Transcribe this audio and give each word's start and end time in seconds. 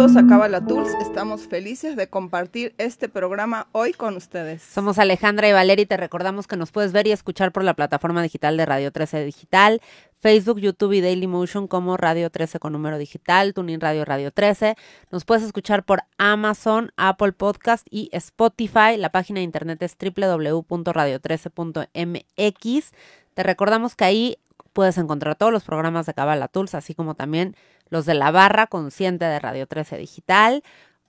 A 0.00 0.26
Cabala 0.26 0.66
Tools. 0.66 0.88
Estamos 1.02 1.46
felices 1.46 1.94
de 1.94 2.08
compartir 2.08 2.74
este 2.78 3.10
programa 3.10 3.66
hoy 3.72 3.92
con 3.92 4.16
ustedes. 4.16 4.62
Somos 4.62 4.98
Alejandra 4.98 5.46
y 5.46 5.52
Valeria 5.52 5.82
y 5.82 5.86
te 5.86 5.98
recordamos 5.98 6.46
que 6.46 6.56
nos 6.56 6.72
puedes 6.72 6.92
ver 6.92 7.06
y 7.06 7.12
escuchar 7.12 7.52
por 7.52 7.64
la 7.64 7.74
plataforma 7.74 8.22
digital 8.22 8.56
de 8.56 8.64
Radio 8.64 8.92
13 8.92 9.26
Digital, 9.26 9.82
Facebook, 10.18 10.58
YouTube 10.58 10.94
y 10.94 11.02
Dailymotion 11.02 11.68
como 11.68 11.98
Radio 11.98 12.30
13 12.30 12.58
con 12.60 12.72
número 12.72 12.96
digital, 12.96 13.52
Tuning 13.52 13.78
Radio 13.78 14.06
Radio 14.06 14.32
13. 14.32 14.74
Nos 15.10 15.26
puedes 15.26 15.44
escuchar 15.44 15.84
por 15.84 16.00
Amazon, 16.16 16.92
Apple 16.96 17.32
Podcast 17.32 17.86
y 17.90 18.08
Spotify. 18.12 18.96
La 18.96 19.12
página 19.12 19.40
de 19.40 19.44
internet 19.44 19.82
es 19.82 19.98
www.radio13.mx. 20.00 22.92
Te 23.34 23.42
recordamos 23.42 23.96
que 23.96 24.04
ahí 24.04 24.38
puedes 24.72 24.96
encontrar 24.96 25.36
todos 25.36 25.52
los 25.52 25.64
programas 25.64 26.06
de 26.06 26.14
Cabala 26.14 26.48
Tools, 26.48 26.74
así 26.74 26.94
como 26.94 27.14
también 27.14 27.54
los 27.90 28.06
de 28.06 28.14
la 28.14 28.30
barra 28.30 28.66
consciente 28.66 29.24
de 29.24 29.38
Radio 29.38 29.66
13 29.66 29.98
Digital. 29.98 30.62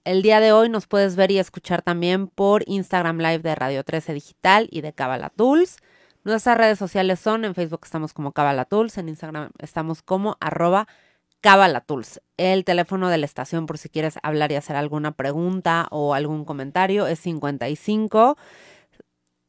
El 0.04 0.24
día 0.24 0.40
de 0.40 0.52
hoy 0.52 0.68
nos 0.68 0.88
puedes 0.88 1.16
ver 1.16 1.32
y 1.32 1.38
escuchar 1.38 1.82
también 1.84 2.28
por 2.28 2.64
Instagram 2.68 3.20
Live 3.20 3.40
de 3.40 3.56
Radio 3.56 3.84
13 3.84 4.14
Digital 4.14 4.68
y 4.72 4.82
de 4.82 4.94
Cabala 4.94 5.30
Tools. 5.30 5.78
Nuestras 6.24 6.58
redes 6.58 6.80
sociales 6.80 7.20
son, 7.20 7.46
en 7.46 7.56
Facebook 7.56 7.82
estamos 7.84 8.14
como 8.14 8.32
Cabala 8.32 8.66
Tools, 8.66 8.98
en 8.98 9.10
Instagram 9.10 9.52
estamos 9.60 10.02
como 10.02 10.38
arroba 10.40 10.88
Tools. 11.86 12.22
El 12.38 12.64
teléfono 12.64 13.10
de 13.10 13.18
la 13.18 13.26
estación 13.26 13.66
por 13.66 13.78
si 13.78 13.90
quieres 13.90 14.20
hablar 14.22 14.52
y 14.52 14.56
hacer 14.56 14.76
alguna 14.76 15.12
pregunta 15.12 15.88
o 15.90 16.14
algún 16.14 16.46
comentario 16.46 17.08
es 17.08 17.20
55 17.20 18.38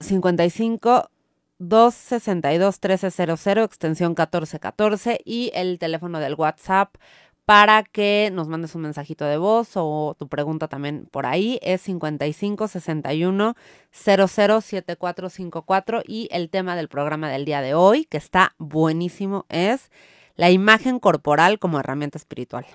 55 0.00 1.10
262 1.58 2.78
1300 2.82 3.46
extensión 3.58 4.10
1414 4.10 5.20
y 5.24 5.50
el 5.54 5.78
teléfono 5.78 6.18
del 6.18 6.34
WhatsApp 6.34 6.96
para 7.44 7.82
que 7.82 8.30
nos 8.32 8.48
mandes 8.48 8.74
un 8.74 8.82
mensajito 8.82 9.24
de 9.24 9.36
voz 9.36 9.70
o 9.74 10.14
tu 10.18 10.28
pregunta 10.28 10.68
también 10.68 11.08
por 11.10 11.26
ahí 11.26 11.58
es 11.62 11.80
55 11.82 12.68
61 12.68 13.56
007454 13.90 16.02
y 16.06 16.28
el 16.30 16.50
tema 16.50 16.76
del 16.76 16.88
programa 16.88 17.30
del 17.30 17.44
día 17.44 17.60
de 17.60 17.74
hoy 17.74 18.04
que 18.04 18.18
está 18.18 18.54
buenísimo 18.58 19.46
es 19.48 19.90
la 20.36 20.50
imagen 20.50 20.98
corporal 20.98 21.58
como 21.58 21.80
herramienta 21.80 22.18
espiritual. 22.18 22.66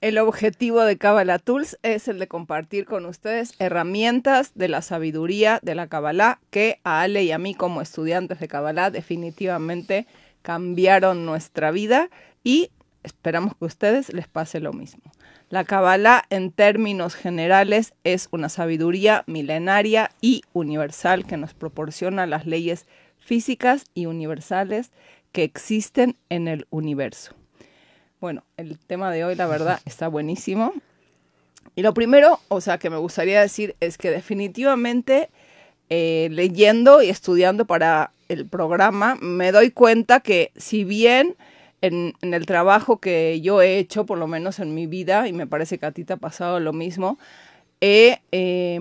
El 0.00 0.18
objetivo 0.18 0.82
de 0.82 0.98
Kabbalah 0.98 1.38
Tools 1.38 1.78
es 1.82 2.08
el 2.08 2.18
de 2.18 2.28
compartir 2.28 2.84
con 2.84 3.06
ustedes 3.06 3.54
herramientas 3.58 4.52
de 4.54 4.68
la 4.68 4.82
sabiduría 4.82 5.60
de 5.62 5.74
la 5.74 5.86
Kabbalah 5.86 6.40
que 6.50 6.78
a 6.84 7.00
Ale 7.00 7.22
y 7.22 7.32
a 7.32 7.38
mí 7.38 7.54
como 7.54 7.80
estudiantes 7.80 8.38
de 8.38 8.48
Kabbalah 8.48 8.90
definitivamente 8.90 10.06
cambiaron 10.42 11.24
nuestra 11.24 11.70
vida 11.70 12.10
y 12.42 12.70
esperamos 13.04 13.54
que 13.54 13.64
a 13.64 13.66
ustedes 13.66 14.12
les 14.12 14.26
pase 14.26 14.58
lo 14.58 14.72
mismo. 14.72 15.02
La 15.50 15.64
Kabbalah 15.64 16.24
en 16.30 16.50
términos 16.50 17.14
generales 17.14 17.94
es 18.02 18.28
una 18.32 18.48
sabiduría 18.48 19.22
milenaria 19.26 20.10
y 20.20 20.42
universal 20.52 21.24
que 21.26 21.36
nos 21.36 21.54
proporciona 21.54 22.26
las 22.26 22.46
leyes 22.46 22.86
físicas 23.18 23.84
y 23.94 24.06
universales 24.06 24.90
que 25.32 25.44
existen 25.44 26.16
en 26.28 26.48
el 26.48 26.66
universo. 26.70 27.34
Bueno, 28.20 28.42
el 28.56 28.78
tema 28.78 29.12
de 29.12 29.24
hoy, 29.24 29.34
la 29.34 29.46
verdad, 29.46 29.80
está 29.84 30.08
buenísimo. 30.08 30.72
Y 31.76 31.82
lo 31.82 31.92
primero, 31.94 32.40
o 32.48 32.60
sea, 32.60 32.78
que 32.78 32.90
me 32.90 32.96
gustaría 32.96 33.40
decir 33.40 33.76
es 33.80 33.98
que 33.98 34.10
definitivamente 34.10 35.30
eh, 35.90 36.28
leyendo 36.30 37.02
y 37.02 37.10
estudiando 37.10 37.66
para 37.66 38.12
el 38.28 38.46
programa, 38.46 39.16
me 39.20 39.52
doy 39.52 39.70
cuenta 39.70 40.20
que 40.20 40.52
si 40.56 40.84
bien 40.84 41.36
en, 41.86 42.14
el 42.20 42.46
trabajo 42.46 42.98
que 42.98 43.40
yo 43.40 43.62
he 43.62 43.78
hecho, 43.78 44.06
por 44.06 44.18
lo 44.18 44.26
menos 44.26 44.58
en 44.58 44.74
mi 44.74 44.86
vida, 44.86 45.28
y 45.28 45.32
me 45.32 45.46
parece 45.46 45.78
que 45.78 45.86
a 45.86 45.92
ti 45.92 46.04
te 46.04 46.14
ha 46.14 46.16
pasado 46.16 46.60
lo 46.60 46.72
mismo, 46.72 47.18
he 47.80 48.20
eh, 48.32 48.80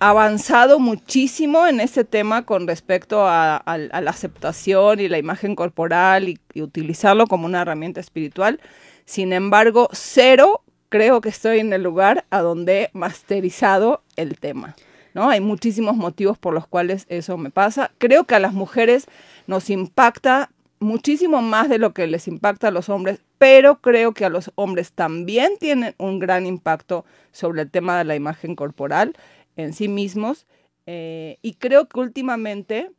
avanzado 0.00 0.78
muchísimo 0.78 1.66
en 1.66 1.78
este 1.78 2.04
tema 2.04 2.44
con 2.44 2.66
respecto 2.66 3.26
a, 3.26 3.62
la 3.66 4.10
aceptación 4.10 4.98
y 4.98 5.08
la 5.08 5.18
imagen 5.18 5.54
corporal 5.54 6.28
y, 6.28 6.38
y, 6.52 6.62
utilizarlo 6.62 7.26
como 7.26 7.46
una 7.46 7.62
herramienta 7.62 8.00
espiritual. 8.00 8.60
Sin 9.04 9.32
embargo, 9.32 9.88
cero 9.92 10.62
creo 10.88 11.20
que 11.20 11.28
estoy 11.28 11.60
en 11.60 11.72
el 11.72 11.82
lugar 11.82 12.24
a 12.30 12.40
donde 12.40 12.82
he 12.82 12.90
masterizado 12.92 14.02
el 14.16 14.38
tema. 14.38 14.74
¿no? 15.14 15.28
Hay 15.28 15.40
muchísimos 15.40 15.96
motivos 15.96 16.38
por 16.38 16.54
los 16.54 16.66
cuales 16.66 17.06
eso 17.08 17.36
me 17.36 17.50
pasa. 17.50 17.92
Creo 17.98 18.24
que 18.24 18.34
a 18.34 18.40
las 18.40 18.52
mujeres 18.52 19.06
nos 19.46 19.70
impacta 19.70 20.50
muchísimo 20.80 21.42
más 21.42 21.68
de 21.68 21.78
lo 21.78 21.92
que 21.92 22.06
les 22.06 22.26
impacta 22.26 22.68
a 22.68 22.70
los 22.72 22.88
hombres, 22.88 23.20
pero 23.38 23.80
creo 23.80 24.12
que 24.12 24.24
a 24.24 24.30
los 24.30 24.50
hombres 24.56 24.92
también 24.92 25.52
tienen 25.60 25.94
un 25.98 26.18
gran 26.18 26.46
impacto 26.46 27.04
sobre 27.30 27.62
el 27.62 27.70
tema 27.70 27.96
de 27.98 28.04
la 28.04 28.16
imagen 28.16 28.56
corporal 28.56 29.14
en 29.56 29.72
sí 29.72 29.88
mismos. 29.88 30.46
Eh, 30.86 31.38
y 31.42 31.54
creo 31.54 31.88
que 31.88 32.00
últimamente, 32.00 32.90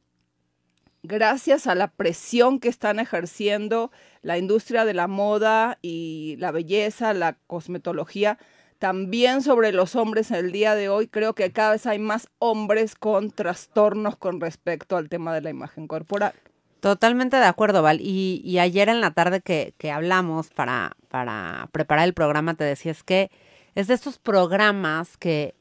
gracias 1.04 1.68
a 1.68 1.76
la 1.76 1.88
presión 1.90 2.60
que 2.60 2.70
están 2.70 3.00
ejerciendo 3.00 3.92
la 4.22 4.38
industria 4.38 4.86
de 4.86 4.94
la 4.94 5.08
moda 5.08 5.80
y 5.82 6.36
la 6.38 6.52
belleza, 6.52 7.14
la 7.14 7.34
cosmetología, 7.48 8.38
también 8.78 9.42
sobre 9.42 9.72
los 9.72 9.96
hombres 9.96 10.32
en 10.32 10.38
el 10.38 10.52
día 10.52 10.76
de 10.76 10.90
hoy, 10.90 11.08
creo 11.08 11.36
que 11.36 11.52
cada 11.52 11.72
vez 11.72 11.86
hay 11.86 12.00
más 12.00 12.28
hombres 12.40 12.96
con 12.96 13.30
trastornos 13.30 14.18
con 14.18 14.40
respecto 14.42 14.98
al 14.98 15.10
tema 15.10 15.36
de 15.36 15.42
la 15.42 15.50
imagen 15.50 15.88
corporal. 15.88 16.34
Totalmente 16.82 17.38
de 17.38 17.46
acuerdo, 17.46 17.84
Val. 17.84 18.02
Y, 18.02 18.58
ayer 18.58 18.90
en 18.90 19.02
la 19.02 19.12
tarde 19.12 19.42
que, 19.42 19.76
que, 19.78 19.92
hablamos 19.92 20.50
para, 20.50 20.98
para 21.10 21.70
preparar 21.72 22.06
el 22.06 22.16
programa, 22.16 22.56
te 22.56 22.64
decía, 22.64 22.92
es 22.92 23.04
que 23.04 23.30
es 23.76 23.86
de 23.88 23.94
estos 23.94 24.18
programas 24.18 25.16
que, 25.16 25.54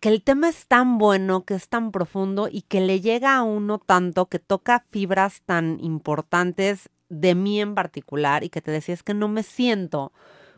que 0.00 0.08
el 0.08 0.22
tema 0.22 0.48
es 0.48 0.66
tan 0.66 0.96
bueno, 0.96 1.44
que 1.44 1.52
es 1.54 1.68
tan 1.68 1.92
profundo 1.92 2.48
y 2.50 2.62
que 2.62 2.80
le 2.80 3.02
llega 3.02 3.36
a 3.36 3.42
uno 3.42 3.78
tanto, 3.78 4.24
que 4.24 4.38
toca 4.38 4.86
fibras 4.90 5.42
tan 5.44 5.80
importantes 5.80 6.88
de 7.10 7.34
mí 7.34 7.60
en 7.60 7.74
particular 7.74 8.42
y 8.42 8.48
que 8.48 8.62
te 8.62 8.70
decía, 8.70 8.94
es 8.94 9.02
que 9.02 9.14
no 9.14 9.28
me 9.28 9.42
siento 9.42 10.12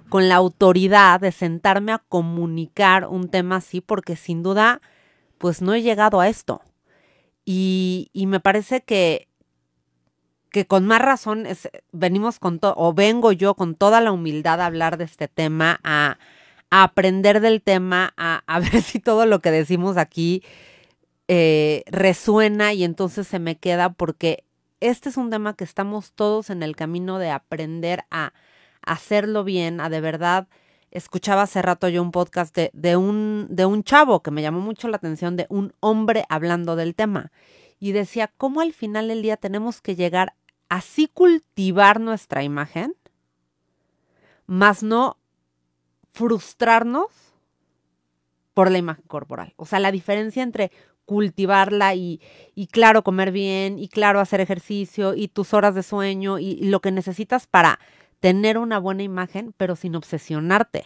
con 0.09 0.29
la 0.29 0.37
autoridad 0.37 1.19
de 1.19 1.33
sentarme 1.33 1.91
a 1.91 1.99
comunicar 1.99 3.09
un 3.09 3.29
tema 3.29 3.57
así 3.57 3.81
porque 3.81 4.15
sin 4.15 4.45
duda, 4.45 4.81
pues 5.37 5.63
no 5.63 5.75
he 5.75 5.83
llegado 5.83 6.21
a 6.21 6.29
esto. 6.29 6.63
Y, 7.51 8.11
me 8.27 8.41
parece 8.41 8.83
que, 8.83 9.27
que 10.51 10.67
con 10.67 10.85
más 10.87 11.01
razón 11.01 11.47
es, 11.47 11.71
venimos 11.93 12.39
con 12.39 12.59
todo, 12.59 12.75
o 12.77 12.93
vengo 12.93 13.33
yo 13.33 13.55
con 13.55 13.75
toda 13.75 14.03
la 14.03 14.13
humildad 14.13 14.61
a 14.61 14.67
hablar 14.67 14.99
de 14.99 15.05
este 15.05 15.29
tema, 15.29 15.81
a, 15.83 16.19
aprender 16.69 17.41
del 17.41 17.63
tema, 17.63 18.13
a, 18.19 18.43
a, 18.47 18.61
ver 18.61 18.83
si 18.83 19.01
todo 19.01 19.25
lo 19.25 19.41
que 19.41 19.51
decimos 19.51 19.97
aquí 19.97 20.43
eh, 21.27 21.85
resuena 21.87 22.75
y 22.75 22.85
entonces 22.85 23.27
se 23.27 23.39
me 23.39 23.57
queda 23.57 23.95
porque 23.95 24.45
este 24.81 25.09
es 25.09 25.17
un 25.17 25.31
tema 25.31 25.57
que 25.57 25.65
estamos 25.65 26.13
todos 26.13 26.51
en 26.51 26.63
el 26.63 26.77
camino 26.77 27.19
de 27.19 27.31
aprender 27.31 28.05
a 28.11 28.35
hacerlo 28.83 29.43
bien, 29.43 29.81
a 29.81 29.89
de 29.89 30.03
verdad 30.03 30.49
escuchaba 30.91 31.43
hace 31.43 31.63
rato 31.63 31.89
yo 31.89 32.03
un 32.03 32.11
podcast 32.11 32.57
de, 32.57 32.97
un, 32.97 33.47
de 33.51 33.67
un 33.67 33.85
chavo 33.85 34.23
que 34.23 34.31
me 34.31 34.43
llamó 34.43 34.61
mucho 34.61 34.89
la 34.89 34.97
atención, 34.97 35.37
de 35.37 35.47
un 35.49 35.73
hombre 35.81 36.25
hablando 36.29 36.77
del 36.77 36.95
tema. 36.95 37.31
Y 37.79 37.93
decía, 37.93 38.33
¿cómo 38.37 38.61
al 38.61 38.73
final 38.73 39.09
del 39.09 39.23
día 39.23 39.37
tenemos 39.37 39.81
que 39.81 39.97
llegar 39.97 40.35
así 40.69 41.09
cultivar 41.09 42.01
nuestra 42.01 42.43
imagen, 42.43 42.95
más 44.47 44.83
no 44.83 45.17
frustrarnos 46.13 47.07
por 48.55 48.71
la 48.71 48.79
imagen 48.79 49.05
corporal? 49.07 49.53
O 49.57 49.67
sea, 49.67 49.79
la 49.79 49.93
diferencia 49.93 50.43
entre 50.43 50.73
cultivarla 51.05 51.95
y, 51.95 52.21
y 52.55 52.67
claro, 52.67 53.03
comer 53.03 53.33
bien, 53.33 53.79
y 53.79 53.89
claro, 53.89 54.21
hacer 54.21 54.41
ejercicio, 54.41 55.15
y 55.15 55.29
tus 55.29 55.55
horas 55.55 55.75
de 55.75 55.83
sueño, 55.83 56.39
y 56.39 56.57
lo 56.65 56.81
que 56.81 56.91
necesitas 56.91 57.47
para 57.47 57.79
tener 58.21 58.59
una 58.59 58.79
buena 58.79 59.03
imagen, 59.03 59.55
pero 59.57 59.77
sin 59.77 59.95
obsesionarte. 59.95 60.85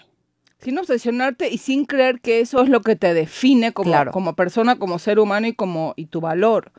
Sin 0.59 0.79
obsesionarte 0.79 1.49
y 1.49 1.59
sin 1.59 1.87
creer 1.87 2.21
que 2.21 2.41
eso 2.41 2.63
es 2.63 2.69
lo 2.69 2.83
que 2.83 2.95
te 2.95 3.15
define 3.15 3.73
como, 3.73 3.91
claro. 3.91 4.13
como 4.13 4.35
persona, 4.35 4.77
como 4.77 4.99
ser 4.99 5.19
humano 5.19 5.49
y 5.49 5.55
como 5.55 5.95
y 5.97 6.07
tu 6.07 6.21
valor. 6.21 6.73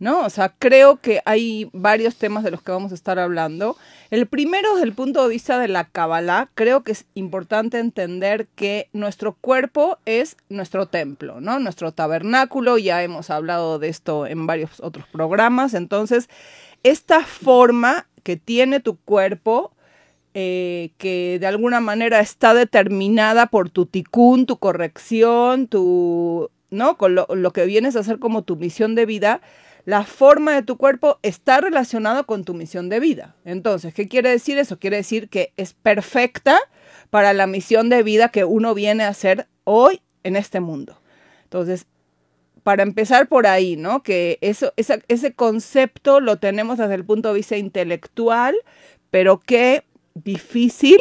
¿No? 0.00 0.24
O 0.24 0.30
sea, 0.30 0.52
creo 0.58 0.96
que 0.96 1.20
hay 1.24 1.70
varios 1.72 2.16
temas 2.16 2.42
de 2.42 2.50
los 2.50 2.60
que 2.60 2.72
vamos 2.72 2.90
a 2.90 2.96
estar 2.96 3.18
hablando. 3.20 3.76
El 4.10 4.26
primero, 4.26 4.74
desde 4.74 4.86
el 4.86 4.92
punto 4.92 5.22
de 5.22 5.28
vista 5.28 5.58
de 5.58 5.68
la 5.68 5.84
Kabbalah, 5.84 6.50
creo 6.54 6.82
que 6.82 6.92
es 6.92 7.06
importante 7.14 7.78
entender 7.78 8.48
que 8.56 8.88
nuestro 8.92 9.34
cuerpo 9.34 9.98
es 10.04 10.36
nuestro 10.48 10.86
templo, 10.86 11.40
¿no? 11.40 11.60
Nuestro 11.60 11.92
tabernáculo, 11.92 12.76
ya 12.76 13.04
hemos 13.04 13.30
hablado 13.30 13.78
de 13.78 13.88
esto 13.88 14.26
en 14.26 14.46
varios 14.48 14.80
otros 14.80 15.06
programas. 15.06 15.74
Entonces, 15.74 16.28
esta 16.82 17.24
forma 17.24 18.08
que 18.24 18.36
tiene 18.36 18.80
tu 18.80 18.96
cuerpo 18.96 19.73
eh, 20.34 20.90
que 20.98 21.38
de 21.40 21.46
alguna 21.46 21.80
manera 21.80 22.18
está 22.20 22.54
determinada 22.54 23.46
por 23.46 23.70
tu 23.70 23.86
ticún, 23.86 24.46
tu 24.46 24.58
corrección, 24.58 25.68
tu, 25.68 26.50
¿no? 26.70 26.98
Con 26.98 27.14
lo, 27.14 27.26
lo, 27.30 27.52
que 27.52 27.66
vienes 27.66 27.94
a 27.94 28.00
hacer 28.00 28.18
como 28.18 28.42
tu 28.42 28.56
misión 28.56 28.96
de 28.96 29.06
vida, 29.06 29.40
la 29.84 30.04
forma 30.04 30.52
de 30.52 30.62
tu 30.62 30.76
cuerpo 30.76 31.18
está 31.22 31.60
relacionada 31.60 32.24
con 32.24 32.44
tu 32.44 32.52
misión 32.52 32.88
de 32.88 33.00
vida. 33.00 33.36
Entonces, 33.44 33.94
¿qué 33.94 34.08
quiere 34.08 34.30
decir 34.30 34.58
eso? 34.58 34.78
Quiere 34.78 34.96
decir 34.96 35.28
que 35.28 35.52
es 35.56 35.72
perfecta 35.74 36.58
para 37.10 37.32
la 37.32 37.46
misión 37.46 37.88
de 37.88 38.02
vida 38.02 38.30
que 38.30 38.44
uno 38.44 38.74
viene 38.74 39.04
a 39.04 39.08
hacer 39.08 39.46
hoy 39.62 40.02
en 40.24 40.34
este 40.36 40.58
mundo. 40.58 41.00
Entonces, 41.44 41.86
para 42.64 42.82
empezar 42.82 43.28
por 43.28 43.46
ahí, 43.46 43.76
¿no? 43.76 44.02
Que 44.02 44.38
eso, 44.40 44.72
ese 44.76 45.34
concepto 45.34 46.18
lo 46.20 46.38
tenemos 46.38 46.78
desde 46.78 46.94
el 46.94 47.04
punto 47.04 47.28
de 47.28 47.34
vista 47.34 47.56
intelectual, 47.56 48.56
pero 49.10 49.38
qué 49.38 49.84
difícil 50.14 50.98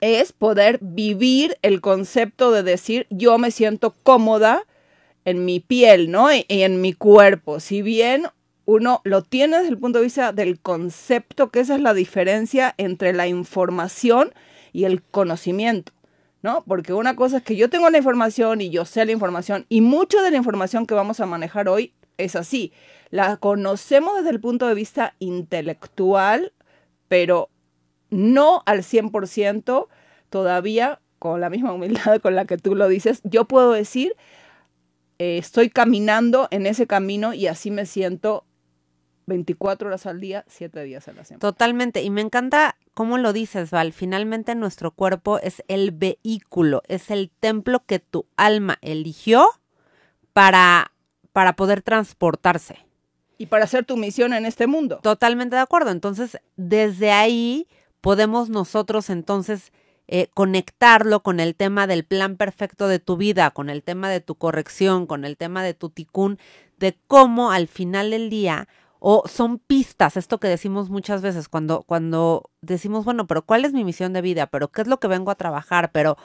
es 0.00 0.32
poder 0.32 0.78
vivir 0.80 1.56
el 1.62 1.80
concepto 1.80 2.50
de 2.52 2.62
decir 2.62 3.06
yo 3.10 3.38
me 3.38 3.50
siento 3.50 3.94
cómoda 4.02 4.64
en 5.24 5.44
mi 5.44 5.60
piel, 5.60 6.10
¿no? 6.10 6.32
Y, 6.32 6.44
en 6.48 6.80
mi 6.80 6.92
cuerpo. 6.92 7.60
Si 7.60 7.82
bien 7.82 8.26
uno 8.64 9.00
lo 9.04 9.22
tiene 9.22 9.58
desde 9.58 9.70
el 9.70 9.78
punto 9.78 9.98
de 9.98 10.04
vista 10.04 10.32
del 10.32 10.58
concepto, 10.60 11.50
que 11.50 11.60
esa 11.60 11.74
es 11.74 11.82
la 11.82 11.94
diferencia 11.94 12.74
entre 12.78 13.12
la 13.12 13.26
información 13.26 14.32
y 14.72 14.84
el 14.84 15.02
conocimiento, 15.02 15.92
¿no? 16.42 16.64
Porque 16.66 16.92
una 16.92 17.16
cosa 17.16 17.38
es 17.38 17.42
que 17.42 17.56
yo 17.56 17.68
tengo 17.68 17.90
la 17.90 17.98
información 17.98 18.60
y 18.60 18.70
yo 18.70 18.84
sé 18.84 19.04
la 19.04 19.12
información 19.12 19.66
y 19.68 19.80
mucha 19.80 20.22
de 20.22 20.30
la 20.30 20.36
información 20.38 20.86
que 20.86 20.94
vamos 20.94 21.20
a 21.20 21.26
manejar 21.26 21.68
hoy 21.68 21.92
es 22.16 22.36
así. 22.36 22.72
La 23.10 23.36
conocemos 23.36 24.16
desde 24.16 24.30
el 24.30 24.40
punto 24.40 24.68
de 24.68 24.74
vista 24.74 25.14
intelectual, 25.18 26.52
pero 27.08 27.49
no 28.10 28.62
al 28.66 28.80
100% 28.82 29.88
todavía 30.28 31.00
con 31.18 31.40
la 31.40 31.50
misma 31.50 31.72
humildad 31.72 32.20
con 32.20 32.34
la 32.34 32.44
que 32.44 32.56
tú 32.56 32.74
lo 32.74 32.88
dices. 32.88 33.20
Yo 33.24 33.44
puedo 33.46 33.72
decir, 33.72 34.16
eh, 35.18 35.38
estoy 35.38 35.70
caminando 35.70 36.48
en 36.50 36.66
ese 36.66 36.86
camino 36.86 37.34
y 37.34 37.46
así 37.46 37.70
me 37.70 37.86
siento 37.86 38.44
24 39.26 39.88
horas 39.88 40.06
al 40.06 40.20
día, 40.20 40.44
7 40.48 40.82
días 40.82 41.06
a 41.08 41.12
la 41.12 41.24
semana. 41.24 41.40
Totalmente. 41.40 42.02
Y 42.02 42.10
me 42.10 42.20
encanta 42.20 42.76
cómo 42.94 43.18
lo 43.18 43.32
dices, 43.32 43.70
Val. 43.70 43.92
Finalmente 43.92 44.54
nuestro 44.54 44.90
cuerpo 44.90 45.38
es 45.38 45.62
el 45.68 45.92
vehículo, 45.92 46.82
es 46.88 47.10
el 47.10 47.30
templo 47.38 47.84
que 47.86 47.98
tu 48.00 48.26
alma 48.36 48.78
eligió 48.80 49.46
para, 50.32 50.92
para 51.32 51.54
poder 51.54 51.82
transportarse. 51.82 52.78
Y 53.38 53.46
para 53.46 53.64
hacer 53.64 53.84
tu 53.84 53.96
misión 53.96 54.34
en 54.34 54.44
este 54.46 54.66
mundo. 54.66 55.00
Totalmente 55.02 55.56
de 55.56 55.62
acuerdo. 55.62 55.90
Entonces, 55.90 56.38
desde 56.56 57.10
ahí 57.10 57.68
podemos 58.00 58.48
nosotros 58.48 59.10
entonces 59.10 59.72
eh, 60.08 60.28
conectarlo 60.34 61.22
con 61.22 61.38
el 61.38 61.54
tema 61.54 61.86
del 61.86 62.04
plan 62.04 62.36
perfecto 62.36 62.88
de 62.88 62.98
tu 62.98 63.16
vida, 63.16 63.50
con 63.52 63.70
el 63.70 63.82
tema 63.82 64.10
de 64.10 64.20
tu 64.20 64.34
corrección, 64.34 65.06
con 65.06 65.24
el 65.24 65.36
tema 65.36 65.62
de 65.62 65.74
tu 65.74 65.90
ticún, 65.90 66.38
de 66.78 66.98
cómo 67.06 67.52
al 67.52 67.68
final 67.68 68.10
del 68.10 68.28
día 68.28 68.68
o 68.98 69.22
son 69.26 69.58
pistas, 69.58 70.16
esto 70.16 70.38
que 70.38 70.48
decimos 70.48 70.90
muchas 70.90 71.22
veces 71.22 71.48
cuando, 71.48 71.82
cuando 71.82 72.50
decimos, 72.60 73.04
bueno, 73.04 73.26
pero 73.26 73.42
¿cuál 73.42 73.64
es 73.64 73.72
mi 73.72 73.82
misión 73.82 74.12
de 74.12 74.20
vida? 74.20 74.46
¿Pero 74.48 74.68
qué 74.68 74.82
es 74.82 74.88
lo 74.88 75.00
que 75.00 75.08
vengo 75.08 75.30
a 75.30 75.36
trabajar? 75.36 75.90
Pero 75.90 76.18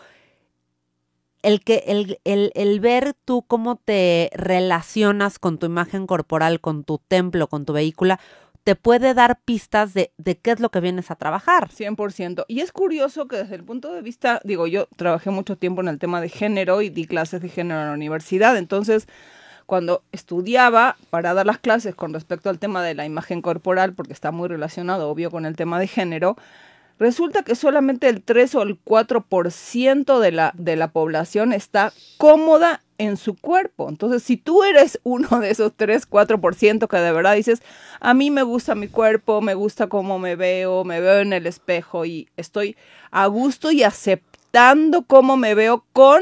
el, 1.42 1.62
que, 1.62 1.84
el, 1.88 2.20
el, 2.26 2.52
el 2.54 2.80
ver 2.82 3.16
tú 3.24 3.44
cómo 3.44 3.78
te 3.78 4.30
relacionas 4.34 5.40
con 5.40 5.58
tu 5.58 5.68
imagen 5.68 6.06
corporal, 6.06 6.60
con 6.60 6.84
tu 6.84 6.98
templo, 6.98 7.48
con 7.48 7.66
tu 7.66 7.72
vehículo, 7.72 8.18
te 8.66 8.76
puede 8.76 9.14
dar 9.14 9.40
pistas 9.46 9.94
de, 9.94 10.12
de, 10.18 10.40
qué 10.40 10.50
es 10.50 10.60
lo 10.60 10.72
que 10.72 10.80
vienes 10.80 11.12
a 11.12 11.16
trabajar. 11.16 11.70
100%. 11.70 12.46
Y 12.48 12.62
es 12.62 12.72
curioso 12.72 13.28
que 13.28 13.38
desde 13.38 13.54
el 13.54 13.64
punto 13.64 13.94
de 13.94 14.02
vista, 14.02 14.42
digo, 14.44 14.66
yo 14.66 14.88
trabajé 14.96 15.30
mucho 15.30 15.56
tiempo 15.56 15.82
en 15.82 15.88
el 15.88 16.00
tema 16.00 16.20
de 16.20 16.30
género 16.30 16.82
y 16.82 16.90
di 16.90 17.06
clases 17.06 17.42
de 17.42 17.50
género 17.50 17.80
en 17.82 17.88
la 17.88 17.94
universidad, 17.94 18.58
entonces 18.58 19.08
cuando 19.68 20.04
estudiaba 20.12 20.98
para 21.12 21.36
dar 21.36 21.46
las 21.46 21.60
clases 21.60 21.94
con 21.94 22.12
respecto 22.12 22.50
al 22.50 22.58
tema 22.58 22.84
de 22.84 22.96
la 22.96 23.06
imagen 23.06 23.44
corporal, 23.44 23.94
porque 23.94 24.14
está 24.14 24.32
muy 24.32 24.48
relacionado, 24.48 25.10
obvio, 25.10 25.30
con 25.30 25.46
el 25.46 25.56
tema 25.56 25.80
de 25.80 25.88
género, 25.88 26.36
resulta 26.98 27.44
que 27.44 27.54
solamente 27.54 28.10
el 28.10 28.24
3 28.24 28.56
o 28.56 28.64
el 28.64 28.84
4% 28.84 30.20
de 30.20 30.32
la, 30.32 30.54
de 30.56 30.76
la 30.76 30.88
población 30.88 31.54
está 31.54 31.94
cómoda 32.18 32.82
en 32.98 33.18
su 33.18 33.36
cuerpo. 33.36 33.90
Entonces, 33.90 34.24
si 34.24 34.38
tú 34.38 34.64
eres 34.64 35.00
uno 35.04 35.40
de 35.40 35.52
esos 35.52 35.74
3, 35.76 36.10
4% 36.10 36.88
que 36.88 36.98
de 36.98 37.12
verdad 37.12 37.36
dices, 37.36 37.62
a 38.00 38.14
mí 38.14 38.32
me 38.32 38.44
gusta 38.44 38.76
mi 38.76 38.88
cuerpo, 38.88 39.42
me 39.42 39.54
gusta 39.54 39.88
cómo 39.88 40.20
me 40.20 40.36
veo, 40.36 40.84
me 40.84 41.00
veo 41.00 41.20
en 41.20 41.34
el 41.34 41.48
espejo 41.48 42.06
y 42.06 42.30
estoy 42.38 42.76
a 43.12 43.28
gusto 43.28 43.72
y 43.72 43.84
aceptando 43.84 45.04
cómo 45.04 45.38
me 45.38 45.56
veo 45.56 45.86
con 45.94 46.22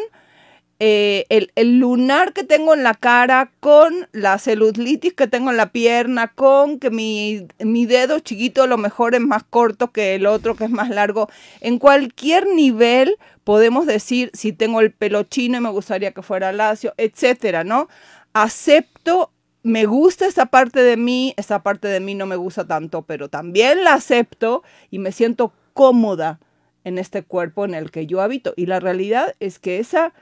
eh, 0.86 1.48
el, 1.56 1.80
lunar 1.80 2.34
que 2.34 2.44
tengo 2.44 2.74
en 2.74 2.84
la 2.84 2.94
cara, 2.94 3.54
con 3.62 4.10
la 4.12 4.38
celulitis 4.38 5.14
que 5.14 5.28
tengo 5.28 5.50
en 5.50 5.56
la 5.56 5.72
pierna, 5.72 6.28
con 6.28 6.78
que 6.78 6.90
mi, 6.90 7.48
mi 7.60 7.86
dedo 7.86 8.20
chiquito 8.20 8.64
a 8.64 8.68
lo 8.68 8.78
mejor 8.78 9.16
es 9.16 9.22
más 9.22 9.46
corto 9.46 9.94
que 9.94 10.16
el 10.16 10.26
otro 10.26 10.58
que 10.58 10.66
es 10.66 10.70
más 10.70 10.90
largo. 10.90 11.30
En 11.62 11.80
cualquier 11.80 12.48
nivel 12.48 13.16
podemos 13.46 13.86
decir 13.86 14.30
si 14.34 14.52
tengo 14.52 14.82
el 14.82 14.92
pelo 14.92 15.24
chino 15.24 15.58
y 15.58 15.62
me 15.62 15.70
gustaría 15.70 16.12
que 16.12 16.22
fuera 16.22 16.52
lacio, 16.52 16.94
etcétera, 16.98 17.64
¿no? 17.64 17.88
Acepto 18.34 19.32
me 19.64 19.86
gusta 19.86 20.26
esta 20.26 20.48
parte 20.48 20.84
de 20.84 20.98
mí, 20.98 21.34
esta 21.38 21.64
parte 21.64 21.88
de 21.88 22.02
mí 22.02 22.14
no 22.14 22.26
me 22.26 22.36
gusta 22.36 22.68
tanto, 22.68 23.04
pero 23.04 23.30
también 23.30 23.86
la 23.86 23.94
acepto 23.94 24.64
y 24.92 25.00
me 25.00 25.14
siento 25.14 25.54
cómoda 25.74 26.42
en 26.84 26.98
este 26.98 27.24
cuerpo 27.24 27.64
en 27.64 27.74
el 27.74 27.90
que 27.90 28.06
yo 28.06 28.20
habito. 28.20 28.54
Y 28.58 28.66
la 28.66 28.82
realidad 28.82 29.34
es 29.40 29.60
que 29.60 29.80
esa 29.80 30.14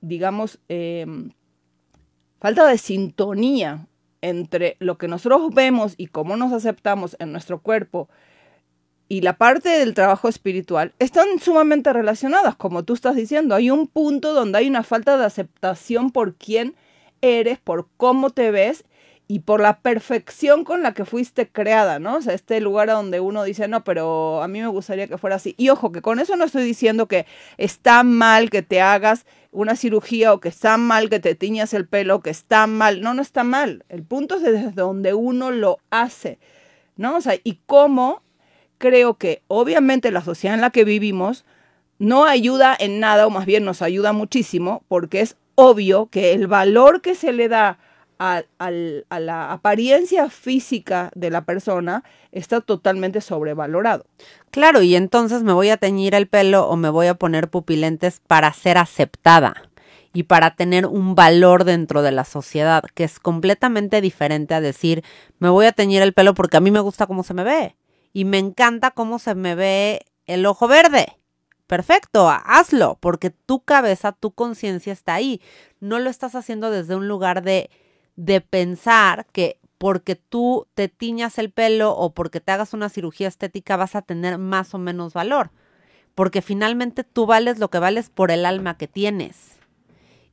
digamos, 0.00 0.58
em, 0.68 1.30
falta 2.40 2.66
de 2.66 2.78
sintonía 2.78 3.86
entre 4.22 4.76
lo 4.80 4.98
que 4.98 5.08
nosotros 5.08 5.54
vemos 5.54 5.94
y 5.96 6.06
cómo 6.08 6.36
nos 6.36 6.52
aceptamos 6.52 7.16
en 7.18 7.32
nuestro 7.32 7.60
cuerpo 7.60 8.08
y 9.10 9.22
la 9.22 9.36
parte 9.36 9.68
del 9.68 9.92
trabajo 9.92 10.28
espiritual 10.28 10.94
están 11.00 11.40
sumamente 11.40 11.92
relacionadas, 11.92 12.54
como 12.54 12.84
tú 12.84 12.94
estás 12.94 13.16
diciendo. 13.16 13.56
Hay 13.56 13.68
un 13.68 13.88
punto 13.88 14.32
donde 14.32 14.58
hay 14.58 14.68
una 14.68 14.84
falta 14.84 15.18
de 15.18 15.24
aceptación 15.24 16.12
por 16.12 16.36
quién 16.36 16.76
eres, 17.20 17.58
por 17.58 17.88
cómo 17.96 18.30
te 18.30 18.52
ves 18.52 18.84
y 19.30 19.38
por 19.38 19.60
la 19.60 19.78
perfección 19.78 20.64
con 20.64 20.82
la 20.82 20.92
que 20.92 21.04
fuiste 21.04 21.46
creada, 21.48 22.00
¿no? 22.00 22.16
O 22.16 22.20
sea, 22.20 22.34
este 22.34 22.60
lugar 22.60 22.88
donde 22.88 23.20
uno 23.20 23.44
dice, 23.44 23.68
no, 23.68 23.84
pero 23.84 24.42
a 24.42 24.48
mí 24.48 24.60
me 24.60 24.66
gustaría 24.66 25.06
que 25.06 25.18
fuera 25.18 25.36
así. 25.36 25.54
Y 25.56 25.68
ojo, 25.68 25.92
que 25.92 26.02
con 26.02 26.18
eso 26.18 26.34
no 26.34 26.44
estoy 26.44 26.64
diciendo 26.64 27.06
que 27.06 27.26
está 27.56 28.02
mal 28.02 28.50
que 28.50 28.62
te 28.62 28.80
hagas 28.80 29.26
una 29.52 29.76
cirugía 29.76 30.32
o 30.32 30.40
que 30.40 30.48
está 30.48 30.78
mal 30.78 31.08
que 31.08 31.20
te 31.20 31.36
tiñas 31.36 31.74
el 31.74 31.86
pelo, 31.86 32.22
que 32.22 32.30
está 32.30 32.66
mal. 32.66 33.02
No, 33.02 33.14
no 33.14 33.22
está 33.22 33.44
mal. 33.44 33.84
El 33.88 34.02
punto 34.02 34.34
es 34.34 34.42
desde 34.42 34.72
donde 34.72 35.14
uno 35.14 35.52
lo 35.52 35.78
hace, 35.90 36.40
¿no? 36.96 37.18
O 37.18 37.20
sea, 37.20 37.36
y 37.44 37.60
cómo 37.66 38.24
creo 38.78 39.14
que 39.14 39.44
obviamente 39.46 40.10
la 40.10 40.22
sociedad 40.22 40.56
en 40.56 40.60
la 40.60 40.70
que 40.70 40.82
vivimos 40.82 41.44
no 42.00 42.24
ayuda 42.24 42.76
en 42.76 42.98
nada, 42.98 43.28
o 43.28 43.30
más 43.30 43.46
bien 43.46 43.64
nos 43.64 43.80
ayuda 43.80 44.12
muchísimo, 44.12 44.82
porque 44.88 45.20
es 45.20 45.36
obvio 45.54 46.08
que 46.10 46.32
el 46.32 46.48
valor 46.48 47.00
que 47.00 47.14
se 47.14 47.32
le 47.32 47.46
da 47.48 47.78
a, 48.20 48.44
la 49.18 49.50
apariencia 49.50 50.28
física 50.28 51.10
de 51.14 51.30
la 51.30 51.46
persona 51.46 52.04
está 52.32 52.60
totalmente 52.60 53.22
sobrevalorado. 53.22 54.04
Claro, 54.50 54.82
y 54.82 54.94
entonces 54.94 55.42
me 55.42 55.54
voy 55.54 55.70
a 55.70 55.78
teñir 55.78 56.14
el 56.14 56.28
pelo 56.28 56.68
o 56.68 56.76
me 56.76 56.90
voy 56.90 57.06
a 57.06 57.14
poner 57.14 57.48
pupilentes 57.48 58.20
para 58.26 58.52
ser 58.52 58.76
aceptada 58.76 59.54
y 60.12 60.24
para 60.24 60.54
tener 60.54 60.84
un 60.84 61.14
valor 61.14 61.64
dentro 61.64 62.02
de 62.02 62.12
la 62.12 62.24
sociedad, 62.24 62.84
que 62.94 63.04
es 63.04 63.18
completamente 63.18 64.02
diferente 64.02 64.54
a 64.54 64.60
decir, 64.60 65.02
me 65.38 65.48
voy 65.48 65.64
a 65.64 65.72
teñir 65.72 66.02
el 66.02 66.12
pelo 66.12 66.34
porque 66.34 66.58
a 66.58 66.60
mí 66.60 66.70
me 66.70 66.80
gusta 66.80 67.06
cómo 67.06 67.22
se 67.22 67.32
me 67.32 67.42
ve 67.42 67.76
y 68.12 68.26
me 68.26 68.38
encanta 68.38 68.90
cómo 68.90 69.18
se 69.18 69.34
me 69.34 69.54
ve 69.54 70.04
el 70.26 70.44
ojo 70.44 70.68
verde. 70.68 71.16
Perfecto, 71.66 72.28
hazlo, 72.28 72.98
porque 73.00 73.30
tu 73.30 73.60
cabeza, 73.60 74.12
tu 74.12 74.32
conciencia 74.32 74.92
está 74.92 75.14
ahí. 75.14 75.40
No 75.78 76.00
lo 76.00 76.10
estás 76.10 76.34
haciendo 76.34 76.70
desde 76.70 76.96
un 76.96 77.06
lugar 77.06 77.42
de 77.42 77.70
de 78.20 78.42
pensar 78.42 79.26
que 79.32 79.58
porque 79.78 80.14
tú 80.14 80.66
te 80.74 80.88
tiñas 80.88 81.38
el 81.38 81.50
pelo 81.50 81.92
o 81.92 82.12
porque 82.12 82.40
te 82.40 82.52
hagas 82.52 82.74
una 82.74 82.90
cirugía 82.90 83.28
estética 83.28 83.78
vas 83.78 83.96
a 83.96 84.02
tener 84.02 84.36
más 84.36 84.74
o 84.74 84.78
menos 84.78 85.14
valor. 85.14 85.50
Porque 86.14 86.42
finalmente 86.42 87.02
tú 87.02 87.24
vales 87.24 87.58
lo 87.58 87.70
que 87.70 87.78
vales 87.78 88.10
por 88.10 88.30
el 88.30 88.44
alma 88.44 88.76
que 88.76 88.88
tienes. 88.88 89.56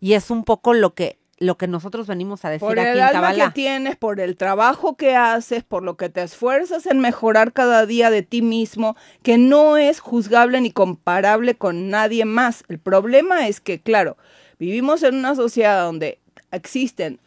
Y 0.01 0.13
es 0.13 0.31
un 0.31 0.43
poco 0.43 0.73
lo 0.73 0.93
que 0.95 1.17
lo 1.39 1.55
que 1.55 1.67
nosotros 1.67 2.07
venimos 2.07 2.43
a 2.43 2.49
decir 2.49 2.67
por 2.67 2.79
aquí 2.79 2.97
el 2.97 2.99
alma 2.99 3.33
que 3.35 3.51
tienes, 3.51 3.95
por 3.95 4.19
el 4.19 4.35
trabajo 4.35 4.97
que 4.97 5.15
haces, 5.15 5.63
por 5.63 5.83
lo 5.83 5.95
que 5.95 6.09
te 6.09 6.23
esfuerzas 6.23 6.87
en 6.87 6.99
mejorar 6.99 7.53
cada 7.53 7.85
día 7.85 8.09
de 8.09 8.23
ti 8.23 8.41
mismo, 8.41 8.97
que 9.21 9.37
no 9.37 9.77
es 9.77 9.99
juzgable 9.99 10.59
ni 10.59 10.71
comparable 10.71 11.55
con 11.55 11.89
nadie 11.89 12.25
más. 12.25 12.63
El 12.69 12.79
problema 12.79 13.47
es 13.47 13.61
que, 13.61 13.79
claro, 13.79 14.17
vivimos 14.57 15.03
en 15.03 15.13
una 15.13 15.35
sociedad 15.35 15.83
donde 15.83 16.19
existen 16.51 17.19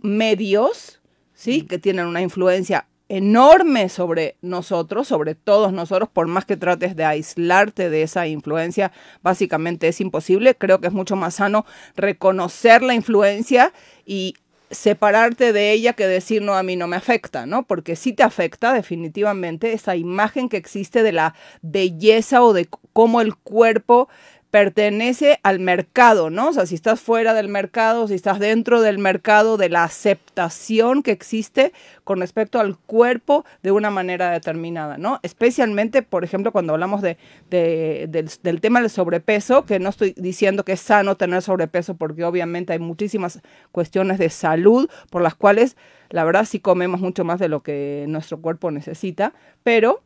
medios, 0.00 1.00
¿sí? 1.34 1.62
Que 1.62 1.78
tienen 1.78 2.06
una 2.06 2.22
influencia 2.22 2.86
enorme 3.08 3.88
sobre 3.88 4.36
nosotros, 4.42 5.08
sobre 5.08 5.34
todos 5.34 5.72
nosotros, 5.72 6.08
por 6.12 6.26
más 6.26 6.44
que 6.44 6.56
trates 6.56 6.94
de 6.94 7.04
aislarte 7.04 7.88
de 7.88 8.02
esa 8.02 8.26
influencia, 8.26 8.92
básicamente 9.22 9.88
es 9.88 10.00
imposible. 10.00 10.54
Creo 10.54 10.80
que 10.80 10.88
es 10.88 10.92
mucho 10.92 11.16
más 11.16 11.36
sano 11.36 11.64
reconocer 11.96 12.82
la 12.82 12.94
influencia 12.94 13.72
y 14.04 14.34
separarte 14.70 15.54
de 15.54 15.72
ella 15.72 15.94
que 15.94 16.06
decir, 16.06 16.42
no, 16.42 16.54
a 16.54 16.62
mí 16.62 16.76
no 16.76 16.86
me 16.86 16.96
afecta, 16.96 17.46
¿no? 17.46 17.62
Porque 17.62 17.96
sí 17.96 18.12
te 18.12 18.22
afecta 18.22 18.74
definitivamente 18.74 19.72
esa 19.72 19.96
imagen 19.96 20.50
que 20.50 20.58
existe 20.58 21.02
de 21.02 21.12
la 21.12 21.34
belleza 21.62 22.42
o 22.42 22.52
de 22.52 22.68
cómo 22.92 23.22
el 23.22 23.34
cuerpo 23.34 24.08
pertenece 24.50 25.40
al 25.42 25.60
mercado, 25.60 26.30
¿no? 26.30 26.48
O 26.48 26.52
sea, 26.52 26.64
si 26.64 26.74
estás 26.74 27.00
fuera 27.00 27.34
del 27.34 27.48
mercado, 27.48 28.08
si 28.08 28.14
estás 28.14 28.38
dentro 28.38 28.80
del 28.80 28.98
mercado, 28.98 29.58
de 29.58 29.68
la 29.68 29.84
aceptación 29.84 31.02
que 31.02 31.10
existe 31.10 31.72
con 32.04 32.20
respecto 32.20 32.58
al 32.58 32.78
cuerpo 32.78 33.44
de 33.62 33.72
una 33.72 33.90
manera 33.90 34.30
determinada, 34.30 34.96
¿no? 34.96 35.20
Especialmente, 35.22 36.02
por 36.02 36.24
ejemplo, 36.24 36.50
cuando 36.50 36.72
hablamos 36.72 37.02
de, 37.02 37.18
del, 37.50 38.60
tema 38.60 38.80
del 38.80 38.88
sobrepeso, 38.88 39.66
que 39.66 39.78
no 39.78 39.90
estoy 39.90 40.14
diciendo 40.16 40.64
que 40.64 40.72
es 40.72 40.80
sano 40.80 41.16
tener 41.16 41.42
sobrepeso, 41.42 41.96
porque 41.96 42.24
obviamente 42.24 42.72
hay 42.72 42.78
muchísimas 42.78 43.42
cuestiones 43.70 44.18
de 44.18 44.30
salud 44.30 44.88
por 45.10 45.20
las 45.20 45.34
cuales, 45.34 45.76
la 46.08 46.24
verdad, 46.24 46.46
sí 46.46 46.58
comemos 46.58 47.00
mucho 47.00 47.22
más 47.22 47.38
de 47.38 47.48
lo 47.48 47.62
que 47.62 48.06
nuestro 48.08 48.40
cuerpo 48.40 48.70
necesita, 48.70 49.34
pero 49.62 50.02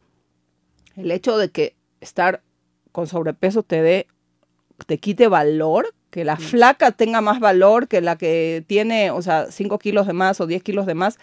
el 0.97 1.13
hecho 1.13 1.39
de 1.39 1.51
que 1.51 1.77
estar 2.01 2.43
con 2.91 3.07
sobrepeso 3.07 3.63
te 3.63 3.81
dé 3.83 4.07
te 4.87 4.99
quite 4.99 5.29
valor, 5.29 5.95
que 6.11 6.25
la 6.25 6.37
flaca 6.37 6.93
tenga 6.93 7.21
más 7.21 7.41
valor 7.41 7.89
que 7.89 8.01
la 8.01 8.17
que 8.17 8.65
tiene, 8.67 9.11
o 9.11 9.23
sea, 9.23 9.51
5 9.51 9.79
kilos 9.79 10.07
de 10.07 10.13
más 10.13 10.41
o 10.41 10.47
10 10.47 10.63
kilos 10.63 10.87
de 10.87 10.95
más, 10.95 11.19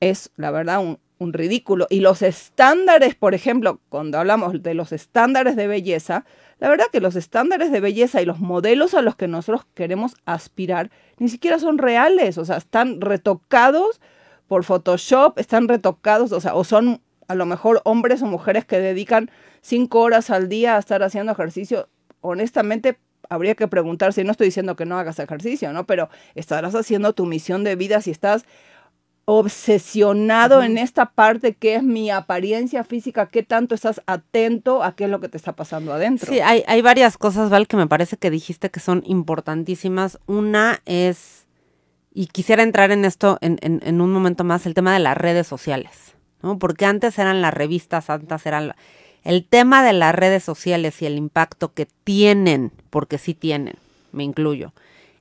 es 0.00 0.30
la 0.36 0.50
verdad 0.50 0.80
un, 0.80 0.98
un 1.18 1.32
ridículo. 1.32 1.86
Y 1.88 2.00
los 2.00 2.20
estándares, 2.22 3.14
por 3.14 3.34
ejemplo, 3.34 3.80
cuando 3.88 4.18
hablamos 4.18 4.62
de 4.62 4.74
los 4.74 4.92
estándares 4.92 5.56
de 5.56 5.66
belleza, 5.66 6.24
la 6.58 6.68
verdad 6.68 6.86
que 6.92 7.00
los 7.00 7.16
estándares 7.16 7.72
de 7.72 7.80
belleza 7.80 8.20
y 8.20 8.26
los 8.26 8.40
modelos 8.40 8.94
a 8.94 9.02
los 9.02 9.16
que 9.16 9.28
nosotros 9.28 9.66
queremos 9.74 10.14
aspirar 10.26 10.90
ni 11.18 11.28
siquiera 11.28 11.58
son 11.58 11.78
reales, 11.78 12.36
o 12.38 12.44
sea, 12.44 12.56
están 12.56 13.00
retocados 13.00 14.00
por 14.48 14.64
Photoshop, 14.64 15.38
están 15.38 15.68
retocados, 15.68 16.32
o 16.32 16.40
sea, 16.40 16.54
o 16.54 16.64
son 16.64 17.00
a 17.28 17.34
lo 17.34 17.46
mejor 17.46 17.80
hombres 17.84 18.22
o 18.22 18.26
mujeres 18.26 18.64
que 18.64 18.78
dedican 18.78 19.30
cinco 19.60 20.00
horas 20.00 20.30
al 20.30 20.48
día 20.48 20.76
a 20.76 20.78
estar 20.78 21.02
haciendo 21.02 21.32
ejercicio 21.32 21.88
honestamente 22.22 22.98
habría 23.28 23.54
que 23.54 23.68
preguntarse, 23.68 24.24
no 24.24 24.32
estoy 24.32 24.46
diciendo 24.46 24.76
que 24.76 24.86
no 24.86 24.98
hagas 24.98 25.18
ejercicio, 25.18 25.72
¿no? 25.72 25.86
Pero 25.86 26.08
estarás 26.34 26.74
haciendo 26.74 27.12
tu 27.12 27.26
misión 27.26 27.64
de 27.64 27.76
vida 27.76 28.00
si 28.00 28.10
estás 28.10 28.44
obsesionado 29.24 30.62
en 30.62 30.78
esta 30.78 31.12
parte 31.12 31.54
que 31.54 31.76
es 31.76 31.82
mi 31.82 32.10
apariencia 32.10 32.82
física, 32.82 33.26
qué 33.26 33.42
tanto 33.42 33.74
estás 33.74 34.02
atento 34.06 34.82
a 34.82 34.96
qué 34.96 35.04
es 35.04 35.10
lo 35.10 35.20
que 35.20 35.28
te 35.28 35.36
está 35.36 35.52
pasando 35.52 35.92
adentro. 35.92 36.32
Sí, 36.32 36.40
hay, 36.40 36.64
hay 36.66 36.82
varias 36.82 37.16
cosas, 37.18 37.48
Val, 37.48 37.68
que 37.68 37.76
me 37.76 37.86
parece 37.86 38.16
que 38.16 38.30
dijiste 38.30 38.70
que 38.70 38.80
son 38.80 39.02
importantísimas. 39.06 40.18
Una 40.26 40.80
es, 40.86 41.46
y 42.12 42.26
quisiera 42.26 42.64
entrar 42.64 42.90
en 42.90 43.04
esto 43.04 43.38
en, 43.40 43.58
en 43.62 44.00
un 44.00 44.12
momento 44.12 44.42
más, 44.42 44.66
el 44.66 44.74
tema 44.74 44.92
de 44.92 44.98
las 44.98 45.16
redes 45.16 45.46
sociales, 45.46 46.16
¿no? 46.42 46.58
Porque 46.58 46.84
antes 46.84 47.16
eran 47.18 47.40
las 47.40 47.54
revistas, 47.54 48.10
antes 48.10 48.44
eran 48.44 48.74
el 49.24 49.46
tema 49.46 49.84
de 49.84 49.92
las 49.92 50.14
redes 50.14 50.42
sociales 50.42 51.00
y 51.02 51.06
el 51.06 51.16
impacto 51.16 51.72
que 51.72 51.86
tienen, 51.86 52.72
porque 52.90 53.18
sí 53.18 53.34
tienen, 53.34 53.74
me 54.12 54.24
incluyo, 54.24 54.72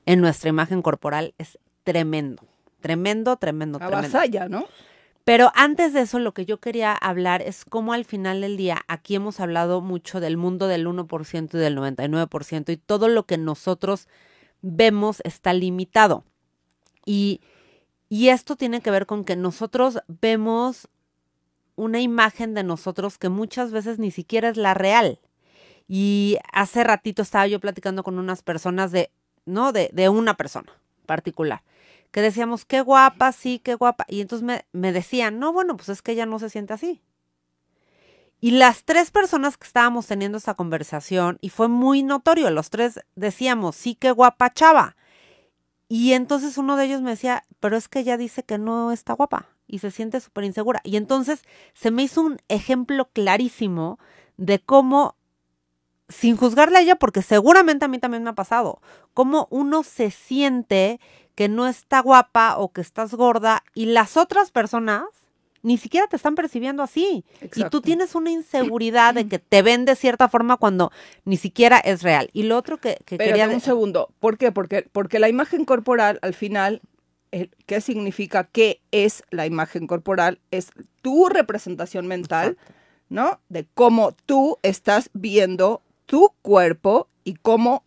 en 0.06 0.22
nuestra 0.22 0.50
imagen 0.50 0.82
corporal 0.82 1.34
es 1.38 1.60
tremendo, 1.84 2.44
tremendo, 2.82 3.38
tremendo, 3.38 3.80
Avasalla, 3.82 4.50
¿no? 4.50 4.66
Pero 5.24 5.52
antes 5.54 5.94
de 5.94 6.02
eso, 6.02 6.18
lo 6.18 6.34
que 6.34 6.46
yo 6.46 6.60
quería 6.60 6.94
hablar 6.94 7.44
es 7.44 7.64
cómo 7.64 7.94
al 7.94 8.06
final 8.06 8.42
del 8.42 8.58
día, 8.58 8.82
aquí 8.88 9.16
hemos 9.16 9.40
hablado 9.40 9.82
mucho 9.82 10.20
del 10.20 10.36
mundo 10.36 10.68
del 10.68 10.88
1% 10.88 11.54
y 11.54 11.58
del 11.58 11.78
99% 11.78 12.72
y 12.72 12.78
todo 12.78 13.08
lo 13.08 13.26
que 13.28 13.38
nosotros 13.38 14.08
vemos 14.62 15.22
está 15.24 15.54
limitado. 15.54 16.24
Y, 17.06 17.42
y 18.10 18.30
esto 18.30 18.56
tiene 18.56 18.82
que 18.82 18.90
ver 18.90 19.06
con 19.06 19.24
que 19.24 19.36
nosotros 19.36 20.00
vemos 20.08 20.88
una 21.76 22.00
imagen 22.00 22.54
de 22.54 22.64
nosotros 22.64 23.18
que 23.18 23.30
muchas 23.30 23.72
veces 23.72 24.00
ni 24.00 24.12
siquiera 24.12 24.50
es 24.50 24.58
la 24.58 24.74
real. 24.74 25.20
Y 25.88 26.38
hace 26.54 26.84
ratito 26.84 27.22
estaba 27.22 27.48
yo 27.48 27.60
platicando 27.60 28.04
con 28.04 28.18
unas 28.20 28.44
personas 28.44 28.92
de, 28.92 29.12
¿no? 29.46 29.72
De, 29.72 29.90
de 29.94 30.10
una 30.10 30.36
persona 30.36 30.72
particular, 31.06 31.64
que 32.12 32.22
decíamos, 32.22 32.66
qué 32.66 32.82
guapa, 32.82 33.32
sí, 33.32 33.60
qué 33.60 33.76
guapa. 33.76 34.06
Y 34.08 34.22
entonces 34.22 34.46
me, 34.46 34.66
me 34.72 34.92
decían, 34.92 35.40
no, 35.40 35.52
bueno, 35.52 35.76
pues 35.76 35.90
es 35.90 36.02
que 36.02 36.14
ella 36.14 36.26
no 36.26 36.40
se 36.40 36.50
siente 36.50 36.74
así. 36.74 37.02
Y 38.40 38.52
las 38.52 38.86
tres 38.86 39.12
personas 39.12 39.58
que 39.58 39.68
estábamos 39.68 40.08
teniendo 40.08 40.38
esa 40.38 40.56
conversación, 40.56 41.38
y 41.42 41.50
fue 41.50 41.68
muy 41.68 42.02
notorio, 42.02 42.50
los 42.50 42.70
tres 42.70 43.02
decíamos, 43.16 43.76
sí, 43.76 43.96
qué 43.96 44.12
guapa 44.12 44.50
chava. 44.50 44.96
Y 45.88 46.14
entonces 46.14 46.58
uno 46.58 46.78
de 46.78 46.86
ellos 46.86 47.02
me 47.02 47.12
decía, 47.12 47.44
pero 47.60 47.76
es 47.78 47.88
que 47.88 48.00
ella 48.00 48.18
dice 48.18 48.44
que 48.44 48.58
no 48.58 48.92
está 48.92 49.14
guapa 49.14 49.51
y 49.72 49.80
se 49.80 49.90
siente 49.90 50.20
súper 50.20 50.44
insegura. 50.44 50.82
Y 50.84 50.98
entonces 50.98 51.44
se 51.74 51.90
me 51.90 52.04
hizo 52.04 52.22
un 52.22 52.38
ejemplo 52.50 53.10
clarísimo 53.14 53.98
de 54.38 54.60
cómo, 54.60 55.16
sin 56.10 56.36
juzgarle 56.36 56.78
a 56.78 56.82
ella, 56.82 56.96
porque 56.98 57.22
seguramente 57.22 57.86
a 57.86 57.88
mí 57.88 57.98
también 57.98 58.24
me 58.24 58.30
ha 58.30 58.36
pasado, 58.36 58.82
cómo 59.14 59.48
uno 59.50 59.84
se 59.84 60.12
siente 60.12 61.00
que 61.36 61.48
no 61.48 61.68
está 61.68 62.02
guapa 62.02 62.58
o 62.58 62.72
que 62.74 62.82
estás 62.82 63.14
gorda 63.16 63.64
y 63.74 63.86
las 63.86 64.18
otras 64.18 64.52
personas 64.52 65.06
ni 65.64 65.78
siquiera 65.78 66.08
te 66.08 66.16
están 66.16 66.36
percibiendo 66.36 66.84
así. 66.84 67.24
Y 67.56 67.64
tú 67.70 67.82
tienes 67.82 68.16
una 68.16 68.32
inseguridad 68.32 69.14
de 69.14 69.28
que 69.28 69.40
te 69.40 69.62
ven 69.62 69.86
de 69.86 69.96
cierta 69.96 70.28
forma 70.28 70.58
cuando 70.58 70.92
ni 71.24 71.38
siquiera 71.38 71.78
es 71.78 72.02
real. 72.02 72.30
Y 72.34 72.44
lo 72.44 72.58
otro 72.58 72.78
que, 72.78 72.98
que 73.06 73.18
Pero 73.18 73.36
quería... 73.36 73.48
un 73.48 73.62
segundo, 73.62 74.10
¿por 74.20 74.38
qué? 74.38 74.52
Porque, 74.52 74.88
porque 74.92 75.20
la 75.20 75.30
imagen 75.30 75.66
corporal 75.66 76.20
al 76.22 76.34
final 76.34 76.82
qué 77.66 77.82
significa 77.82 78.44
qué 78.44 78.82
es 78.92 79.24
la 79.30 79.46
imagen 79.46 79.88
corporal, 79.88 80.40
es 80.52 80.72
tu 81.02 81.28
representación 81.30 82.08
mental, 82.08 82.58
¿no? 83.10 83.40
De 83.50 83.68
cómo 83.74 84.14
tú 84.26 84.58
estás 84.64 85.10
viendo 85.14 85.82
tu 86.06 86.34
cuerpo 86.42 87.08
y 87.24 87.36
cómo 87.36 87.84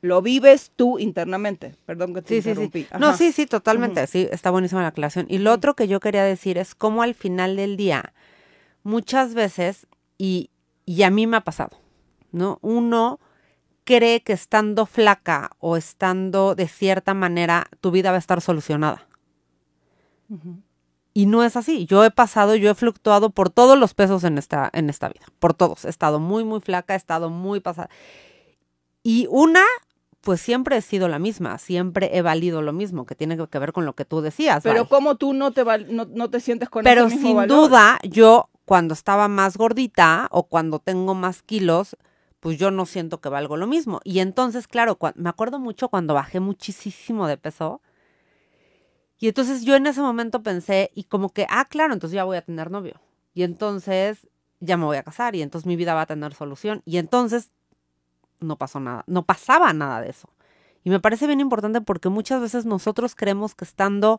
lo 0.00 0.20
vives 0.20 0.72
tú 0.74 0.98
internamente. 0.98 1.76
Perdón 1.86 2.12
que 2.14 2.22
te 2.22 2.36
interrumpí. 2.36 2.86
No, 2.98 3.16
sí, 3.16 3.30
sí, 3.32 3.46
totalmente. 3.46 4.06
Sí, 4.08 4.28
está 4.30 4.50
buenísima 4.50 4.82
la 4.82 4.88
aclaración. 4.88 5.26
Y 5.28 5.38
lo 5.38 5.52
otro 5.52 5.74
que 5.74 5.86
yo 5.86 6.00
quería 6.00 6.24
decir 6.24 6.58
es 6.58 6.74
cómo 6.74 7.02
al 7.02 7.14
final 7.14 7.56
del 7.56 7.76
día, 7.76 8.12
muchas 8.82 9.34
veces, 9.34 9.86
y, 10.18 10.50
y 10.84 11.04
a 11.04 11.10
mí 11.10 11.28
me 11.28 11.36
ha 11.36 11.42
pasado, 11.42 11.78
¿no? 12.32 12.58
Uno 12.62 13.20
cree 13.84 14.22
que 14.22 14.32
estando 14.32 14.86
flaca 14.86 15.50
o 15.58 15.76
estando 15.76 16.54
de 16.54 16.68
cierta 16.68 17.14
manera 17.14 17.66
tu 17.80 17.90
vida 17.90 18.10
va 18.10 18.16
a 18.16 18.20
estar 18.20 18.40
solucionada. 18.40 19.06
Y 21.14 21.26
no 21.26 21.44
es 21.44 21.56
así. 21.56 21.84
Yo 21.84 22.04
he 22.04 22.10
pasado, 22.10 22.54
yo 22.56 22.70
he 22.70 22.74
fluctuado 22.74 23.30
por 23.30 23.50
todos 23.50 23.78
los 23.78 23.92
pesos 23.92 24.24
en 24.24 24.38
esta, 24.38 24.70
en 24.72 24.88
esta 24.88 25.08
vida, 25.08 25.26
por 25.38 25.52
todos. 25.52 25.84
He 25.84 25.90
estado 25.90 26.20
muy, 26.20 26.44
muy 26.44 26.60
flaca, 26.60 26.94
he 26.94 26.96
estado 26.96 27.28
muy 27.28 27.60
pasada. 27.60 27.90
Y 29.02 29.26
una, 29.30 29.62
pues 30.22 30.40
siempre 30.40 30.76
he 30.78 30.82
sido 30.82 31.08
la 31.08 31.18
misma, 31.18 31.58
siempre 31.58 32.16
he 32.16 32.22
valido 32.22 32.62
lo 32.62 32.72
mismo, 32.72 33.04
que 33.04 33.14
tiene 33.14 33.36
que 33.36 33.58
ver 33.58 33.72
con 33.72 33.84
lo 33.84 33.94
que 33.94 34.06
tú 34.06 34.22
decías. 34.22 34.62
Pero 34.62 34.88
¿cómo 34.88 35.16
tú 35.16 35.34
no 35.34 35.52
te, 35.52 35.64
no, 35.64 36.30
te 36.30 36.40
sientes 36.40 36.70
con 36.70 36.84
Pero 36.84 37.06
ese 37.06 37.16
mismo 37.16 37.40
sin 37.40 37.48
duda, 37.48 37.98
yo 38.04 38.48
cuando 38.64 38.94
estaba 38.94 39.28
más 39.28 39.58
gordita 39.58 40.28
o 40.30 40.44
cuando 40.44 40.78
tengo 40.78 41.14
más 41.14 41.42
kilos, 41.42 41.96
pues 42.42 42.58
yo 42.58 42.72
no 42.72 42.86
siento 42.86 43.20
que 43.20 43.28
valgo 43.28 43.56
lo 43.56 43.68
mismo. 43.68 44.00
Y 44.02 44.18
entonces, 44.18 44.66
claro, 44.66 44.98
me 45.14 45.28
acuerdo 45.28 45.60
mucho 45.60 45.88
cuando 45.88 46.12
bajé 46.12 46.40
muchísimo 46.40 47.28
de 47.28 47.36
peso. 47.36 47.80
Y 49.20 49.28
entonces 49.28 49.64
yo 49.64 49.76
en 49.76 49.86
ese 49.86 50.00
momento 50.00 50.42
pensé, 50.42 50.90
y 50.92 51.04
como 51.04 51.28
que, 51.28 51.46
ah, 51.48 51.66
claro, 51.66 51.92
entonces 51.94 52.16
ya 52.16 52.24
voy 52.24 52.36
a 52.36 52.42
tener 52.42 52.72
novio. 52.72 53.00
Y 53.32 53.44
entonces 53.44 54.26
ya 54.58 54.76
me 54.76 54.84
voy 54.84 54.96
a 54.96 55.04
casar 55.04 55.36
y 55.36 55.42
entonces 55.42 55.68
mi 55.68 55.76
vida 55.76 55.94
va 55.94 56.00
a 56.00 56.06
tener 56.06 56.34
solución. 56.34 56.82
Y 56.84 56.96
entonces 56.96 57.52
no 58.40 58.56
pasó 58.56 58.80
nada, 58.80 59.04
no 59.06 59.22
pasaba 59.22 59.72
nada 59.72 60.00
de 60.00 60.10
eso. 60.10 60.28
Y 60.82 60.90
me 60.90 60.98
parece 60.98 61.28
bien 61.28 61.38
importante 61.38 61.80
porque 61.80 62.08
muchas 62.08 62.40
veces 62.40 62.66
nosotros 62.66 63.14
creemos 63.14 63.54
que 63.54 63.64
estando 63.64 64.18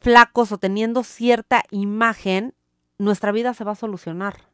flacos 0.00 0.52
o 0.52 0.56
teniendo 0.56 1.04
cierta 1.04 1.64
imagen, 1.70 2.54
nuestra 2.96 3.30
vida 3.30 3.52
se 3.52 3.64
va 3.64 3.72
a 3.72 3.74
solucionar 3.74 4.48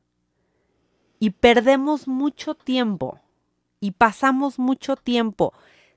y 1.24 1.30
perdemos 1.30 2.06
mucho 2.06 2.54
tiempo 2.54 3.18
y 3.80 3.92
pasamos 3.92 4.58
mucho 4.58 4.94
tiempo 4.94 5.54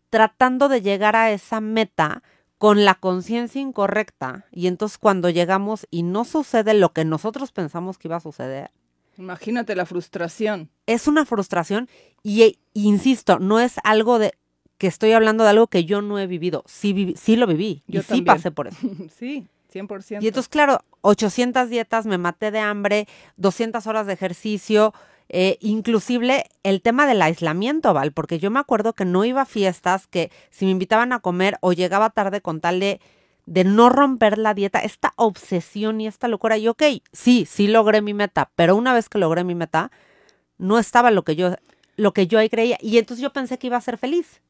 tratando 0.10 0.70
de 0.70 0.82
llegar 0.82 1.18
a 1.18 1.32
esa 1.32 1.60
meta 1.60 2.24
con 2.58 2.86
la 2.86 2.96
conciencia 2.96 3.60
incorrecta 3.60 4.46
y 4.54 4.68
entonces 4.68 4.98
cuando 4.98 5.30
llegamos 5.30 5.86
y 5.92 6.04
no 6.04 6.24
sucede 6.24 6.74
lo 6.76 6.94
que 6.94 7.04
nosotros 7.04 7.52
pensamos 7.52 7.98
que 7.98 8.08
iba 8.08 8.16
a 8.16 8.22
suceder. 8.22 8.72
Imagínate 9.18 9.76
la 9.76 9.86
frustración. 9.86 10.70
Es 10.86 11.10
una 11.10 11.26
frustración 11.26 11.90
y 12.24 12.44
e, 12.44 12.60
insisto, 12.72 13.38
no 13.38 13.60
es 13.60 13.82
algo 13.84 14.20
de 14.20 14.32
que 14.78 14.88
estoy 14.88 15.12
hablando 15.12 15.44
de 15.44 15.50
algo 15.50 15.68
que 15.68 15.84
yo 15.84 16.02
no 16.02 16.20
he 16.20 16.28
vivido. 16.28 16.64
Sí, 16.68 17.16
sí 17.18 17.36
lo 17.36 17.48
viví 17.48 17.84
y 17.86 18.00
sí 18.02 18.22
pasé 18.22 18.50
por 18.50 18.68
eso. 18.68 18.78
sí. 19.20 19.46
100%. 19.74 20.24
Y 20.24 20.28
entonces, 20.28 20.48
claro, 20.48 20.80
800 21.02 21.70
dietas, 21.70 22.06
me 22.06 22.18
maté 22.18 22.52
de 22.52 22.60
hambre, 22.60 23.08
200 23.36 23.86
horas 23.88 24.08
de 24.08 24.14
ejercicio, 24.14 24.94
eh, 25.30 25.58
inclusive 25.62 26.46
el 26.64 26.82
tema 26.82 27.08
del 27.08 27.22
aislamiento, 27.22 27.94
Val, 27.94 28.12
porque 28.12 28.40
yo 28.40 28.52
me 28.52 28.60
acuerdo 28.60 28.94
que 28.94 29.06
no 29.06 29.26
iba 29.26 29.42
a 29.42 29.46
fiestas, 29.46 30.08
que 30.08 30.32
si 30.50 30.66
me 30.66 30.72
invitaban 30.72 31.14
a 31.14 31.20
comer 31.20 31.58
o 31.62 31.74
llegaba 31.74 32.10
tarde 32.10 32.42
con 32.42 32.62
tal 32.62 32.80
de 32.80 33.00
de 33.48 33.64
no 33.64 33.90
romper 33.90 34.38
la 34.38 34.54
dieta, 34.54 34.80
esta 34.80 35.14
obsesión 35.16 36.00
y 36.02 36.08
esta 36.08 36.28
locura. 36.28 36.58
Y 36.58 36.68
ok, 36.68 36.84
sí, 37.14 37.48
sí 37.50 37.68
logré 37.68 38.02
mi 38.02 38.14
meta, 38.14 38.52
pero 38.56 38.76
una 38.76 38.94
vez 38.94 39.10
que 39.10 39.18
logré 39.18 39.44
mi 39.44 39.56
meta, 39.56 39.90
no 40.58 40.78
estaba 40.78 41.12
lo 41.12 41.24
que 41.24 41.36
yo, 41.36 41.56
lo 41.96 42.14
que 42.14 42.28
yo 42.28 42.40
ahí 42.40 42.50
creía. 42.50 42.78
Y 42.82 42.98
entonces 42.98 43.24
yo 43.24 43.34
pensé 43.34 43.58
que 43.58 43.68
iba 43.68 43.78
a 43.78 43.82
ser 43.82 43.98
feliz. 43.98 44.42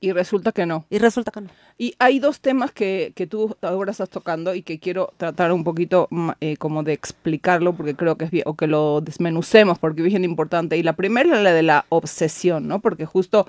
Y 0.00 0.12
resulta 0.12 0.52
que 0.52 0.64
no. 0.64 0.84
Y 0.90 0.98
resulta 0.98 1.32
que 1.32 1.40
no. 1.40 1.48
Y 1.76 1.94
hay 1.98 2.20
dos 2.20 2.40
temas 2.40 2.70
que, 2.70 3.12
que 3.16 3.26
tú 3.26 3.56
ahora 3.62 3.90
estás 3.90 4.08
tocando 4.08 4.54
y 4.54 4.62
que 4.62 4.78
quiero 4.78 5.12
tratar 5.16 5.50
un 5.52 5.64
poquito 5.64 6.08
eh, 6.40 6.56
como 6.56 6.84
de 6.84 6.92
explicarlo 6.92 7.74
porque 7.74 7.96
creo 7.96 8.16
que 8.16 8.26
es 8.26 8.30
bien, 8.30 8.44
o 8.46 8.54
que 8.54 8.68
lo 8.68 9.00
desmenucemos 9.00 9.78
porque 9.78 10.02
es 10.02 10.08
bien 10.08 10.24
importante. 10.24 10.76
Y 10.76 10.84
la 10.84 10.92
primera 10.92 11.36
es 11.36 11.42
la 11.42 11.52
de 11.52 11.62
la 11.64 11.84
obsesión, 11.88 12.68
¿no? 12.68 12.78
Porque 12.80 13.06
justo 13.06 13.48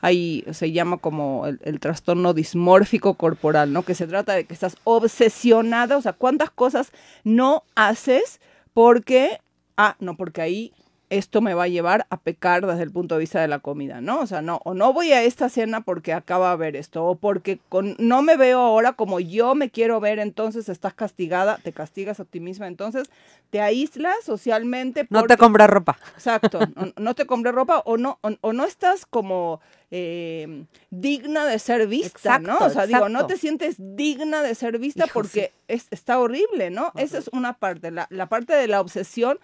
ahí 0.00 0.44
se 0.52 0.70
llama 0.70 0.98
como 0.98 1.46
el, 1.46 1.60
el 1.62 1.80
trastorno 1.80 2.34
dismórfico 2.34 3.14
corporal, 3.14 3.72
¿no? 3.72 3.82
Que 3.82 3.94
se 3.94 4.06
trata 4.06 4.34
de 4.34 4.44
que 4.44 4.52
estás 4.52 4.76
obsesionada, 4.84 5.96
o 5.96 6.02
sea, 6.02 6.12
cuántas 6.12 6.50
cosas 6.50 6.92
no 7.24 7.62
haces 7.74 8.40
porque, 8.74 9.40
ah, 9.78 9.96
no, 10.00 10.18
porque 10.18 10.42
ahí 10.42 10.72
esto 11.08 11.40
me 11.40 11.54
va 11.54 11.64
a 11.64 11.68
llevar 11.68 12.06
a 12.10 12.18
pecar 12.18 12.66
desde 12.66 12.82
el 12.82 12.90
punto 12.90 13.14
de 13.14 13.20
vista 13.20 13.40
de 13.40 13.48
la 13.48 13.60
comida, 13.60 14.00
¿no? 14.00 14.20
O 14.20 14.26
sea, 14.26 14.42
no, 14.42 14.60
o 14.64 14.74
no 14.74 14.92
voy 14.92 15.12
a 15.12 15.22
esta 15.22 15.48
cena 15.48 15.82
porque 15.82 16.12
acaba 16.12 16.50
de 16.50 16.56
ver 16.56 16.76
esto, 16.76 17.04
o 17.04 17.14
porque 17.14 17.60
con, 17.68 17.94
no 17.98 18.22
me 18.22 18.36
veo 18.36 18.58
ahora 18.58 18.94
como 18.94 19.20
yo 19.20 19.54
me 19.54 19.70
quiero 19.70 20.00
ver, 20.00 20.18
entonces 20.18 20.68
estás 20.68 20.94
castigada, 20.94 21.58
te 21.62 21.72
castigas 21.72 22.18
a 22.18 22.24
ti 22.24 22.40
misma, 22.40 22.66
entonces 22.66 23.08
te 23.50 23.60
aíslas 23.60 24.16
socialmente. 24.24 25.06
No 25.10 25.24
te 25.24 25.36
compras 25.36 25.70
ropa. 25.70 25.98
Exacto, 26.14 26.58
no, 26.74 26.92
no, 26.96 27.14
te 27.14 27.26
compré 27.26 27.52
ropa 27.52 27.82
o 27.84 27.96
no, 27.96 28.18
o, 28.22 28.30
o 28.40 28.52
no 28.52 28.64
estás 28.64 29.06
como 29.06 29.60
eh, 29.92 30.64
digna 30.90 31.44
de 31.44 31.58
ser 31.60 31.86
vista, 31.86 32.08
Exacto, 32.18 32.48
¿no? 32.48 32.56
O 32.56 32.70
sea, 32.70 32.84
exacto. 32.84 33.06
digo, 33.06 33.08
no 33.08 33.26
te 33.26 33.36
sientes 33.36 33.76
digna 33.78 34.42
de 34.42 34.54
ser 34.56 34.78
vista 34.78 35.04
Hijo, 35.04 35.14
porque 35.14 35.52
es, 35.68 35.86
está 35.90 36.18
horrible, 36.18 36.70
¿no? 36.70 36.90
Esa 36.96 37.18
es 37.18 37.28
una 37.28 37.52
parte, 37.52 37.92
la, 37.92 38.08
la 38.10 38.28
parte 38.28 38.54
de 38.54 38.66
la 38.66 38.80
obsesión. 38.80 39.38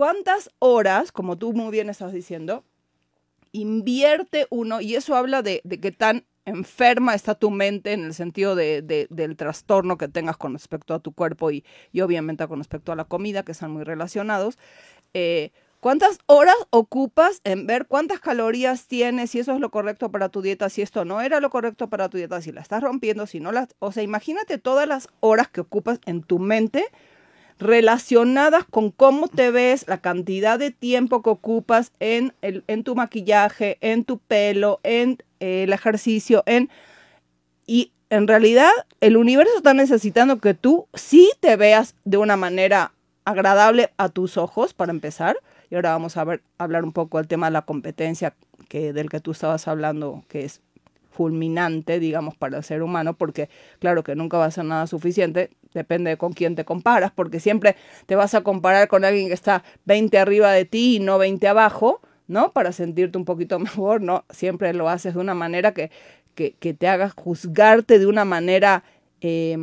¿Cuántas 0.00 0.48
horas, 0.60 1.12
como 1.12 1.36
tú 1.36 1.52
muy 1.52 1.70
bien 1.70 1.90
estás 1.90 2.14
diciendo, 2.14 2.64
invierte 3.52 4.46
uno? 4.48 4.80
Y 4.80 4.94
eso 4.94 5.14
habla 5.14 5.42
de, 5.42 5.60
de 5.64 5.78
qué 5.78 5.92
tan 5.92 6.24
enferma 6.46 7.14
está 7.14 7.34
tu 7.34 7.50
mente 7.50 7.92
en 7.92 8.06
el 8.06 8.14
sentido 8.14 8.54
de, 8.54 8.80
de- 8.80 9.08
del 9.10 9.36
trastorno 9.36 9.98
que 9.98 10.08
tengas 10.08 10.38
con 10.38 10.54
respecto 10.54 10.94
a 10.94 11.00
tu 11.00 11.12
cuerpo 11.12 11.50
y, 11.50 11.64
obviamente 12.00 12.48
con 12.48 12.60
respecto 12.60 12.92
a 12.92 12.96
la 12.96 13.04
comida, 13.04 13.42
que 13.42 13.52
están 13.52 13.72
muy 13.72 13.84
relacionados. 13.84 14.56
Eh, 15.12 15.50
¿Cuántas 15.80 16.18
horas 16.24 16.56
ocupas 16.70 17.42
en 17.44 17.66
ver 17.66 17.84
cuántas 17.86 18.20
calorías 18.20 18.86
tienes, 18.86 19.32
si 19.32 19.40
eso 19.40 19.52
es 19.52 19.60
lo 19.60 19.70
correcto 19.70 20.10
para 20.10 20.30
tu 20.30 20.40
dieta, 20.40 20.70
si 20.70 20.80
esto 20.80 21.04
no 21.04 21.20
era 21.20 21.40
lo 21.40 21.50
correcto 21.50 21.90
para 21.90 22.08
tu 22.08 22.16
dieta, 22.16 22.40
si 22.40 22.52
la 22.52 22.62
estás 22.62 22.82
rompiendo, 22.82 23.26
si 23.26 23.38
no 23.38 23.52
la... 23.52 23.68
O 23.80 23.92
sea, 23.92 24.02
imagínate 24.02 24.56
todas 24.56 24.88
las 24.88 25.08
horas 25.20 25.48
que 25.48 25.60
ocupas 25.60 26.00
en 26.06 26.22
tu 26.22 26.38
mente 26.38 26.86
relacionadas 27.60 28.64
con 28.64 28.90
cómo 28.90 29.28
te 29.28 29.50
ves, 29.50 29.84
la 29.86 29.98
cantidad 29.98 30.58
de 30.58 30.70
tiempo 30.70 31.22
que 31.22 31.30
ocupas 31.30 31.92
en, 32.00 32.32
el, 32.40 32.64
en 32.66 32.82
tu 32.82 32.96
maquillaje, 32.96 33.76
en 33.82 34.04
tu 34.04 34.18
pelo, 34.18 34.80
en 34.82 35.18
eh, 35.38 35.64
el 35.64 35.72
ejercicio, 35.72 36.42
en... 36.46 36.70
Y 37.66 37.92
en 38.08 38.26
realidad 38.26 38.70
el 39.00 39.16
universo 39.16 39.56
está 39.56 39.74
necesitando 39.74 40.38
que 40.38 40.54
tú 40.54 40.88
sí 40.94 41.30
te 41.38 41.54
veas 41.54 41.94
de 42.04 42.16
una 42.16 42.36
manera 42.36 42.92
agradable 43.24 43.92
a 43.96 44.08
tus 44.08 44.36
ojos, 44.36 44.74
para 44.74 44.90
empezar. 44.90 45.36
Y 45.70 45.76
ahora 45.76 45.92
vamos 45.92 46.16
a 46.16 46.24
ver, 46.24 46.42
hablar 46.58 46.82
un 46.82 46.92
poco 46.92 47.18
del 47.18 47.28
tema 47.28 47.46
de 47.46 47.52
la 47.52 47.62
competencia 47.62 48.34
que, 48.68 48.92
del 48.92 49.08
que 49.08 49.20
tú 49.20 49.30
estabas 49.30 49.68
hablando, 49.68 50.24
que 50.28 50.44
es 50.44 50.62
fulminante, 51.10 52.00
digamos, 52.00 52.34
para 52.36 52.56
el 52.56 52.64
ser 52.64 52.82
humano, 52.82 53.14
porque 53.14 53.48
claro 53.78 54.02
que 54.02 54.16
nunca 54.16 54.38
va 54.38 54.46
a 54.46 54.50
ser 54.50 54.64
nada 54.64 54.86
suficiente, 54.86 55.50
depende 55.74 56.10
de 56.10 56.16
con 56.16 56.32
quién 56.32 56.54
te 56.56 56.64
comparas, 56.64 57.12
porque 57.12 57.40
siempre 57.40 57.76
te 58.06 58.16
vas 58.16 58.34
a 58.34 58.42
comparar 58.42 58.88
con 58.88 59.04
alguien 59.04 59.28
que 59.28 59.34
está 59.34 59.62
20 59.84 60.18
arriba 60.18 60.50
de 60.52 60.64
ti 60.64 60.96
y 60.96 61.00
no 61.00 61.18
20 61.18 61.46
abajo, 61.48 62.00
¿no? 62.26 62.52
Para 62.52 62.72
sentirte 62.72 63.18
un 63.18 63.24
poquito 63.24 63.58
mejor, 63.60 64.00
¿no? 64.02 64.24
Siempre 64.30 64.72
lo 64.74 64.88
haces 64.88 65.14
de 65.14 65.20
una 65.20 65.34
manera 65.34 65.72
que, 65.72 65.90
que, 66.34 66.52
que 66.58 66.74
te 66.74 66.88
haga 66.88 67.10
juzgarte 67.10 67.98
de 67.98 68.06
una 68.06 68.24
manera 68.24 68.84
eh, 69.20 69.56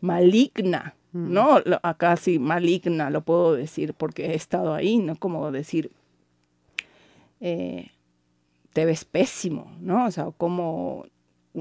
maligna, 0.00 0.94
¿no? 1.12 1.60
Lo- 1.64 1.80
Acá 1.82 2.16
sí, 2.16 2.38
maligna, 2.38 3.10
lo 3.10 3.22
puedo 3.22 3.54
decir 3.54 3.94
porque 3.94 4.26
he 4.26 4.34
estado 4.34 4.74
ahí, 4.74 4.98
¿no? 4.98 5.16
Como 5.16 5.50
decir, 5.50 5.90
eh, 7.40 7.90
te 8.72 8.84
ves 8.84 9.04
pésimo, 9.04 9.72
¿no? 9.80 10.06
O 10.06 10.10
sea, 10.10 10.26
como 10.36 11.06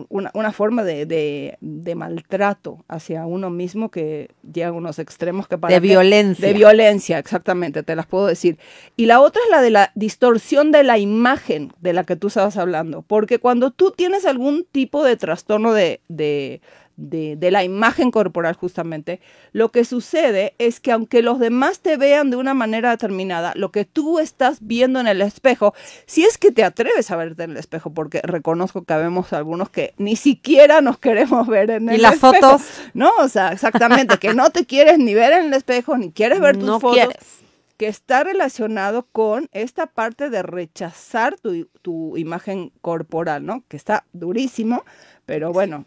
una, 0.09 0.31
una 0.33 0.51
forma 0.51 0.83
de, 0.83 1.05
de- 1.05 1.57
de 1.61 1.95
maltrato 1.95 2.83
hacia 2.87 3.25
uno 3.25 3.49
mismo 3.49 3.89
que 3.89 4.29
llega 4.53 4.67
a 4.67 4.71
unos 4.71 4.99
extremos 4.99 5.47
que 5.47 5.57
para 5.57 5.73
De 5.73 5.79
violencia. 5.79 6.47
de 6.47 6.53
violencia, 6.53 7.17
exactamente, 7.19 7.83
te 7.83 7.95
las 7.95 8.05
puedo 8.05 8.27
decir. 8.27 8.57
Y 8.95 9.05
la 9.05 9.19
otra 9.21 9.41
es 9.45 9.49
la 9.51 9.61
de 9.61 9.69
la 9.71 9.91
distorsión 9.95 10.71
de 10.71 10.83
la 10.83 10.97
imagen 10.97 11.71
de 11.81 11.93
la 11.93 12.03
que 12.03 12.15
tú 12.15 12.27
estabas 12.27 12.57
hablando. 12.57 13.01
Porque 13.01 13.39
cuando 13.39 13.71
tú 13.71 13.91
tienes 13.91 14.25
algún 14.25 14.65
tipo 14.71 15.03
de 15.03 15.15
trastorno 15.17 15.73
de, 15.73 16.01
de, 16.07 16.61
de, 16.97 17.35
de 17.37 17.51
la 17.51 17.63
imagen 17.63 18.11
corporal, 18.11 18.55
justamente, 18.55 19.21
lo 19.53 19.69
que 19.71 19.85
sucede 19.85 20.55
es 20.57 20.79
que 20.79 20.91
aunque 20.91 21.21
los 21.21 21.39
demás 21.39 21.79
te 21.79 21.95
vean 21.95 22.31
de 22.31 22.37
una 22.37 22.53
manera 22.55 22.89
determinada, 22.91 23.53
lo 23.55 23.71
que 23.71 23.85
tú 23.85 24.19
estás 24.19 24.57
viendo 24.61 24.99
en 24.99 25.07
el 25.07 25.21
espejo, 25.21 25.73
si 26.07 26.23
es 26.25 26.37
que 26.37 26.51
te 26.51 26.63
atreves 26.63 27.11
a 27.11 27.15
verte 27.15 27.43
en 27.43 27.51
el 27.51 27.57
espejo, 27.57 27.93
porque 27.93 28.21
reconozco 28.23 28.83
que 28.83 28.93
habemos 28.93 29.31
algunos 29.33 29.69
que 29.69 29.93
ni 29.97 30.15
siquiera 30.15 30.81
nos 30.81 30.97
queremos 30.99 31.47
ver 31.47 31.71
en 31.71 31.89
Y 31.89 31.95
el 31.95 32.01
las 32.01 32.15
espejo. 32.15 32.59
fotos. 32.59 32.87
No, 32.93 33.11
o 33.19 33.27
sea, 33.29 33.49
exactamente, 33.53 34.17
que 34.19 34.33
no 34.33 34.49
te 34.49 34.65
quieres 34.65 34.97
ni 34.99 35.13
ver 35.13 35.33
en 35.33 35.45
el 35.47 35.53
espejo, 35.53 35.97
ni 35.97 36.11
quieres 36.11 36.39
ver 36.41 36.57
tus 36.57 36.69
no 36.69 36.79
fotos, 36.79 36.95
quieres. 36.95 37.45
que 37.77 37.87
está 37.87 38.23
relacionado 38.23 39.07
con 39.11 39.49
esta 39.51 39.85
parte 39.87 40.29
de 40.29 40.41
rechazar 40.43 41.39
tu, 41.39 41.67
tu 41.83 42.17
imagen 42.17 42.71
corporal, 42.81 43.45
¿no? 43.45 43.63
Que 43.67 43.77
está 43.77 44.05
durísimo, 44.13 44.83
pero 45.25 45.53
bueno, 45.53 45.85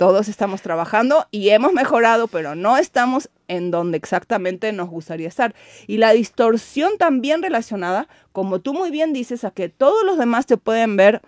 todos 0.00 0.28
estamos 0.28 0.62
trabajando 0.62 1.26
y 1.30 1.50
hemos 1.50 1.74
mejorado, 1.74 2.26
pero 2.26 2.54
no 2.54 2.78
estamos 2.78 3.28
en 3.48 3.70
donde 3.70 3.98
exactamente 3.98 4.72
nos 4.72 4.88
gustaría 4.88 5.28
estar. 5.28 5.54
Y 5.86 5.98
la 5.98 6.12
distorsión 6.12 6.96
también 6.96 7.42
relacionada, 7.42 8.08
como 8.32 8.62
tú 8.62 8.72
muy 8.72 8.90
bien 8.90 9.12
dices, 9.12 9.44
a 9.44 9.50
que 9.50 9.68
todos 9.68 10.02
los 10.06 10.16
demás 10.16 10.46
te 10.46 10.56
pueden 10.56 10.96
ver 10.96 11.20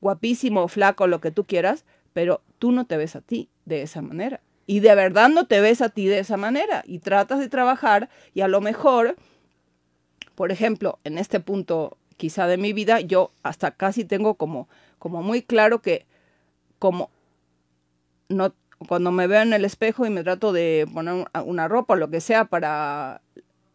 guapísimo, 0.00 0.68
flaco, 0.68 1.06
lo 1.06 1.20
que 1.20 1.32
tú 1.32 1.44
quieras, 1.44 1.84
pero 2.14 2.40
tú 2.58 2.72
no 2.72 2.86
te 2.86 2.96
ves 2.96 3.14
a 3.14 3.20
ti 3.20 3.50
de 3.66 3.82
esa 3.82 4.00
manera. 4.00 4.40
Y 4.64 4.80
de 4.80 4.94
verdad 4.94 5.28
no 5.28 5.46
te 5.46 5.60
ves 5.60 5.82
a 5.82 5.90
ti 5.90 6.06
de 6.06 6.20
esa 6.20 6.38
manera. 6.38 6.84
Y 6.86 7.00
tratas 7.00 7.40
de 7.40 7.50
trabajar 7.50 8.08
y 8.32 8.40
a 8.40 8.48
lo 8.48 8.62
mejor, 8.62 9.16
por 10.34 10.50
ejemplo, 10.50 10.98
en 11.04 11.18
este 11.18 11.40
punto 11.40 11.98
quizá 12.16 12.46
de 12.46 12.56
mi 12.56 12.72
vida, 12.72 13.00
yo 13.02 13.32
hasta 13.42 13.72
casi 13.72 14.06
tengo 14.06 14.36
como, 14.36 14.66
como 14.98 15.22
muy 15.22 15.42
claro 15.42 15.82
que 15.82 16.06
como 16.78 17.10
no, 18.28 18.54
cuando 18.88 19.10
me 19.10 19.26
veo 19.26 19.42
en 19.42 19.52
el 19.52 19.64
espejo 19.64 20.06
y 20.06 20.10
me 20.10 20.22
trato 20.22 20.52
de 20.52 20.86
poner 20.92 21.14
un- 21.14 21.26
una 21.44 21.68
ropa 21.68 21.94
o 21.94 21.96
lo 21.96 22.10
que 22.10 22.20
sea 22.20 22.44
para 22.46 23.20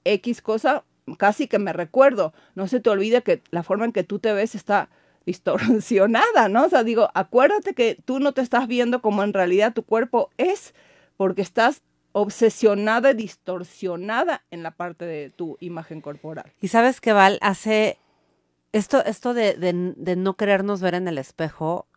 X 0.06 0.42
cosa, 0.42 0.84
casi 1.18 1.48
que 1.48 1.60
me 1.60 1.74
recuerdo. 1.74 2.34
No 2.56 2.68
se 2.68 2.80
te 2.80 2.90
olvide 2.90 3.22
que 3.24 3.42
la 3.52 3.64
forma 3.64 3.86
en 3.86 3.92
que 3.92 4.04
tú 4.04 4.20
te 4.20 4.34
ves 4.34 4.56
está 4.56 4.90
distorsionada, 5.26 6.50
¿no? 6.50 6.66
O 6.66 6.70
sea, 6.70 6.84
digo, 6.84 7.10
acuérdate 7.14 7.74
que 7.74 7.98
tú 8.06 8.20
no 8.20 8.34
te 8.34 8.42
estás 8.42 8.68
viendo 8.68 9.02
como 9.02 9.24
en 9.24 9.34
realidad 9.34 9.74
tu 9.74 9.84
cuerpo 9.84 10.30
es, 10.38 10.74
porque 11.18 11.42
estás 11.42 11.82
obsesionada 12.12 13.12
y 13.12 13.16
distorsionada 13.16 14.44
en 14.52 14.64
la 14.64 14.72
parte 14.72 15.06
de 15.06 15.30
tu 15.30 15.58
imagen 15.60 16.02
corporal. 16.02 16.52
Y 16.62 16.68
sabes 16.68 17.02
que 17.02 17.14
Val 17.14 17.40
hace 17.42 17.98
esto, 18.72 19.04
esto 19.06 19.34
de, 19.34 19.54
de- 19.56 19.94
de 19.96 20.16
no 20.16 20.36
querernos 20.36 20.82
ver 20.82 20.96
en 20.96 21.08
el 21.08 21.18
espejo. 21.18 21.88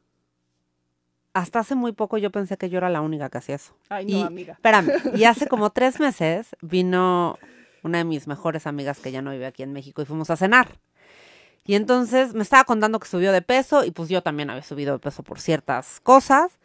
Hasta 1.36 1.58
hace 1.58 1.74
muy 1.74 1.92
poco 1.92 2.16
yo 2.16 2.30
pensé 2.30 2.56
que 2.56 2.70
yo 2.70 2.78
era 2.78 2.88
la 2.88 3.02
única 3.02 3.28
que 3.28 3.36
hacía 3.36 3.56
eso. 3.56 3.74
Ay, 3.90 4.06
no, 4.06 4.18
y, 4.18 4.22
amiga. 4.22 4.54
Espérame, 4.54 4.90
y 5.14 5.24
hace 5.24 5.46
como 5.48 5.68
tres 5.68 6.00
meses 6.00 6.56
vino 6.62 7.38
una 7.82 7.98
de 7.98 8.04
mis 8.04 8.26
mejores 8.26 8.66
amigas 8.66 9.00
que 9.00 9.12
ya 9.12 9.20
no 9.20 9.32
vive 9.32 9.44
aquí 9.44 9.62
en 9.62 9.74
México 9.74 10.00
y 10.00 10.06
fuimos 10.06 10.30
a 10.30 10.36
cenar. 10.36 10.78
Y 11.66 11.74
entonces 11.74 12.32
me 12.32 12.42
estaba 12.42 12.64
contando 12.64 12.98
que 13.00 13.06
subió 13.08 13.32
de 13.32 13.42
peso 13.42 13.84
y 13.84 13.90
pues 13.90 14.08
yo 14.08 14.22
también 14.22 14.48
había 14.48 14.62
subido 14.62 14.94
de 14.94 14.98
peso 14.98 15.22
por 15.22 15.38
ciertas 15.38 16.00
cosas. 16.00 16.58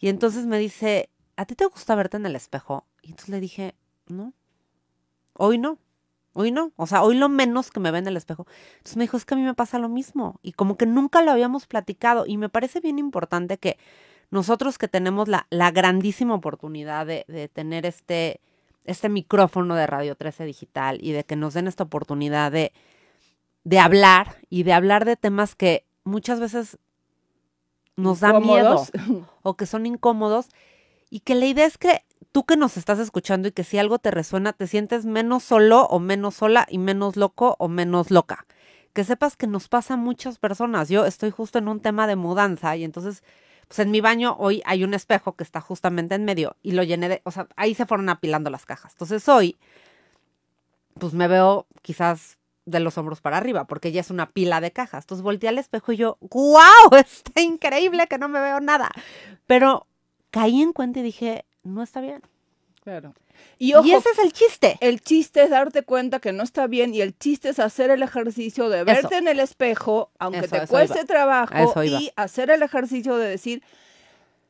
Y 0.00 0.08
entonces 0.08 0.46
me 0.46 0.58
dice, 0.58 1.10
¿a 1.36 1.44
ti 1.44 1.54
te 1.54 1.66
gusta 1.66 1.94
verte 1.94 2.16
en 2.16 2.26
el 2.26 2.34
espejo? 2.34 2.86
Y 3.02 3.10
entonces 3.10 3.28
le 3.28 3.40
dije, 3.40 3.76
no, 4.08 4.32
hoy 5.34 5.58
no, 5.58 5.78
hoy 6.38 6.52
no. 6.52 6.72
O 6.76 6.86
sea, 6.86 7.02
hoy 7.02 7.16
lo 7.16 7.28
menos 7.28 7.70
que 7.70 7.80
me 7.80 7.90
ve 7.90 7.98
en 7.98 8.06
el 8.06 8.16
espejo. 8.16 8.46
Entonces 8.76 8.96
me 8.96 9.04
dijo, 9.04 9.16
es 9.16 9.24
que 9.24 9.34
a 9.34 9.36
mí 9.36 9.42
me 9.42 9.54
pasa 9.54 9.78
lo 9.78 9.88
mismo. 9.88 10.38
Y 10.42 10.52
como 10.52 10.76
que 10.76 10.86
nunca 10.86 11.20
lo 11.20 11.32
habíamos 11.32 11.66
platicado. 11.66 12.26
Y 12.26 12.36
me 12.36 12.48
parece 12.48 12.80
bien 12.80 12.98
importante 12.98 13.58
que 13.58 13.76
nosotros 14.30 14.78
que 14.78 14.86
tenemos 14.86 15.26
la, 15.26 15.48
la 15.50 15.72
grandísima 15.72 16.34
oportunidad 16.34 17.06
de, 17.06 17.24
de 17.26 17.48
tener 17.48 17.86
este, 17.86 18.40
este 18.84 19.08
micrófono 19.08 19.74
de 19.74 19.86
Radio 19.88 20.14
13 20.14 20.44
Digital 20.44 20.98
y 21.00 21.10
de 21.10 21.24
que 21.24 21.34
nos 21.34 21.54
den 21.54 21.66
esta 21.66 21.84
oportunidad 21.84 22.52
de, 22.52 22.72
de 23.64 23.78
hablar 23.80 24.36
y 24.48 24.62
de 24.62 24.74
hablar 24.74 25.04
de 25.04 25.16
temas 25.16 25.56
que 25.56 25.84
muchas 26.04 26.38
veces 26.38 26.78
nos 27.96 28.20
da 28.20 28.38
miedo 28.38 28.86
o 29.42 29.56
que 29.56 29.66
son 29.66 29.84
incómodos, 29.86 30.46
Y 31.10 31.20
que 31.20 31.34
la 31.34 31.46
idea 31.46 31.66
es 31.66 31.78
que 31.78 32.04
tú 32.32 32.44
que 32.44 32.56
nos 32.56 32.76
estás 32.76 32.98
escuchando 32.98 33.48
y 33.48 33.52
que 33.52 33.64
si 33.64 33.78
algo 33.78 33.98
te 33.98 34.10
resuena, 34.10 34.52
te 34.52 34.66
sientes 34.66 35.04
menos 35.04 35.42
solo 35.42 35.84
o 35.86 35.98
menos 35.98 36.36
sola 36.36 36.66
y 36.68 36.78
menos 36.78 37.16
loco 37.16 37.56
o 37.58 37.68
menos 37.68 38.10
loca. 38.10 38.46
Que 38.92 39.04
sepas 39.04 39.36
que 39.36 39.46
nos 39.46 39.68
pasa 39.68 39.94
a 39.94 39.96
muchas 39.96 40.38
personas. 40.38 40.88
Yo 40.88 41.06
estoy 41.06 41.30
justo 41.30 41.58
en 41.58 41.68
un 41.68 41.80
tema 41.80 42.06
de 42.06 42.16
mudanza 42.16 42.76
y 42.76 42.84
entonces, 42.84 43.22
pues 43.68 43.78
en 43.80 43.90
mi 43.90 44.00
baño 44.00 44.36
hoy 44.38 44.62
hay 44.64 44.84
un 44.84 44.94
espejo 44.94 45.34
que 45.36 45.44
está 45.44 45.60
justamente 45.60 46.14
en 46.14 46.24
medio 46.24 46.56
y 46.62 46.72
lo 46.72 46.82
llené 46.82 47.08
de, 47.08 47.22
o 47.24 47.30
sea, 47.30 47.48
ahí 47.56 47.74
se 47.74 47.86
fueron 47.86 48.08
apilando 48.08 48.50
las 48.50 48.66
cajas. 48.66 48.92
Entonces 48.92 49.28
hoy, 49.28 49.56
pues 50.98 51.12
me 51.14 51.28
veo 51.28 51.66
quizás 51.82 52.38
de 52.66 52.80
los 52.80 52.98
hombros 52.98 53.20
para 53.20 53.38
arriba, 53.38 53.66
porque 53.66 53.92
ya 53.92 54.00
es 54.00 54.10
una 54.10 54.26
pila 54.26 54.60
de 54.60 54.72
cajas. 54.72 55.04
Entonces 55.04 55.22
volteé 55.22 55.48
al 55.48 55.58
espejo 55.58 55.92
y 55.92 55.96
yo, 55.96 56.18
¡guau! 56.20 56.90
Está 56.92 57.40
increíble 57.40 58.06
que 58.08 58.18
no 58.18 58.28
me 58.28 58.40
veo 58.40 58.60
nada. 58.60 58.90
Pero 59.46 59.86
caí 60.30 60.60
en 60.60 60.72
cuenta 60.72 61.00
y 61.00 61.02
dije, 61.02 61.46
no 61.62 61.82
está 61.82 62.00
bien. 62.00 62.22
Claro. 62.82 63.14
Y, 63.58 63.72
ese 63.72 64.08
es 64.10 64.18
el 64.18 64.32
chiste. 64.32 64.78
El 64.80 65.00
chiste 65.00 65.42
es 65.42 65.50
darte 65.50 65.82
cuenta 65.82 66.20
que 66.20 66.32
no 66.32 66.42
está 66.42 66.66
bien 66.66 66.94
y 66.94 67.00
el 67.00 67.16
chiste 67.16 67.50
es 67.50 67.58
hacer 67.58 67.90
el 67.90 68.02
ejercicio 68.02 68.68
de 68.68 68.84
verte 68.84 69.18
en 69.18 69.28
el 69.28 69.40
espejo, 69.40 70.10
aunque 70.18 70.48
te 70.48 70.66
cueste 70.66 71.04
trabajo, 71.04 71.84
y 71.84 72.10
hacer 72.16 72.50
el 72.50 72.62
ejercicio 72.62 73.16
de 73.16 73.28
decir, 73.28 73.62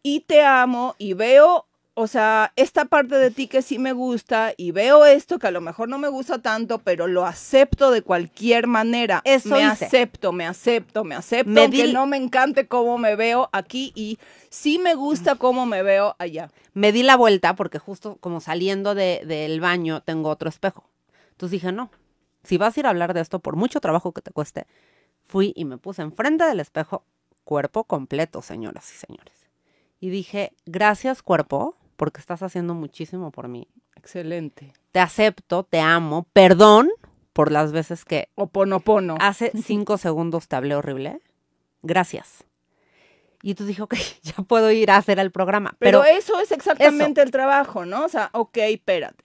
y 0.02 0.20
te 0.20 0.44
amo 0.44 0.94
y 0.98 1.14
veo 1.14 1.67
o 2.00 2.06
sea, 2.06 2.52
esta 2.54 2.84
parte 2.84 3.16
de 3.16 3.32
ti 3.32 3.48
que 3.48 3.60
sí 3.60 3.80
me 3.80 3.90
gusta 3.90 4.52
y 4.56 4.70
veo 4.70 5.04
esto 5.04 5.40
que 5.40 5.48
a 5.48 5.50
lo 5.50 5.60
mejor 5.60 5.88
no 5.88 5.98
me 5.98 6.06
gusta 6.06 6.38
tanto, 6.38 6.78
pero 6.78 7.08
lo 7.08 7.26
acepto 7.26 7.90
de 7.90 8.02
cualquier 8.02 8.68
manera. 8.68 9.20
Eso 9.24 9.56
me 9.56 9.64
acepto, 9.64 10.30
me 10.30 10.46
acepto, 10.46 11.02
me 11.02 11.16
acepto, 11.16 11.50
me 11.50 11.62
aunque 11.62 11.92
no 11.92 12.06
me 12.06 12.16
encante 12.16 12.68
cómo 12.68 12.98
me 12.98 13.16
veo 13.16 13.48
aquí 13.50 13.90
y 13.96 14.20
sí 14.48 14.78
me 14.78 14.94
gusta 14.94 15.34
cómo 15.34 15.66
me 15.66 15.82
veo 15.82 16.14
allá. 16.20 16.52
Me 16.72 16.92
di 16.92 17.02
la 17.02 17.16
vuelta 17.16 17.56
porque 17.56 17.80
justo 17.80 18.16
como 18.20 18.40
saliendo 18.40 18.94
del 18.94 19.60
baño 19.60 20.00
tengo 20.00 20.28
otro 20.28 20.48
espejo. 20.48 20.88
Entonces 21.32 21.50
dije, 21.50 21.72
no, 21.72 21.90
si 22.44 22.58
vas 22.58 22.76
a 22.76 22.80
ir 22.80 22.86
a 22.86 22.90
hablar 22.90 23.12
de 23.12 23.22
esto 23.22 23.40
por 23.40 23.56
mucho 23.56 23.80
trabajo 23.80 24.12
que 24.12 24.22
te 24.22 24.30
cueste, 24.30 24.68
fui 25.24 25.52
y 25.56 25.64
me 25.64 25.78
puse 25.78 26.02
enfrente 26.02 26.44
del 26.44 26.60
espejo, 26.60 27.02
cuerpo 27.42 27.82
completo, 27.82 28.40
señoras 28.40 28.88
y 28.94 28.96
señores. 28.96 29.34
Y 29.98 30.10
dije, 30.10 30.52
gracias 30.64 31.22
cuerpo 31.22 31.74
porque 31.98 32.20
estás 32.20 32.44
haciendo 32.44 32.74
muchísimo 32.74 33.32
por 33.32 33.48
mí. 33.48 33.66
Excelente. 33.96 34.72
Te 34.92 35.00
acepto, 35.00 35.64
te 35.64 35.80
amo, 35.80 36.28
perdón 36.32 36.88
por 37.32 37.50
las 37.50 37.72
veces 37.72 38.04
que... 38.04 38.28
Oponopono. 38.36 39.16
Hace 39.20 39.50
cinco 39.64 39.98
segundos 39.98 40.46
te 40.46 40.54
hablé 40.54 40.76
horrible. 40.76 41.20
Gracias. 41.82 42.44
Y 43.42 43.56
tú 43.56 43.66
dije, 43.66 43.82
ok, 43.82 43.96
ya 44.22 44.34
puedo 44.44 44.70
ir 44.70 44.92
a 44.92 44.96
hacer 44.96 45.18
el 45.18 45.32
programa. 45.32 45.74
Pero, 45.80 46.04
eso 46.04 46.40
es 46.40 46.52
exactamente 46.52 47.20
el 47.20 47.32
trabajo, 47.32 47.84
¿no? 47.84 48.04
O 48.04 48.08
sea, 48.08 48.30
ok, 48.32 48.58
espérate. 48.58 49.24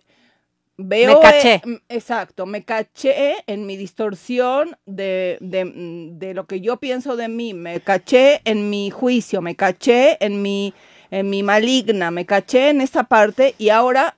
Veo, 0.75 1.13
me 1.13 1.19
caché. 1.21 1.61
Mm, 1.63 1.75
exacto, 1.89 2.47
me 2.47 2.65
caché 2.65 3.35
en 3.45 3.67
mi 3.67 3.77
distorsión 3.77 4.75
de, 4.87 5.37
de, 5.39 6.11
de, 6.13 6.33
lo 6.33 6.47
que 6.47 6.59
yo 6.59 6.77
pienso 6.77 7.15
de 7.15 7.27
mí, 7.27 7.53
me 7.53 7.79
caché 7.81 8.41
en 8.45 8.71
mi 8.71 8.89
juicio, 8.89 9.43
me 9.43 9.55
caché 9.55 10.17
en 10.19 10.41
mi 10.41 10.73
en 11.13 11.29
mi 11.29 11.43
maligna, 11.43 12.09
me 12.09 12.25
caché 12.25 12.71
en 12.71 12.81
esta 12.81 13.03
parte 13.03 13.53
y 13.59 13.69
ahora 13.69 14.17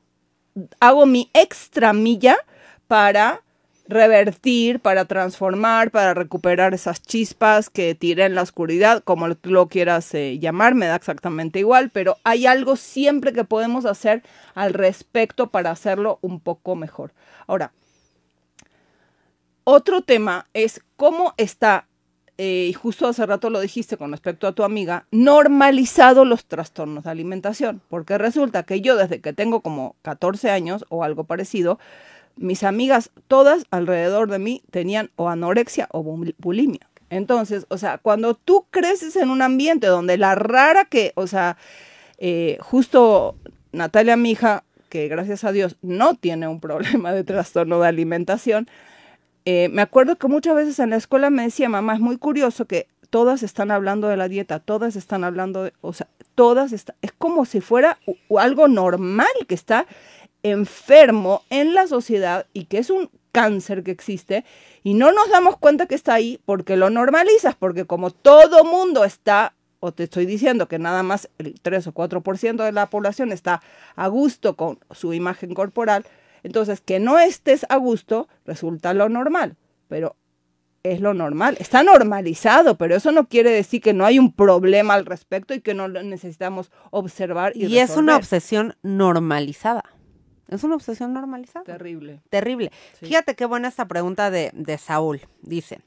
hago 0.79 1.05
mi 1.05 1.29
extra 1.33 1.91
milla 1.91 2.37
para 2.87 3.41
revertir, 3.89 4.79
para 4.79 5.03
transformar, 5.03 5.91
para 5.91 6.13
recuperar 6.13 6.73
esas 6.73 7.01
chispas 7.01 7.69
que 7.69 7.95
tiré 7.95 8.23
en 8.23 8.35
la 8.35 8.43
oscuridad, 8.43 9.03
como 9.03 9.27
lo 9.27 9.67
quieras 9.67 10.13
eh, 10.13 10.39
llamar, 10.39 10.73
me 10.73 10.85
da 10.85 10.95
exactamente 10.95 11.59
igual, 11.59 11.89
pero 11.89 12.15
hay 12.23 12.45
algo 12.45 12.77
siempre 12.77 13.33
que 13.33 13.43
podemos 13.43 13.85
hacer 13.85 14.23
al 14.53 14.73
respecto 14.73 15.47
para 15.47 15.71
hacerlo 15.71 16.19
un 16.21 16.39
poco 16.39 16.77
mejor. 16.77 17.11
Ahora, 17.45 17.73
otro 19.65 20.01
tema 20.01 20.47
es 20.53 20.79
cómo 20.95 21.33
está 21.35 21.89
eh, 22.37 22.67
y 22.69 22.73
justo 22.73 23.07
hace 23.07 23.25
rato 23.25 23.49
lo 23.49 23.59
dijiste 23.59 23.97
con 23.97 24.11
respecto 24.11 24.47
a 24.47 24.51
tu 24.51 24.63
amiga, 24.63 25.05
normalizado 25.11 26.25
los 26.25 26.45
trastornos 26.45 27.05
de 27.05 27.09
alimentación, 27.09 27.81
porque 27.89 28.17
resulta 28.17 28.63
que 28.63 28.81
yo 28.81 28.97
desde 28.97 29.21
que 29.21 29.33
tengo 29.33 29.61
como 29.61 29.95
14 30.01 30.51
años 30.51 30.85
o 30.89 31.03
algo 31.03 31.23
parecido, 31.23 31.79
mis 32.35 32.63
amigas 32.63 33.11
todas 33.27 33.65
alrededor 33.71 34.29
de 34.29 34.39
mí 34.39 34.61
tenían 34.69 35.11
o 35.15 35.29
anorexia 35.29 35.87
o 35.91 36.03
bulimia. 36.37 36.89
Entonces, 37.09 37.65
o 37.69 37.77
sea, 37.77 37.97
cuando 37.97 38.33
tú 38.33 38.65
creces 38.71 39.15
en 39.15 39.29
un 39.29 39.41
ambiente 39.41 39.87
donde 39.87 40.17
la 40.17 40.35
rara 40.35 40.85
que, 40.85 41.13
o 41.15 41.27
sea, 41.27 41.57
eh, 42.17 42.57
justo 42.59 43.35
Natalia, 43.71 44.17
mi 44.17 44.31
hija, 44.31 44.63
que 44.89 45.07
gracias 45.07 45.43
a 45.43 45.51
Dios 45.51 45.77
no 45.81 46.15
tiene 46.15 46.47
un 46.47 46.59
problema 46.61 47.13
de 47.13 47.23
trastorno 47.23 47.79
de 47.79 47.87
alimentación, 47.87 48.67
eh, 49.45 49.69
me 49.69 49.81
acuerdo 49.81 50.17
que 50.17 50.27
muchas 50.27 50.55
veces 50.55 50.79
en 50.79 50.89
la 50.89 50.95
escuela 50.95 51.29
me 51.29 51.43
decía, 51.43 51.69
mamá, 51.69 51.93
es 51.93 51.99
muy 51.99 52.17
curioso 52.17 52.65
que 52.65 52.87
todas 53.11 53.43
están 53.43 53.71
hablando 53.71 54.07
de 54.07 54.17
la 54.17 54.27
dieta, 54.27 54.59
todas 54.59 54.95
están 54.95 55.23
hablando 55.23 55.63
de, 55.63 55.73
o 55.81 55.93
sea, 55.93 56.07
todas 56.33 56.73
están, 56.73 56.95
es 57.01 57.11
como 57.11 57.45
si 57.45 57.61
fuera 57.61 57.99
algo 58.37 58.67
normal 58.67 59.27
que 59.47 59.55
está 59.55 59.85
enfermo 60.43 61.43
en 61.49 61.73
la 61.73 61.87
sociedad 61.87 62.47
y 62.53 62.65
que 62.65 62.79
es 62.79 62.89
un 62.89 63.09
cáncer 63.31 63.83
que 63.83 63.91
existe 63.91 64.45
y 64.83 64.93
no 64.93 65.11
nos 65.11 65.29
damos 65.29 65.57
cuenta 65.57 65.87
que 65.87 65.95
está 65.95 66.13
ahí 66.13 66.39
porque 66.45 66.77
lo 66.77 66.89
normalizas, 66.89 67.55
porque 67.55 67.85
como 67.85 68.09
todo 68.11 68.63
mundo 68.63 69.03
está, 69.03 69.53
o 69.79 69.91
te 69.91 70.03
estoy 70.03 70.25
diciendo 70.25 70.67
que 70.67 70.79
nada 70.79 71.03
más 71.03 71.29
el 71.37 71.59
3 71.61 71.87
o 71.87 71.93
4% 71.93 72.63
de 72.63 72.71
la 72.71 72.89
población 72.89 73.31
está 73.31 73.61
a 73.95 74.07
gusto 74.07 74.55
con 74.55 74.79
su 74.91 75.13
imagen 75.13 75.53
corporal, 75.53 76.05
entonces, 76.45 76.79
que 76.79 76.99
no 76.99 77.17
estés 77.17 77.65
a 77.69 77.77
gusto 77.77 78.27
resulta 78.45 78.93
lo 78.93 79.09
normal, 79.09 79.57
pero 79.87 80.15
es 80.83 81.01
lo 81.01 81.15
normal. 81.15 81.57
Está 81.59 81.81
normalizado, 81.81 82.77
pero 82.77 82.95
eso 82.95 83.11
no 83.11 83.27
quiere 83.27 83.49
decir 83.49 83.81
que 83.81 83.93
no 83.93 84.05
hay 84.05 84.19
un 84.19 84.31
problema 84.31 84.93
al 84.93 85.07
respecto 85.07 85.55
y 85.55 85.61
que 85.61 85.73
no 85.73 85.87
lo 85.87 86.03
necesitamos 86.03 86.71
observar 86.91 87.53
y 87.55 87.65
Y 87.65 87.79
es 87.79 87.97
una 87.97 88.15
obsesión 88.15 88.75
normalizada. 88.83 89.85
Es 90.47 90.63
una 90.63 90.75
obsesión 90.75 91.13
normalizada. 91.13 91.65
Terrible. 91.65 92.21
Terrible. 92.29 92.71
Fíjate 92.99 93.35
qué 93.35 93.45
buena 93.45 93.67
esta 93.67 93.87
pregunta 93.87 94.29
de, 94.29 94.51
de 94.53 94.77
Saúl. 94.77 95.21
Dice, 95.41 95.79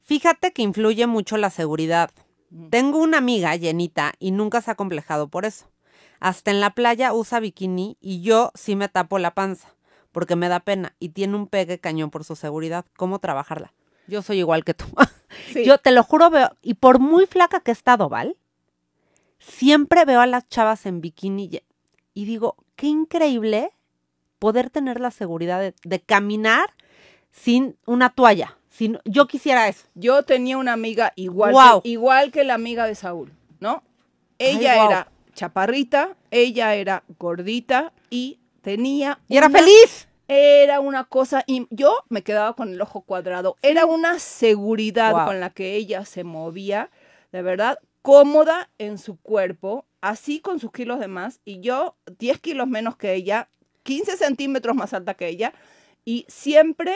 fíjate 0.00 0.52
que 0.52 0.62
influye 0.62 1.08
mucho 1.08 1.36
la 1.38 1.50
seguridad. 1.50 2.12
Tengo 2.70 2.98
una 2.98 3.18
amiga 3.18 3.56
llenita 3.56 4.12
y 4.20 4.30
nunca 4.30 4.60
se 4.60 4.70
ha 4.70 4.76
complejado 4.76 5.26
por 5.26 5.44
eso. 5.44 5.66
Hasta 6.20 6.52
en 6.52 6.60
la 6.60 6.70
playa 6.70 7.12
usa 7.12 7.40
bikini 7.40 7.98
y 8.00 8.20
yo 8.20 8.52
sí 8.54 8.76
me 8.76 8.88
tapo 8.88 9.18
la 9.18 9.34
panza 9.34 9.74
porque 10.18 10.34
me 10.34 10.48
da 10.48 10.58
pena 10.58 10.96
y 10.98 11.10
tiene 11.10 11.36
un 11.36 11.46
pegue 11.46 11.78
cañón 11.78 12.10
por 12.10 12.24
su 12.24 12.34
seguridad. 12.34 12.84
¿Cómo 12.96 13.20
trabajarla? 13.20 13.72
Yo 14.08 14.20
soy 14.20 14.40
igual 14.40 14.64
que 14.64 14.74
tú. 14.74 14.84
Yo 15.64 15.78
te 15.78 15.92
lo 15.92 16.02
juro, 16.02 16.28
veo, 16.28 16.50
y 16.60 16.74
por 16.74 16.98
muy 16.98 17.26
flaca 17.26 17.60
que 17.60 17.70
he 17.70 17.72
estado, 17.72 18.08
¿vale? 18.08 18.36
Siempre 19.38 20.04
veo 20.04 20.20
a 20.20 20.26
las 20.26 20.48
chavas 20.48 20.86
en 20.86 21.00
bikini 21.00 21.62
y 22.14 22.24
digo, 22.24 22.56
qué 22.74 22.88
increíble 22.88 23.70
poder 24.40 24.70
tener 24.70 24.98
la 24.98 25.12
seguridad 25.12 25.72
de, 25.84 26.00
caminar 26.00 26.74
sin 27.30 27.76
una 27.86 28.10
toalla. 28.10 28.58
Sin, 28.70 28.98
yo 29.04 29.28
quisiera 29.28 29.68
eso. 29.68 29.86
Yo 29.94 30.24
tenía 30.24 30.58
una 30.58 30.72
amiga 30.72 31.12
igual, 31.14 31.54
que, 31.84 31.90
igual 31.90 32.32
que 32.32 32.42
la 32.42 32.54
amiga 32.54 32.88
de 32.88 32.96
Saúl, 32.96 33.32
¿no? 33.60 33.84
Ella 34.40 34.84
era 34.84 35.12
chaparrita, 35.32 36.16
ella 36.32 36.74
era 36.74 37.04
gordita 37.20 37.92
y 38.10 38.40
tenía... 38.62 39.20
Y 39.28 39.36
era 39.36 39.48
feliz. 39.48 40.07
Era 40.28 40.80
una 40.80 41.04
cosa, 41.04 41.42
y 41.46 41.66
yo 41.70 42.04
me 42.10 42.22
quedaba 42.22 42.54
con 42.54 42.72
el 42.72 42.80
ojo 42.80 43.00
cuadrado. 43.00 43.56
Era 43.62 43.86
una 43.86 44.18
seguridad 44.18 45.26
con 45.26 45.40
la 45.40 45.50
que 45.50 45.74
ella 45.74 46.04
se 46.04 46.22
movía, 46.22 46.90
de 47.32 47.42
verdad, 47.42 47.78
cómoda 48.02 48.70
en 48.78 48.98
su 48.98 49.18
cuerpo, 49.18 49.86
así 50.00 50.40
con 50.40 50.60
sus 50.60 50.70
kilos 50.70 51.00
de 51.00 51.08
más, 51.08 51.40
y 51.44 51.60
yo 51.60 51.96
10 52.18 52.40
kilos 52.40 52.68
menos 52.68 52.96
que 52.96 53.14
ella, 53.14 53.48
15 53.84 54.18
centímetros 54.18 54.76
más 54.76 54.92
alta 54.92 55.14
que 55.14 55.28
ella, 55.28 55.54
y 56.04 56.26
siempre 56.28 56.94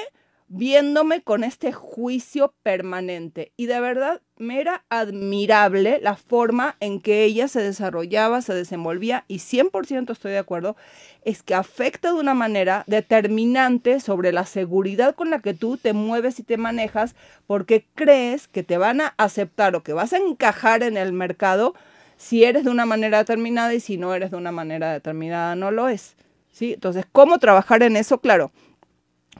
viéndome 0.48 1.22
con 1.22 1.42
este 1.42 1.72
juicio 1.72 2.54
permanente. 2.62 3.52
Y 3.56 3.64
de 3.66 3.80
verdad 3.80 4.20
era 4.50 4.84
admirable 4.88 6.00
la 6.02 6.16
forma 6.16 6.76
en 6.80 7.00
que 7.00 7.24
ella 7.24 7.48
se 7.48 7.60
desarrollaba, 7.60 8.42
se 8.42 8.54
desenvolvía, 8.54 9.24
y 9.28 9.38
100% 9.38 10.10
estoy 10.10 10.32
de 10.32 10.38
acuerdo, 10.38 10.76
es 11.24 11.42
que 11.42 11.54
afecta 11.54 12.12
de 12.12 12.20
una 12.20 12.34
manera 12.34 12.84
determinante 12.86 14.00
sobre 14.00 14.32
la 14.32 14.44
seguridad 14.44 15.14
con 15.14 15.30
la 15.30 15.40
que 15.40 15.54
tú 15.54 15.76
te 15.76 15.92
mueves 15.92 16.38
y 16.38 16.42
te 16.42 16.56
manejas, 16.56 17.14
porque 17.46 17.86
crees 17.94 18.48
que 18.48 18.62
te 18.62 18.78
van 18.78 19.00
a 19.00 19.14
aceptar 19.18 19.76
o 19.76 19.82
que 19.82 19.92
vas 19.92 20.12
a 20.12 20.18
encajar 20.18 20.82
en 20.82 20.96
el 20.96 21.12
mercado 21.12 21.74
si 22.16 22.44
eres 22.44 22.64
de 22.64 22.70
una 22.70 22.86
manera 22.86 23.18
determinada 23.18 23.74
y 23.74 23.80
si 23.80 23.96
no 23.96 24.14
eres 24.14 24.30
de 24.30 24.36
una 24.36 24.52
manera 24.52 24.92
determinada 24.92 25.56
no 25.56 25.70
lo 25.70 25.88
es. 25.88 26.16
¿sí? 26.52 26.74
Entonces, 26.74 27.04
¿cómo 27.10 27.38
trabajar 27.38 27.82
en 27.82 27.96
eso? 27.96 28.18
Claro, 28.18 28.52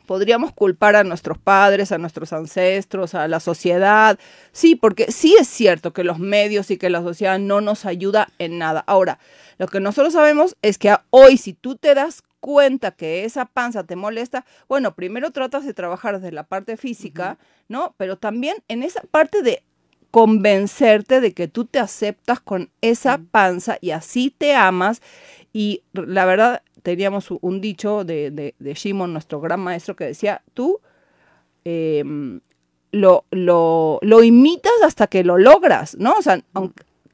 podríamos 0.06 0.52
culpar 0.52 0.96
a 0.96 1.04
nuestros 1.04 1.38
padres, 1.38 1.92
a 1.92 1.98
nuestros 1.98 2.32
ancestros, 2.32 3.14
a 3.14 3.28
la 3.28 3.40
sociedad. 3.40 4.18
Sí, 4.52 4.74
porque 4.76 5.12
sí 5.12 5.36
es 5.38 5.48
cierto 5.48 5.92
que 5.92 6.04
los 6.04 6.18
medios 6.18 6.70
y 6.70 6.76
que 6.76 6.90
la 6.90 7.02
sociedad 7.02 7.38
no 7.38 7.60
nos 7.60 7.84
ayuda 7.84 8.28
en 8.38 8.58
nada. 8.58 8.84
Ahora, 8.86 9.18
lo 9.58 9.68
que 9.68 9.80
nosotros 9.80 10.12
sabemos 10.12 10.56
es 10.62 10.78
que 10.78 10.94
hoy 11.10 11.36
si 11.36 11.52
tú 11.52 11.76
te 11.76 11.94
das 11.94 12.22
cuenta 12.40 12.90
que 12.90 13.24
esa 13.24 13.46
panza 13.46 13.84
te 13.84 13.94
molesta, 13.94 14.44
bueno, 14.68 14.94
primero 14.94 15.30
tratas 15.30 15.64
de 15.64 15.74
trabajar 15.74 16.16
desde 16.20 16.32
la 16.32 16.42
parte 16.42 16.76
física, 16.76 17.38
¿no? 17.68 17.94
Pero 17.96 18.18
también 18.18 18.56
en 18.68 18.82
esa 18.82 19.00
parte 19.02 19.42
de 19.42 19.62
convencerte 20.10 21.20
de 21.20 21.32
que 21.32 21.48
tú 21.48 21.64
te 21.64 21.78
aceptas 21.78 22.40
con 22.40 22.70
esa 22.82 23.18
panza 23.30 23.78
y 23.80 23.92
así 23.92 24.34
te 24.36 24.54
amas. 24.54 25.00
Y 25.54 25.82
la 25.92 26.24
verdad, 26.26 26.62
teníamos 26.82 27.28
un 27.30 27.60
dicho 27.60 28.04
de, 28.04 28.30
de, 28.30 28.74
Shimon, 28.74 29.12
nuestro 29.12 29.40
gran 29.40 29.60
maestro, 29.60 29.96
que 29.96 30.04
decía, 30.04 30.42
tú 30.54 30.80
em, 31.64 32.40
lo, 32.90 33.24
lo, 33.30 33.98
lo, 34.02 34.22
imitas 34.22 34.72
hasta 34.84 35.06
que 35.06 35.24
lo 35.24 35.38
logras, 35.38 35.96
¿no? 35.98 36.14
O 36.18 36.22
sea, 36.22 36.42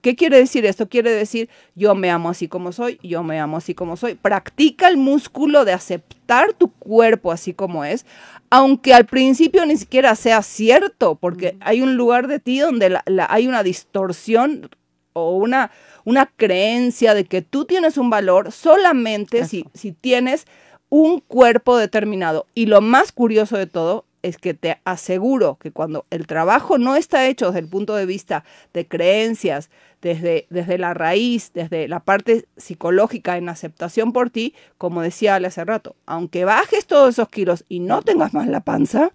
¿qué 0.01 0.17
quiere 0.17 0.39
decir 0.39 0.65
esto? 0.67 0.89
Quiere 0.89 1.11
decir, 1.11 1.49
yo 1.75 1.95
me 1.95 2.11
amo 2.11 2.31
así 2.31 2.49
como 2.49 2.73
soy, 2.73 2.99
yo 3.03 3.23
me 3.23 3.39
amo 3.39 3.57
así 3.57 3.75
como 3.75 3.97
soy. 3.97 4.15
Practica 4.15 4.89
el 4.89 4.97
músculo 4.97 5.65
de 5.65 5.73
aceptar 5.73 6.53
tu 6.53 6.73
cuerpo 6.73 7.31
así 7.31 7.55
como 7.55 7.85
es, 7.85 8.07
aunque 8.51 8.95
al 8.95 9.07
principio 9.07 9.65
ni 9.67 9.77
siquiera 9.77 10.15
sea 10.15 10.43
cierto, 10.43 11.17
porque 11.17 11.57
hay 11.61 11.83
un 11.83 11.97
lugar 11.97 12.27
de 12.27 12.41
ti 12.41 12.59
donde 12.59 12.99
hay 13.29 13.47
una 13.47 13.63
distorsión 13.63 14.71
o 15.13 15.37
una 15.37 15.71
una 16.09 16.25
creencia 16.25 17.13
de 17.13 17.27
que 17.27 17.43
tú 17.43 17.67
tienes 17.67 17.99
un 17.99 18.09
valor 18.09 18.51
solamente 18.51 19.45
si, 19.45 19.67
si 19.75 19.93
tienes 19.93 20.47
un 20.89 21.21
cuerpo 21.21 21.77
determinado. 21.77 22.47
Y 22.55 22.65
lo 22.65 22.81
más 22.81 23.13
curioso 23.13 23.59
de 23.59 23.67
todo 23.67 24.07
es 24.23 24.39
que 24.39 24.55
te 24.55 24.81
aseguro 24.85 25.59
que 25.61 25.71
cuando 25.71 26.07
el 26.09 26.27
trabajo 26.27 26.79
no 26.79 26.97
está 26.97 27.27
hecho 27.27 27.49
desde 27.49 27.59
el 27.59 27.69
punto 27.69 27.95
de 27.95 28.07
vista 28.07 28.43
de 28.73 28.89
creencias, 28.89 29.69
desde, 30.01 30.47
desde 30.49 30.79
la 30.79 30.95
raíz, 30.95 31.53
desde 31.53 31.89
la 31.89 32.01
parte 32.01 32.47
psicológica 32.57 33.37
en 33.37 33.51
aceptación 33.51 34.15
por 34.15 34.31
ti, 34.31 34.55
como 34.79 35.03
decía 35.03 35.35
Ale 35.35 35.49
hace 35.49 35.63
rato, 35.67 35.95
aunque 36.07 36.47
bajes 36.47 36.87
todos 36.87 37.11
esos 37.11 37.29
kilos 37.29 37.67
y 37.69 37.81
no 37.81 38.01
tengas 38.01 38.33
más 38.33 38.47
la 38.47 38.61
panza, 38.61 39.13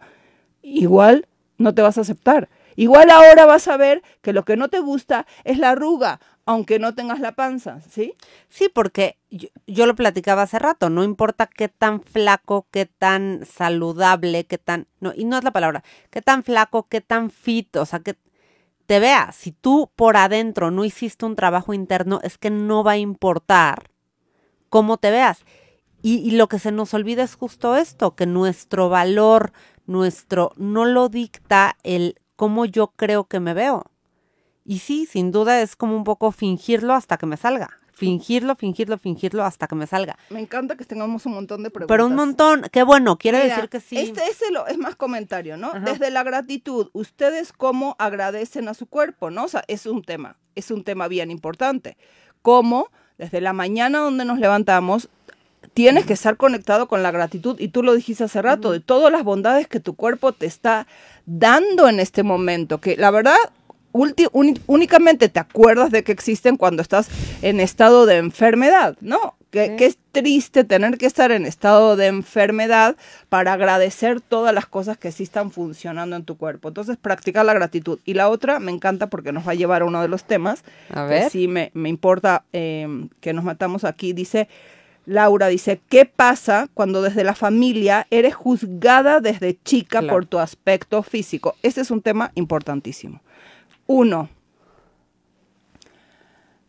igual 0.61 1.25
no 1.57 1.73
te 1.73 1.81
vas 1.81 1.97
a 1.97 2.01
aceptar. 2.01 2.49
Igual 2.75 3.09
ahora 3.11 3.45
vas 3.45 3.67
a 3.67 3.77
ver 3.77 4.01
que 4.21 4.33
lo 4.33 4.45
que 4.45 4.57
no 4.57 4.67
te 4.67 4.79
gusta 4.79 5.25
es 5.43 5.57
la 5.57 5.71
arruga, 5.71 6.19
aunque 6.45 6.79
no 6.79 6.93
tengas 6.93 7.19
la 7.19 7.33
panza, 7.33 7.79
¿sí? 7.89 8.15
Sí, 8.49 8.69
porque 8.73 9.17
yo, 9.29 9.85
lo 9.85 9.95
platicaba 9.95 10.43
hace 10.43 10.59
rato, 10.59 10.89
no 10.89 11.03
importa 11.03 11.47
qué 11.47 11.69
tan 11.69 12.01
flaco, 12.01 12.67
qué 12.71 12.85
tan 12.85 13.45
saludable, 13.45 14.45
qué 14.45 14.57
tan, 14.57 14.87
no, 14.99 15.13
y 15.15 15.23
no 15.25 15.37
es 15.37 15.43
la 15.43 15.51
palabra, 15.51 15.83
qué 16.09 16.21
tan 16.21 16.43
flaco, 16.43 16.87
qué 16.89 17.01
tan 17.01 17.29
fit, 17.29 17.75
o 17.77 17.85
sea, 17.85 17.99
que 17.99 18.17
te 18.85 18.99
veas, 18.99 19.35
si 19.35 19.51
tú 19.51 19.89
por 19.95 20.17
adentro 20.17 20.69
no 20.69 20.83
hiciste 20.83 21.25
un 21.25 21.35
trabajo 21.35 21.73
interno, 21.73 22.19
es 22.23 22.37
que 22.37 22.49
no 22.49 22.83
va 22.83 22.93
a 22.93 22.97
importar 22.97 23.89
cómo 24.69 24.97
te 24.97 25.11
veas. 25.11 25.45
Y, 26.01 26.15
y 26.17 26.31
lo 26.31 26.49
que 26.49 26.59
se 26.59 26.73
nos 26.73 26.93
olvida 26.93 27.23
es 27.23 27.35
justo 27.35 27.77
esto, 27.77 28.13
que 28.15 28.25
nuestro 28.25 28.89
valor, 28.89 29.53
nuestro, 29.85 30.51
no 30.57 30.83
lo 30.83 31.07
dicta 31.07 31.77
el 31.83 32.19
cómo 32.35 32.65
yo 32.65 32.87
creo 32.97 33.23
que 33.23 33.39
me 33.39 33.53
veo 33.53 33.92
y 34.65 34.79
sí, 34.79 35.05
sin 35.05 35.31
duda 35.31 35.61
es 35.61 35.75
como 35.75 35.95
un 35.95 36.03
poco 36.03 36.31
fingirlo 36.31 36.93
hasta 36.93 37.17
que 37.17 37.25
me 37.25 37.37
salga. 37.37 37.79
Fingirlo, 37.91 38.55
fingirlo, 38.55 38.97
fingirlo 38.97 39.45
hasta 39.45 39.67
que 39.67 39.75
me 39.75 39.85
salga. 39.85 40.17
Me 40.31 40.39
encanta 40.39 40.75
que 40.75 40.83
tengamos 40.83 41.25
un 41.27 41.33
montón 41.33 41.61
de 41.61 41.69
preguntas. 41.69 41.93
Pero 41.93 42.07
un 42.07 42.15
montón, 42.15 42.65
qué 42.71 42.81
bueno, 42.81 43.17
quiere 43.17 43.47
decir 43.47 43.69
que 43.69 43.79
sí. 43.79 43.97
Este 43.97 44.23
es, 44.23 44.39
es 44.67 44.77
más 44.79 44.95
comentario, 44.95 45.57
¿no? 45.57 45.71
Desde 45.79 46.09
la 46.09 46.23
gratitud, 46.23 46.89
¿ustedes 46.93 47.53
cómo 47.53 47.95
agradecen 47.99 48.67
a 48.67 48.73
su 48.73 48.87
cuerpo, 48.87 49.29
no? 49.29 49.45
O 49.45 49.47
sea, 49.47 49.63
es 49.67 49.85
un 49.85 50.01
tema, 50.01 50.37
es 50.55 50.71
un 50.71 50.83
tema 50.83 51.07
bien 51.07 51.29
importante. 51.29 51.95
¿Cómo 52.41 52.89
desde 53.17 53.41
la 53.41 53.53
mañana 53.53 53.99
donde 53.99 54.25
nos 54.25 54.39
levantamos 54.39 55.09
tienes 55.73 56.05
que 56.05 56.13
estar 56.13 56.35
conectado 56.35 56.87
con 56.87 57.03
la 57.03 57.11
gratitud 57.11 57.59
y 57.59 57.69
tú 57.69 57.83
lo 57.83 57.93
dijiste 57.93 58.23
hace 58.23 58.41
rato, 58.41 58.71
de 58.71 58.79
todas 58.79 59.11
las 59.11 59.23
bondades 59.23 59.67
que 59.67 59.79
tu 59.79 59.95
cuerpo 59.95 60.33
te 60.33 60.45
está 60.45 60.87
dando 61.25 61.87
en 61.87 61.99
este 61.99 62.23
momento, 62.23 62.79
que 62.79 62.97
la 62.97 63.11
verdad 63.11 63.37
únicamente 63.93 65.29
te 65.29 65.39
acuerdas 65.39 65.91
de 65.91 66.03
que 66.03 66.11
existen 66.11 66.57
cuando 66.57 66.81
estás 66.81 67.09
en 67.41 67.59
estado 67.59 68.05
de 68.05 68.17
enfermedad, 68.17 68.97
¿no? 69.01 69.35
Que, 69.51 69.75
es 69.79 69.99
triste 70.11 70.63
tener 70.63 70.97
que 70.97 71.05
estar 71.05 71.31
en 71.31 71.45
estado 71.45 71.95
de 71.95 72.07
enfermedad 72.07 72.95
para 73.29 73.53
agradecer 73.53 74.19
todas 74.19 74.51
las 74.51 74.65
cosas 74.65 74.97
que 74.97 75.11
sí 75.11 75.21
están 75.21 75.51
funcionando 75.51 76.15
en 76.15 76.23
tu 76.23 76.37
cuerpo. 76.37 76.69
Entonces, 76.69 76.97
practicar 76.97 77.45
la 77.45 77.53
gratitud. 77.53 77.99
Y 78.03 78.15
la 78.15 78.29
otra 78.29 78.59
me 78.59 78.71
encanta 78.71 79.07
porque 79.07 79.31
nos 79.31 79.47
va 79.47 79.51
a 79.51 79.55
llevar 79.55 79.83
a 79.83 79.85
uno 79.85 80.01
de 80.01 80.07
los 80.07 80.23
temas. 80.23 80.63
A 80.89 81.03
ver. 81.03 81.25
Que 81.25 81.29
sí 81.29 81.47
me, 81.47 81.71
importa 81.75 82.45
em, 82.51 83.09
que 83.21 83.33
nos 83.33 83.43
matamos 83.43 83.83
aquí. 83.83 84.11
Dice, 84.13 84.47
Laura 85.05 85.47
dice, 85.47 85.81
¿qué 85.87 86.05
pasa 86.05 86.67
cuando 86.73 87.03
desde 87.03 87.23
la 87.23 87.35
familia 87.35 88.07
eres 88.09 88.33
juzgada 88.33 89.19
desde 89.19 89.57
chica 89.63 90.01
por 90.01 90.25
tu 90.25 90.39
aspecto 90.39 91.03
físico? 91.03 91.55
Este 91.61 91.81
es 91.81 91.91
un 91.91 92.01
tema 92.01 92.31
importantísimo. 92.33 93.21
Uno, 93.85 94.29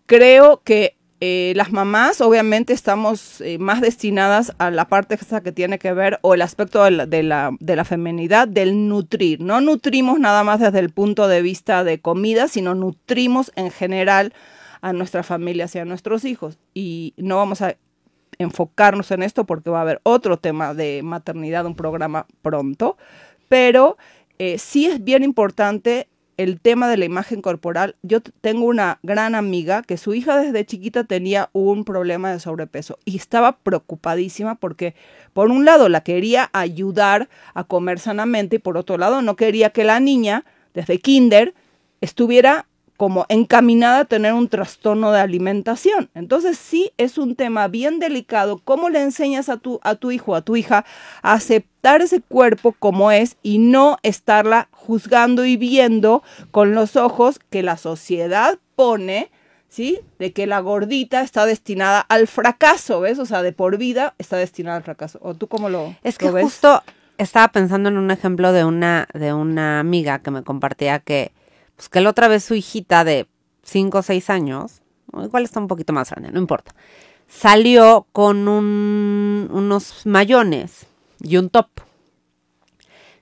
creo 0.07 0.63
que 0.65 0.97
eh, 1.21 1.55
las 1.57 1.73
mamás 1.73 2.21
obviamente 2.21 2.73
estamos 2.73 3.41
eh, 3.41 3.57
más 3.59 3.81
destinadas 3.81 4.53
a 4.59 4.71
la 4.71 4.89
parte 4.89 5.17
que 5.17 5.53
tiene 5.53 5.79
que 5.79 5.95
ver 5.95 6.19
o 6.21 6.35
el 6.35 6.43
aspecto 6.43 6.85
de 6.85 6.91
la, 6.91 7.07
de, 7.07 7.23
la, 7.23 8.47
del 8.47 8.89
nutrir. 8.89 9.41
No 9.41 9.61
nutrimos 9.61 10.19
nada 10.21 10.45
más 10.45 10.61
desde 10.61 10.81
el 10.81 10.91
punto 10.91 11.27
de 11.27 11.41
vista 11.41 11.83
de 11.83 12.01
comida, 12.01 12.49
sino 12.49 12.75
nutrimos 12.75 13.53
en 13.57 13.71
general 13.71 14.35
a 14.83 14.93
nuestras 14.93 15.25
familias 15.25 15.75
y 15.75 15.79
a 15.79 15.87
nuestros 15.87 16.27
hijos. 16.27 16.59
Y 16.75 17.15
no 17.17 17.37
vamos 17.37 17.63
a 17.63 17.77
enfocarnos 18.39 19.11
en 19.11 19.23
esto 19.23 19.45
porque 19.45 19.71
va 19.71 19.79
a 19.79 19.83
haber 19.83 20.01
otro 20.03 20.37
tema 20.37 20.75
de 20.75 21.01
maternidad, 21.03 21.65
un 21.65 21.75
programa 21.75 22.27
pronto, 22.43 22.99
pero 23.49 23.97
eh, 24.39 24.59
sí 24.59 24.87
es 24.87 25.03
bien 25.03 25.23
importante 25.23 26.09
el 26.37 26.61
tema 26.61 26.89
de 26.89 26.97
la 26.97 27.05
imagen 27.05 27.43
corporal, 27.43 27.97
yo 28.03 28.21
tengo 28.21 28.67
una 28.67 28.99
gran 29.03 29.35
amiga 29.35 29.83
que 29.83 29.97
su 29.97 30.15
hija 30.15 30.37
desde 30.41 30.65
chiquita 30.65 31.05
tenía 31.05 31.51
un 31.53 31.85
problema 31.85 32.33
de 32.33 32.41
sobrepeso 32.41 32.99
y 33.05 33.17
estaba 33.17 33.59
preocupadísima 33.59 34.57
porque 34.57 34.95
por 35.33 35.51
un 35.51 35.65
lado 35.65 35.89
la 35.89 36.03
quería 36.03 36.51
ayudar 36.53 37.29
a 37.55 37.65
comer 37.65 37.99
sanamente 37.99 38.57
y 38.57 38.59
por 38.59 38.77
otro 38.77 38.99
lado 38.99 39.23
no 39.23 39.37
quería 39.37 39.71
que 39.71 39.85
la 39.85 40.01
niña 40.01 40.45
desde 40.75 40.99
kinder 40.99 41.55
estuviera 42.01 42.67
como 43.05 43.27
encaminada 43.29 43.99
a 43.99 44.05
tener 44.07 44.33
un 44.33 44.49
trastorno 44.49 45.13
de 45.13 45.21
alimentación. 45.21 46.09
Entonces 46.15 46.57
sí 46.57 46.91
es 46.97 47.19
un 47.19 47.37
tema 47.37 47.69
bien 47.69 47.99
delicado. 47.99 48.63
¿Cómo 48.65 48.89
le 48.89 49.03
enseñas 49.03 49.51
a 49.51 49.59
tu, 49.59 49.79
a 49.83 49.97
tu 49.97 50.11
hijo, 50.11 50.35
a 50.35 50.41
tu 50.41 50.57
hija, 50.57 50.87
a 51.21 51.35
aceptar 51.35 52.01
ese 52.01 52.23
cuerpo 52.23 52.73
como 52.73 53.11
es 53.11 53.37
y 53.43 53.59
no 53.59 53.99
estarla 54.03 54.69
juzgando 54.71 55.45
y 55.45 55.59
viendo 55.59 56.23
con 56.51 56.75
los 56.75 56.97
ojos 56.97 57.41
que 57.51 57.63
la 57.63 57.77
sociedad 57.77 58.59
pone, 58.75 59.31
¿sí? 59.69 60.01
De 60.19 60.33
que 60.33 60.47
la 60.47 60.61
gordita 60.61 61.21
está 61.21 61.45
destinada 61.45 62.01
al 62.01 62.27
fracaso, 62.27 63.03
¿ves? 63.03 63.19
O 63.19 63.27
sea, 63.27 63.43
de 63.43 63.53
por 63.53 63.77
vida 63.77 64.15
está 64.17 64.39
destinada 64.39 64.79
al 64.79 64.83
fracaso. 64.83 65.19
¿O 65.21 65.35
tú 65.35 65.47
cómo 65.47 65.69
lo 65.69 65.95
Es 66.03 66.17
que 66.17 66.31
justo 66.31 66.83
estaba 67.19 67.49
pensando 67.49 67.91
en 67.91 67.99
un 67.99 68.11
ejemplo 68.11 68.55
de 68.55 68.65
una, 68.65 69.09
de 69.13 69.35
una 69.35 69.79
amiga 69.79 70.21
que 70.21 70.31
me 70.31 70.43
compartía 70.43 71.01
que 71.01 71.33
pues 71.77 71.89
que 71.89 72.01
la 72.01 72.11
otra 72.11 72.29
vez 72.29 72.45
su 72.45 72.55
hijita 72.55 73.05
de 73.05 73.29
5 73.63 73.99
o 73.99 74.03
6 74.03 74.31
años, 74.31 74.83
igual 75.23 75.45
está 75.45 75.61
un 75.61 75.69
poquito 75.69 75.93
más 75.93 76.11
grande, 76.11 76.31
no 76.31 76.39
importa, 76.39 76.75
salió 77.29 78.07
con 78.13 78.49
un, 78.49 79.49
unos 79.53 80.07
mayones 80.07 80.87
y 81.21 81.37
un 81.37 81.51
top. 81.51 81.69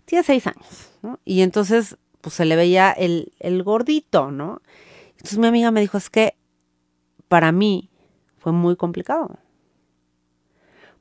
Tiene 0.04 0.24
6 0.24 0.46
años, 0.48 0.90
¿no? 1.02 1.18
Y 1.24 1.42
entonces, 1.42 1.96
pues 2.20 2.34
se 2.34 2.44
le 2.44 2.56
veía 2.56 2.90
el, 2.90 3.32
el 3.38 3.62
gordito, 3.62 4.30
¿no? 4.30 4.60
Entonces 5.12 5.38
mi 5.38 5.46
amiga 5.46 5.70
me 5.70 5.80
dijo, 5.80 5.96
es 5.96 6.10
que 6.10 6.36
para 7.28 7.52
mí 7.52 7.90
fue 8.38 8.52
muy 8.52 8.76
complicado. 8.76 9.38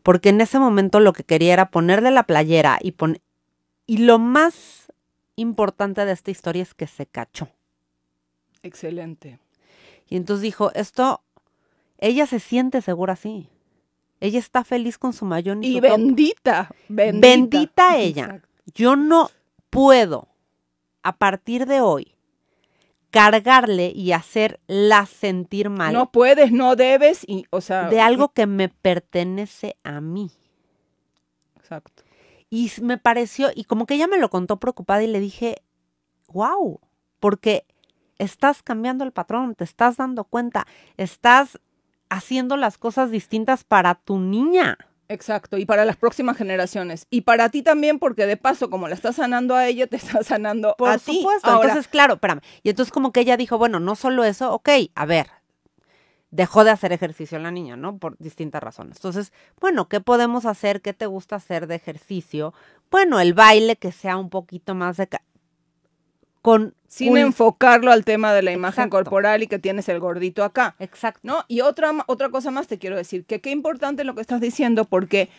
Porque 0.04 0.30
en 0.30 0.42
ese 0.42 0.60
momento 0.60 1.00
lo 1.00 1.14
que 1.14 1.24
quería 1.24 1.54
era 1.54 1.72
ponerle 1.72 2.12
la 2.12 2.24
playera 2.24 2.78
y 2.82 2.92
poner... 2.92 3.22
Y 3.86 3.98
lo 3.98 4.20
más 4.20 4.81
importante 5.42 6.06
de 6.06 6.12
esta 6.12 6.32
historia 6.32 6.64
es 6.64 6.74
que 6.74 6.88
se 6.88 7.06
cachó. 7.06 7.50
Excelente. 8.64 9.40
Y 10.08 10.16
entonces 10.18 10.44
dijo, 10.44 10.72
esto, 10.74 11.22
ella 11.98 12.26
se 12.26 12.40
siente 12.40 12.82
segura 12.82 13.14
así. 13.14 13.50
Ella 14.20 14.40
está 14.40 14.64
feliz 14.64 14.98
con 14.98 15.14
su 15.14 15.26
mayón 15.26 15.64
y, 15.64 15.80
bendita, 15.80 16.70
bendita, 16.88 17.28
bendita. 17.28 17.98
ella. 17.98 18.42
Yo 18.74 18.96
no 18.96 19.32
puedo, 19.70 20.28
a 21.02 21.18
partir 21.18 21.66
de 21.66 21.82
hoy, 21.82 22.16
cargarle 23.10 23.92
y 23.94 24.12
hacerla 24.12 25.06
sentir 25.06 25.70
mal. 25.70 25.94
No 25.94 26.12
puedes, 26.12 26.52
no 26.52 26.76
debes, 26.76 27.24
y, 27.28 27.46
o 27.50 27.62
sea, 27.62 27.90
de 27.90 28.00
algo 28.00 28.30
que 28.30 28.48
me 28.48 28.70
pertenece 28.70 29.76
a 29.84 30.02
mí. 30.02 30.32
Exacto. 31.58 32.01
Y 32.52 32.70
me 32.82 32.98
pareció, 32.98 33.50
y 33.56 33.64
como 33.64 33.86
que 33.86 33.96
ella 33.96 34.08
me 34.08 34.20
lo 34.20 34.30
contó 34.30 34.58
preocupada 34.60 35.02
y 35.02 35.08
le 35.08 35.22
dije, 35.22 35.64
wow, 36.28 36.82
porque 37.20 37.66
estás 38.20 38.62
cambiando 38.62 39.06
el 39.06 39.14
patrón, 39.14 39.56
te 39.56 39.64
estás 39.64 39.96
dando 39.96 40.26
cuenta, 40.26 40.68
estás 40.98 41.60
haciendo 42.10 42.58
las 42.58 42.78
cosas 42.78 43.10
distintas 43.10 43.64
para 43.64 43.96
tu 43.96 44.20
niña. 44.20 44.78
Exacto, 45.08 45.58
y 45.58 45.66
para 45.66 45.86
las 45.86 45.96
próximas 45.96 46.36
generaciones. 46.38 47.08
Y 47.10 47.22
para 47.22 47.48
ti 47.50 47.64
también, 47.64 48.00
porque 48.00 48.26
de 48.26 48.36
paso, 48.36 48.70
como 48.70 48.90
la 48.90 48.96
estás 48.96 49.16
sanando 49.16 49.56
a 49.56 49.68
ella, 49.68 49.88
te 49.88 49.96
estás 49.96 50.28
sanando 50.28 50.76
Por 50.78 50.90
a 50.90 50.98
ti. 50.98 51.20
supuesto. 51.20 51.50
Ahora, 51.50 51.70
Entonces, 51.70 51.90
claro, 51.90 52.16
espérame. 52.16 52.42
Y 52.64 52.70
entonces 52.70 52.92
como 52.92 53.14
que 53.14 53.22
ella 53.22 53.38
dijo, 53.38 53.58
bueno, 53.58 53.80
no 53.80 53.96
solo 53.96 54.26
eso, 54.26 54.54
ok, 54.54 54.70
a 54.94 55.06
ver, 55.06 55.28
dejó 56.32 56.64
de 56.64 56.72
hacer 56.72 56.94
ejercicio 56.94 57.38
la 57.40 57.52
niña, 57.52 57.76
¿no? 57.76 57.98
Por 57.98 58.18
distintas 58.18 58.64
razones. 58.64 58.98
Entonces, 58.98 59.32
bueno, 59.60 59.88
¿qué 59.90 60.00
podemos 60.00 60.46
hacer? 60.46 60.82
¿Qué 60.82 60.94
te 60.94 61.06
gusta 61.06 61.36
hacer 61.36 61.68
de 61.68 61.76
ejercicio? 61.76 62.54
Bueno, 62.90 63.20
el 63.20 63.34
baile 63.34 63.76
que 63.76 63.92
sea 63.92 64.18
un 64.18 64.30
poquito 64.30 64.74
más 64.74 64.98
de... 64.98 65.08
Con... 66.42 66.74
sin 66.88 67.18
enfocarlo 67.18 67.92
al 67.92 68.04
tema 68.04 68.34
de 68.34 68.42
la 68.42 68.52
imagen 68.52 68.86
Exacto. 68.86 68.98
corporal 68.98 69.44
y 69.44 69.48
que 69.48 69.60
tienes 69.60 69.88
el 69.90 70.00
gordito 70.00 70.44
acá. 70.44 70.76
Exacto. 70.80 71.20
¿No? 71.24 71.44
Y 71.48 71.62
otra, 71.62 71.92
otra 72.08 72.30
cosa 72.30 72.50
más 72.50 72.68
te 72.68 72.80
quiero 72.80 72.96
decir, 72.96 73.26
que 73.26 73.42
qué 73.42 73.52
importante 73.52 74.04
lo 74.04 74.16
que 74.16 74.22
estás 74.22 74.42
diciendo, 74.42 74.86
porque 74.86 75.30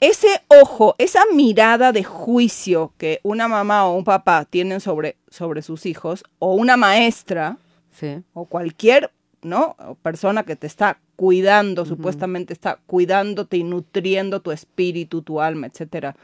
ese 0.00 0.42
ojo, 0.48 0.96
esa 0.98 1.22
mirada 1.32 1.92
de 1.92 2.04
juicio 2.04 2.92
que 2.98 3.20
una 3.22 3.48
mamá 3.48 3.86
o 3.86 3.94
un 3.96 4.04
papá 4.04 4.44
tienen 4.44 4.80
sobre, 4.80 5.16
sobre 5.30 5.62
sus 5.62 5.86
hijos, 5.86 6.24
o 6.40 6.54
una 6.54 6.76
maestra, 6.76 7.56
Sí. 7.92 8.22
o 8.34 8.44
cualquier 8.46 9.12
¿no? 9.44 9.76
O 9.78 9.94
persona 9.94 10.42
que 10.42 10.56
te 10.56 10.66
está 10.66 10.98
cuidando, 11.16 11.84
supuestamente 11.84 12.52
está 12.52 12.78
cuidándote 12.86 13.58
y 13.58 13.62
nutriendo 13.62 14.40
tu 14.40 14.50
espíritu, 14.50 15.22
tu 15.22 15.40
alma, 15.40 15.68
etcétera, 15.68 16.16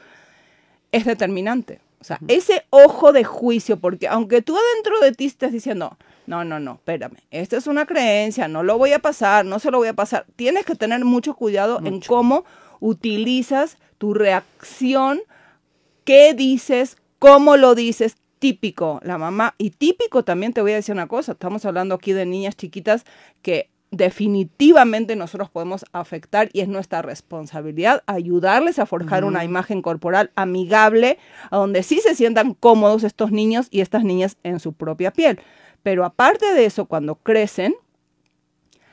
es 0.90 1.04
determinante. 1.04 1.80
O 2.00 2.04
sea, 2.04 2.18
ese 2.28 2.64
ojo 2.70 3.12
de 3.12 3.24
juicio, 3.24 3.78
porque 3.78 4.09
aunque 4.09 4.40
tú 4.40 4.56
adentro 4.56 4.98
de 5.00 5.12
ti 5.12 5.26
estés 5.26 5.52
diciendo, 5.52 5.98
no, 6.26 6.44
no, 6.44 6.59
no, 6.59 6.74
espérame, 6.74 7.18
esta 7.30 7.59
es 7.59 7.66
una 7.66 7.85
creencia, 7.85 8.48
no 8.48 8.62
lo 8.62 8.78
voy 8.78 8.92
a 8.92 9.00
pasar, 9.00 9.44
no 9.44 9.59
se 9.59 9.70
lo 9.70 9.78
voy 9.78 9.88
a 9.88 9.94
pasar, 9.94 10.24
tienes 10.35 10.64
que 10.64 10.74
tener 10.74 11.04
mucho 11.04 11.35
cuidado 11.35 11.78
en 11.85 12.00
cómo 12.00 12.44
utilizas 12.80 13.76
tu 13.98 14.14
reacción, 14.14 15.20
qué 16.04 16.33
dices, 16.33 16.96
cómo 17.18 17.59
lo 17.59 17.74
dices, 17.74 18.16
típico, 18.40 19.00
la 19.05 19.18
mamá, 19.18 19.55
y 19.59 19.70
típico 19.70 20.24
también 20.24 20.53
te 20.53 20.62
voy 20.62 20.72
a 20.72 20.76
decir 20.76 20.94
una 20.94 21.07
cosa, 21.07 21.33
estamos 21.33 21.64
hablando 21.64 21.94
aquí 21.94 22.12
de 22.12 22.26
niñas 22.26 22.57
chiquitas 22.57 23.05
que 23.42 23.70
definitivamente 23.90 25.16
nosotros 25.16 25.50
podemos 25.50 25.85
afectar 25.92 26.48
y 26.53 26.61
es 26.61 26.68
nuestra 26.68 27.03
responsabilidad 27.03 28.03
ayudarles 28.07 28.79
a 28.79 28.87
forjar 28.87 29.24
una 29.24 29.44
imagen 29.44 29.83
corporal 29.83 30.31
amigable, 30.37 31.18
a 31.50 31.57
donde 31.57 31.83
sí 31.83 32.00
se 32.00 32.14
sientan 32.14 32.55
cómodos 32.55 33.05
estos 33.05 33.33
niños 33.33 33.68
y 33.70 33.81
estas 33.81 34.05
niñas 34.05 34.37
en 34.42 34.61
su 34.61 34.72
propia 34.72 35.12
piel. 35.12 35.40
Pero 35.83 36.05
aparte 36.05 36.53
de 36.55 36.64
eso, 36.66 36.87
cuando 36.87 37.16
crecen, 37.16 37.74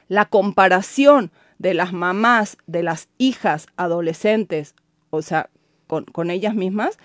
la 0.08 0.26
comparación 0.26 1.32
de 1.60 1.74
las 1.74 1.94
mamás, 1.94 2.58
de 2.66 2.84
las 2.84 3.10
hijas 3.18 3.68
adolescentes, 3.78 4.74
o 5.10 5.22
sea, 5.22 5.50
con, 5.86 6.06
con 6.06 6.32
ellas 6.32 6.56
mismas, 6.56 6.98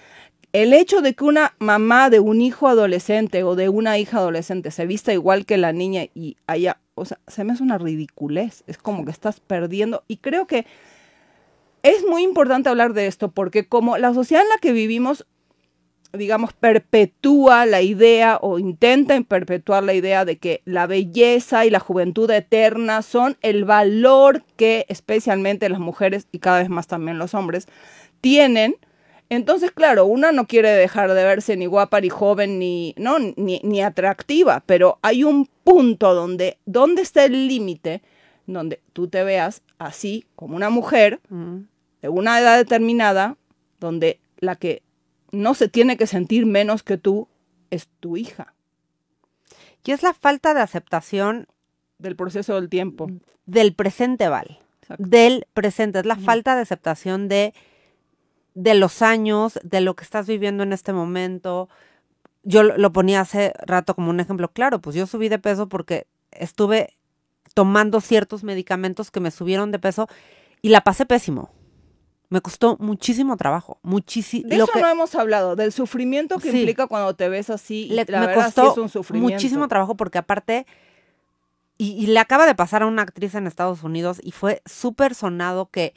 el 0.52 0.74
hecho 0.74 1.00
de 1.00 1.14
que 1.14 1.24
una 1.24 1.54
mamá 1.58 2.10
de 2.10 2.20
un 2.20 2.40
hijo 2.40 2.68
adolescente 2.68 3.42
o 3.42 3.56
de 3.56 3.68
una 3.68 3.98
hija 3.98 4.18
adolescente 4.18 4.70
se 4.70 4.86
vista 4.86 5.12
igual 5.12 5.46
que 5.46 5.56
la 5.56 5.72
niña 5.72 6.04
y 6.14 6.36
haya, 6.46 6.78
o 6.94 7.04
sea, 7.04 7.18
se 7.26 7.44
me 7.44 7.52
hace 7.52 7.62
una 7.62 7.78
ridiculez, 7.78 8.62
es 8.66 8.76
como 8.76 9.04
que 9.04 9.10
estás 9.10 9.40
perdiendo 9.40 10.04
y 10.08 10.18
creo 10.18 10.46
que 10.46 10.66
es 11.82 12.04
muy 12.06 12.22
importante 12.22 12.68
hablar 12.68 12.92
de 12.92 13.06
esto 13.06 13.30
porque 13.30 13.66
como 13.66 13.96
la 13.96 14.12
sociedad 14.12 14.42
en 14.42 14.50
la 14.50 14.58
que 14.58 14.72
vivimos, 14.72 15.26
digamos, 16.12 16.52
perpetúa 16.52 17.64
la 17.64 17.80
idea 17.80 18.38
o 18.42 18.58
intenta 18.58 19.18
perpetuar 19.22 19.82
la 19.82 19.94
idea 19.94 20.26
de 20.26 20.36
que 20.36 20.60
la 20.66 20.86
belleza 20.86 21.64
y 21.64 21.70
la 21.70 21.80
juventud 21.80 22.30
eterna 22.30 23.00
son 23.00 23.38
el 23.40 23.64
valor 23.64 24.44
que 24.56 24.84
especialmente 24.88 25.70
las 25.70 25.80
mujeres 25.80 26.28
y 26.30 26.40
cada 26.40 26.58
vez 26.58 26.68
más 26.68 26.86
también 26.86 27.18
los 27.18 27.32
hombres 27.32 27.66
tienen. 28.20 28.76
Entonces, 29.34 29.70
claro, 29.70 30.04
una 30.06 30.30
no 30.32 30.46
quiere 30.46 30.70
dejar 30.70 31.12
de 31.12 31.24
verse 31.24 31.56
ni 31.56 31.66
guapa, 31.66 32.00
ni 32.00 32.08
joven, 32.10 32.58
ni, 32.58 32.94
¿no? 32.98 33.18
ni, 33.18 33.60
ni 33.62 33.82
atractiva, 33.82 34.62
pero 34.66 34.98
hay 35.02 35.24
un 35.24 35.48
punto 35.64 36.14
donde, 36.14 36.58
¿dónde 36.66 37.02
está 37.02 37.24
el 37.24 37.48
límite? 37.48 38.02
Donde 38.46 38.80
tú 38.92 39.08
te 39.08 39.22
veas 39.24 39.62
así 39.78 40.26
como 40.34 40.56
una 40.56 40.68
mujer 40.70 41.20
Mm. 41.28 41.60
de 42.02 42.08
una 42.08 42.38
edad 42.40 42.58
determinada, 42.58 43.36
donde 43.80 44.20
la 44.38 44.56
que 44.56 44.82
no 45.30 45.54
se 45.54 45.68
tiene 45.68 45.96
que 45.96 46.06
sentir 46.06 46.44
menos 46.46 46.82
que 46.82 46.98
tú 46.98 47.28
es 47.70 47.88
tu 48.00 48.16
hija, 48.16 48.54
Y 49.84 49.90
es 49.92 50.02
la 50.02 50.12
falta 50.14 50.54
de 50.54 50.60
aceptación 50.60 51.46
del 51.98 52.14
proceso 52.16 52.54
del 52.54 52.68
tiempo. 52.68 53.08
del 53.46 53.74
presente, 53.74 54.28
Val. 54.28 54.58
Exacto. 54.82 55.04
Del 55.08 55.46
presente. 55.54 55.98
Es 56.00 56.06
la 56.06 56.16
falta 56.16 56.54
de 56.54 56.62
aceptación 56.62 57.28
de, 57.28 57.52
de 58.54 58.74
los 58.74 59.02
años, 59.02 59.58
de 59.62 59.80
lo 59.80 59.94
que 59.96 60.04
estás 60.04 60.26
viviendo 60.26 60.62
en 60.62 60.72
este 60.72 60.92
momento. 60.92 61.68
Yo 62.42 62.62
lo, 62.62 62.92
ponía 62.92 63.20
hace 63.20 63.52
rato 63.66 63.94
como 63.94 64.10
un 64.10 64.20
ejemplo 64.20 64.50
claro, 64.52 64.80
pues 64.80 64.96
yo 64.96 65.06
subí 65.06 65.28
de 65.28 65.38
peso 65.38 65.68
porque 65.68 66.06
estuve 66.32 66.96
tomando 67.54 68.00
ciertos 68.00 68.42
medicamentos 68.44 69.10
que 69.10 69.20
me 69.20 69.30
subieron 69.30 69.70
de 69.70 69.78
peso 69.78 70.08
y 70.60 70.70
la 70.70 70.80
pasé 70.82 71.06
pésimo. 71.06 71.50
Me 72.30 72.40
costó 72.40 72.78
muchísimo 72.80 73.36
trabajo, 73.36 73.78
muchísimo. 73.82 74.48
De 74.48 74.56
eso 74.56 74.66
no 74.80 74.88
hemos 74.88 75.14
hablado, 75.14 75.54
del 75.54 75.70
sufrimiento 75.70 76.38
que 76.38 76.50
Sí. 76.50 76.58
implica 76.60 76.86
cuando 76.86 77.14
te 77.14 77.28
ves 77.28 77.50
así. 77.50 77.84
y 77.84 77.94
le, 77.94 78.06
la 78.08 78.20
me 78.20 78.26
verdad 78.28 78.46
sí 78.48 78.54
costó 78.54 78.72
es 78.72 78.78
un 78.78 78.88
sufrimiento. 78.88 79.34
muchísimo 79.34 79.68
trabajo 79.68 79.96
porque 79.96 80.16
aparte, 80.18 80.66
y, 81.78 81.90
y 81.92 82.06
le 82.06 82.18
acaba 82.18 82.46
de 82.46 82.54
pasar 82.54 82.82
a 82.82 82.86
una 82.86 83.02
actriz 83.02 83.34
en 83.34 83.46
Estados 83.46 83.82
Unidos 83.82 84.18
y 84.22 84.32
fue 84.32 84.62
súper 84.64 85.14
sonado 85.14 85.70
que 85.70 85.94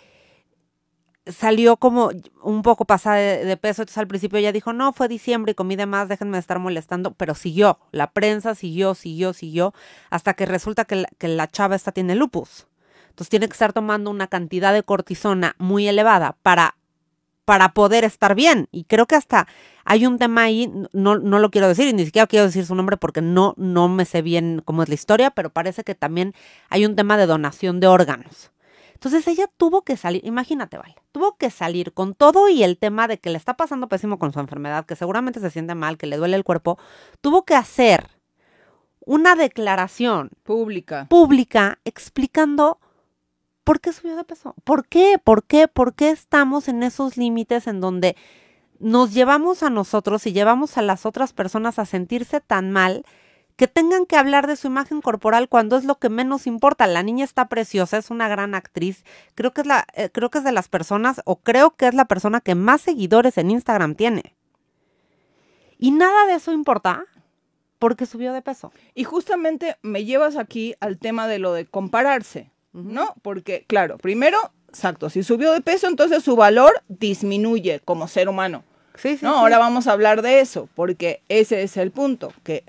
salió 1.27 1.77
como 1.77 2.11
un 2.41 2.61
poco 2.61 2.85
pasada 2.85 3.17
de, 3.17 3.57
peso, 3.57 3.81
entonces 3.81 3.97
al 3.97 4.07
principio 4.07 4.39
ella 4.39 4.51
dijo, 4.51 4.73
no, 4.73 4.93
fue 4.93 5.07
diciembre 5.07 5.51
y 5.51 5.55
comí 5.55 5.75
de 5.75 5.85
más, 5.85 6.07
déjenme 6.07 6.37
estar 6.37 6.59
molestando, 6.59 7.11
pero 7.11 7.35
siguió, 7.35 7.79
la 7.91 8.11
prensa 8.11 8.55
siguió, 8.55 8.95
siguió, 8.95 9.33
siguió, 9.33 9.73
hasta 10.09 10.33
que 10.33 10.45
resulta 10.45 10.85
que 10.85 10.97
la, 10.97 11.09
que 11.17 11.27
la 11.27 11.47
chava 11.47 11.75
esta 11.75 11.91
tiene 11.91 12.15
lupus. 12.15 12.67
Entonces 13.09 13.29
tiene 13.29 13.47
que 13.47 13.53
estar 13.53 13.71
tomando 13.71 14.11
una 14.11 14.27
cantidad 14.27 14.73
de 14.73 14.83
cortisona 14.83 15.55
muy 15.57 15.87
elevada 15.87 16.35
para, 16.43 16.75
para 17.45 17.69
poder 17.69 18.03
estar 18.03 18.35
bien. 18.35 18.67
Y 18.71 18.83
creo 18.83 19.05
que 19.05 19.15
hasta 19.15 19.47
hay 19.85 20.05
un 20.05 20.17
tema 20.19 20.43
ahí, 20.43 20.69
no, 20.91 21.17
no 21.17 21.39
lo 21.39 21.49
quiero 21.49 21.67
decir, 21.69 21.87
y 21.87 21.93
ni 21.93 22.05
siquiera 22.05 22.27
quiero 22.27 22.45
decir 22.45 22.65
su 22.65 22.75
nombre 22.75 22.97
porque 22.97 23.21
no, 23.21 23.53
no 23.57 23.87
me 23.87 24.03
sé 24.03 24.21
bien 24.21 24.61
cómo 24.65 24.83
es 24.83 24.89
la 24.89 24.95
historia, 24.95 25.31
pero 25.31 25.49
parece 25.49 25.83
que 25.83 25.95
también 25.95 26.33
hay 26.69 26.85
un 26.85 26.95
tema 26.95 27.15
de 27.15 27.25
donación 27.25 27.79
de 27.79 27.87
órganos. 27.87 28.51
Entonces 28.95 29.27
ella 29.27 29.47
tuvo 29.57 29.83
que 29.83 29.97
salir, 29.97 30.25
imagínate, 30.25 30.77
vale, 30.77 30.95
tuvo 31.11 31.37
que 31.37 31.49
salir 31.51 31.93
con 31.93 32.15
todo 32.15 32.49
y 32.49 32.63
el 32.63 32.77
tema 32.77 33.07
de 33.07 33.19
que 33.19 33.29
le 33.29 33.37
está 33.37 33.55
pasando 33.55 33.87
pésimo 33.87 34.17
con 34.17 34.33
su 34.33 34.39
enfermedad, 34.39 34.85
que 34.85 34.95
seguramente 34.95 35.39
se 35.39 35.51
siente 35.51 35.75
mal, 35.75 35.97
que 35.97 36.07
le 36.07 36.17
duele 36.17 36.35
el 36.37 36.43
cuerpo, 36.43 36.79
tuvo 37.21 37.43
que 37.43 37.55
hacer 37.55 38.09
una 39.01 39.35
declaración 39.35 40.31
Pública. 40.43 41.05
pública 41.09 41.77
explicando 41.85 42.79
por 43.63 43.81
qué 43.81 43.93
subió 43.93 44.15
de 44.15 44.23
peso. 44.23 44.55
¿Por 44.63 44.87
qué? 44.87 45.19
¿Por 45.23 45.43
qué? 45.43 45.67
¿Por 45.67 45.93
qué 45.93 46.09
estamos 46.09 46.67
en 46.67 46.81
esos 46.81 47.17
límites 47.17 47.67
en 47.67 47.81
donde 47.81 48.15
nos 48.79 49.13
llevamos 49.13 49.61
a 49.61 49.69
nosotros 49.69 50.25
y 50.25 50.33
llevamos 50.33 50.77
a 50.77 50.81
las 50.81 51.05
otras 51.05 51.33
personas 51.33 51.79
a 51.79 51.85
sentirse 51.85 52.41
tan 52.41 52.71
mal 52.71 53.05
que 53.55 53.67
tengan 53.67 54.05
que 54.05 54.17
hablar 54.17 54.47
de 54.47 54.55
su 54.55 54.67
imagen 54.67 55.01
corporal 55.01 55.47
cuando 55.47 55.77
es 55.77 55.85
lo 55.85 55.95
que 55.95 56.09
menos 56.09 56.47
importa. 56.47 56.87
La 56.87 57.03
niña 57.03 57.23
está 57.23 57.47
preciosa, 57.47 57.97
es 57.97 58.09
una 58.09 58.27
gran 58.27 58.53
actriz. 58.53 59.05
Creo 59.33 59.53
que 59.53 59.61
es 59.61 59.67
la 59.67 59.85
eh, 59.93 60.09
creo 60.11 60.29
que 60.29 60.39
es 60.39 60.43
de 60.43 60.51
las 60.51 60.67
personas 60.67 61.21
o 61.25 61.37
creo 61.37 61.71
que 61.71 61.87
es 61.87 61.93
la 61.93 62.05
persona 62.05 62.41
que 62.41 62.55
más 62.55 62.81
seguidores 62.81 63.37
en 63.37 63.51
Instagram 63.51 63.95
tiene. 63.95 64.35
Y 65.77 65.91
nada 65.91 66.25
de 66.27 66.35
eso 66.35 66.51
importa 66.51 67.05
porque 67.79 68.05
subió 68.05 68.33
de 68.33 68.41
peso. 68.41 68.71
Y 68.93 69.03
justamente 69.03 69.77
me 69.81 70.05
llevas 70.05 70.37
aquí 70.37 70.75
al 70.79 70.97
tema 70.97 71.27
de 71.27 71.39
lo 71.39 71.53
de 71.53 71.65
compararse, 71.65 72.49
¿no? 72.73 73.13
Porque, 73.21 73.65
claro, 73.67 73.97
primero, 73.97 74.37
exacto, 74.69 75.09
si 75.09 75.23
subió 75.23 75.51
de 75.51 75.61
peso, 75.61 75.87
entonces 75.87 76.23
su 76.23 76.35
valor 76.35 76.81
disminuye 76.87 77.81
como 77.83 78.07
ser 78.07 78.29
humano. 78.29 78.63
Sí, 78.95 79.17
sí. 79.17 79.25
No, 79.25 79.33
sí. 79.33 79.39
ahora 79.39 79.57
vamos 79.57 79.87
a 79.87 79.91
hablar 79.91 80.21
de 80.21 80.39
eso, 80.39 80.69
porque 80.73 81.21
ese 81.27 81.63
es 81.63 81.75
el 81.75 81.91
punto, 81.91 82.31
que 82.43 82.63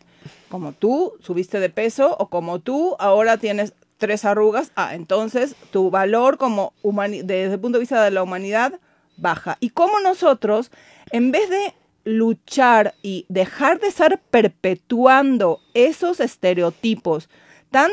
como 0.49 0.73
tú 0.73 1.15
subiste 1.21 1.61
de 1.61 1.71
peso 1.71 2.17
o 2.19 2.29
como 2.29 2.61
tú 2.61 2.97
ahora 2.99 3.39
tienes 3.39 3.75
tres 3.99 4.25
arrugas, 4.25 4.73
ah, 4.77 4.95
entonces 4.95 5.57
tu 5.71 5.91
valor 5.91 6.39
como 6.39 6.73
desde 6.83 7.53
el 7.55 7.61
punto 7.61 7.79
de 7.79 7.83
vista 7.83 8.03
de 8.03 8.11
la 8.11 8.23
humanidad 8.23 8.81
baja. 9.17 9.57
Y 9.61 9.71
como 9.71 10.01
nosotros, 10.01 10.71
en 11.11 11.33
vez 11.33 11.49
de 11.49 11.75
luchar 12.05 12.95
y 13.03 13.27
dejar 13.29 13.81
de 13.81 13.89
estar 13.89 14.21
perpetuando 14.31 15.61
esos 15.75 16.21
estereotipos 16.21 17.29
tan 17.71 17.91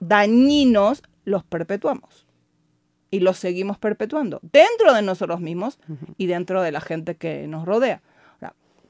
dañinos, 0.00 1.02
los 1.24 1.44
perpetuamos. 1.44 2.26
y 3.12 3.20
los 3.20 3.38
seguimos 3.38 3.76
perpetuando 3.76 4.38
dentro 4.40 4.94
de 4.94 5.02
nosotros 5.02 5.40
mismos 5.40 5.80
y 6.16 6.26
dentro 6.26 6.62
de 6.62 6.70
la 6.70 6.80
gente 6.80 7.16
que 7.16 7.48
nos 7.48 7.66
rodea. 7.66 8.02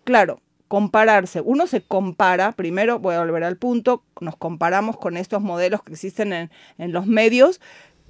claro, 0.04 0.40
compararse, 0.70 1.40
uno 1.40 1.66
se 1.66 1.80
compara, 1.82 2.52
primero 2.52 3.00
voy 3.00 3.16
a 3.16 3.18
volver 3.18 3.42
al 3.42 3.56
punto, 3.56 4.04
nos 4.20 4.36
comparamos 4.36 4.96
con 4.96 5.16
estos 5.16 5.42
modelos 5.42 5.82
que 5.82 5.94
existen 5.94 6.32
en, 6.32 6.50
en 6.78 6.92
los 6.92 7.08
medios 7.08 7.60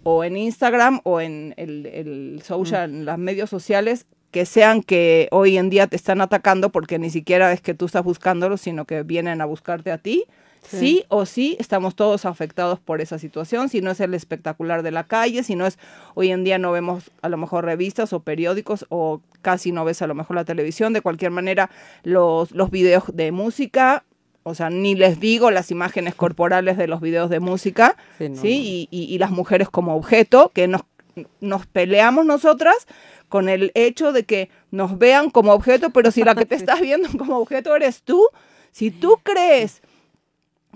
o 0.03 0.25
en 0.25 0.37
Instagram 0.37 1.01
o 1.05 1.23
en 1.23 1.55
el, 1.57 1.87
el 1.87 2.43
social, 2.45 2.91
en 2.91 3.07
los 3.07 3.17
medios 3.17 3.49
sociales 3.49 4.05
que 4.31 4.45
sean 4.45 4.83
que 4.83 5.29
hoy 5.31 5.57
en 5.57 5.71
día 5.71 5.87
te 5.87 5.97
están 5.97 6.21
atacando 6.21 6.69
porque 6.69 6.99
ni 6.99 7.09
siquiera 7.09 7.51
es 7.51 7.63
que 7.63 7.73
tú 7.73 7.87
estás 7.87 8.05
buscándolos, 8.05 8.61
sino 8.61 8.85
que 8.85 9.05
vienen 9.05 9.41
a 9.41 9.47
buscarte 9.47 9.91
a 9.91 9.97
ti. 9.97 10.27
Sí. 10.63 11.05
o 11.09 11.27
sí 11.27 11.57
estamos 11.59 11.95
todos 11.95 12.25
afectados 12.25 12.79
por 12.79 13.01
esa 13.01 13.19
situación, 13.19 13.69
si 13.69 13.81
no 13.81 13.91
es 13.91 14.01
el 14.01 14.15
espectacular 14.15 14.83
de 14.83 14.91
la 14.91 15.05
calle, 15.05 15.43
si 15.43 15.57
no 15.57 15.67
es 15.67 15.79
hoy 16.15 16.31
en 16.31 16.45
día 16.45 16.59
no 16.59 16.71
vemos 16.71 17.11
a 17.23 17.29
lo 17.29 17.37
mejor 17.37 17.65
revistas 17.65 18.13
o 18.13 18.21
periódicos 18.21 18.87
o 18.89 19.21
casi 19.43 19.73
no 19.73 19.85
ves 19.85 20.03
a 20.03 20.07
lo 20.07 20.15
mejor 20.15 20.37
la 20.37 20.45
televisión, 20.45 20.93
de 20.93 21.01
cualquier 21.01 21.31
manera 21.31 21.71
los, 22.03 22.53
los 22.53 22.71
videos 22.71 23.05
de 23.13 23.33
música, 23.33 24.05
o 24.43 24.55
sea, 24.55 24.71
ni 24.71 24.95
les 24.95 25.21
digo 25.21 25.51
las 25.51 25.71
imágenes 25.71 26.15
corporales 26.15 26.77
de 26.77 26.87
los 26.87 27.01
videos 27.01 27.31
de 27.31 27.41
música, 27.41 27.97
¿sí? 28.19 28.29
Y, 28.43 28.89
y, 28.91 29.15
y, 29.15 29.19
las 29.19 29.31
mujeres 29.31 29.69
como 29.69 29.95
objeto, 29.95 30.51
que 30.55 30.67
nos, 30.67 30.83
nos 31.41 31.67
peleamos 31.67 32.25
nosotras 32.25 32.87
con 33.29 33.49
el 33.49 33.71
hecho 33.75 34.13
de 34.13 34.25
que 34.25 34.51
nos 34.71 34.99
vean 34.99 35.31
como 35.31 35.53
objeto, 35.53 35.91
pero 35.91 36.11
si 36.11 36.25
la 36.25 36.35
que 36.35 36.47
te 36.47 36.55
estás 36.57 36.81
viendo 36.81 37.09
como 37.19 37.39
objeto 37.39 37.75
eres 37.77 38.03
tú, 38.03 38.29
si 38.73 38.91
tú 38.91 39.19
crees 39.23 39.83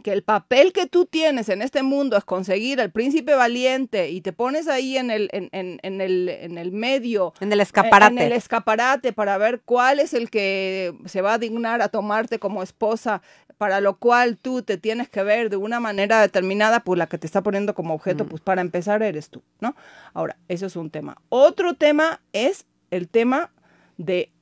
que 0.03 0.13
el 0.13 0.23
papel 0.23 0.73
que 0.73 0.87
tú 0.87 1.07
tienes 1.07 1.49
en 1.49 1.63
este 1.63 1.83
mundo 1.83 2.17
es 2.17 2.25
conseguir 2.25 2.81
al 2.81 2.91
príncipe 2.91 3.35
valiente 3.35 4.11
y 4.11 4.21
te 4.21 4.33
pones 4.33 4.69
ahí 4.69 4.97
en 4.97 5.11
el, 5.11 5.29
en, 5.33 5.49
en, 5.53 5.79
en 5.83 6.01
el, 6.01 6.29
en 6.29 6.59
el 6.59 6.73
medio. 6.73 7.33
En 7.41 7.53
el 7.53 7.61
escaparate. 7.61 8.13
En, 8.13 8.19
el 8.19 8.33
escaparate 8.33 9.13
para 9.13 9.39
ver 9.39 9.63
cuál 9.65 10.01
es 10.01 10.13
el 10.13 10.31
que 10.31 10.95
se 11.07 11.23
va 11.23 11.35
a 11.35 11.39
dignar 11.39 11.81
a 11.81 11.89
tomarte 11.89 12.39
como 12.39 12.63
esposa, 12.63 13.23
para 13.57 13.81
lo 13.81 13.99
cual 13.99 14.37
tú 14.37 14.63
te 14.63 14.77
tienes 14.77 15.09
que 15.09 15.23
ver 15.23 15.49
de 15.49 15.57
una 15.57 15.81
manera 15.81 16.21
determinada, 16.21 16.81
pues 16.81 16.99
la 16.99 17.07
que 17.07 17.19
te 17.19 17.27
está 17.27 17.43
poniendo 17.43 17.75
como 17.75 17.95
objeto, 17.95 18.25
mm. 18.25 18.29
pues 18.29 18.43
para 18.43 18.61
empezar 18.61 19.03
eres 19.03 19.31
tú, 19.31 19.43
¿no? 19.61 19.75
Ahora, 20.13 20.37
eso 20.49 20.67
es 20.67 20.77
un 20.77 20.91
tema. 20.91 21.17
Otro 21.29 21.75
tema 21.75 22.21
es 22.33 22.67
el 22.91 23.09
tema 23.09 23.53
de 23.97 24.33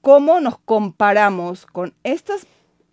cómo 0.00 0.40
nos 0.40 0.58
comparamos 0.58 1.66
con 1.66 1.94
estas 2.04 2.46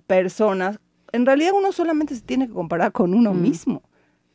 personas 0.08 0.80
en 1.14 1.26
realidad 1.26 1.54
uno 1.56 1.72
solamente 1.72 2.16
se 2.16 2.22
tiene 2.22 2.48
que 2.48 2.54
comparar 2.54 2.92
con 2.92 3.14
uno 3.14 3.34
mismo, 3.34 3.84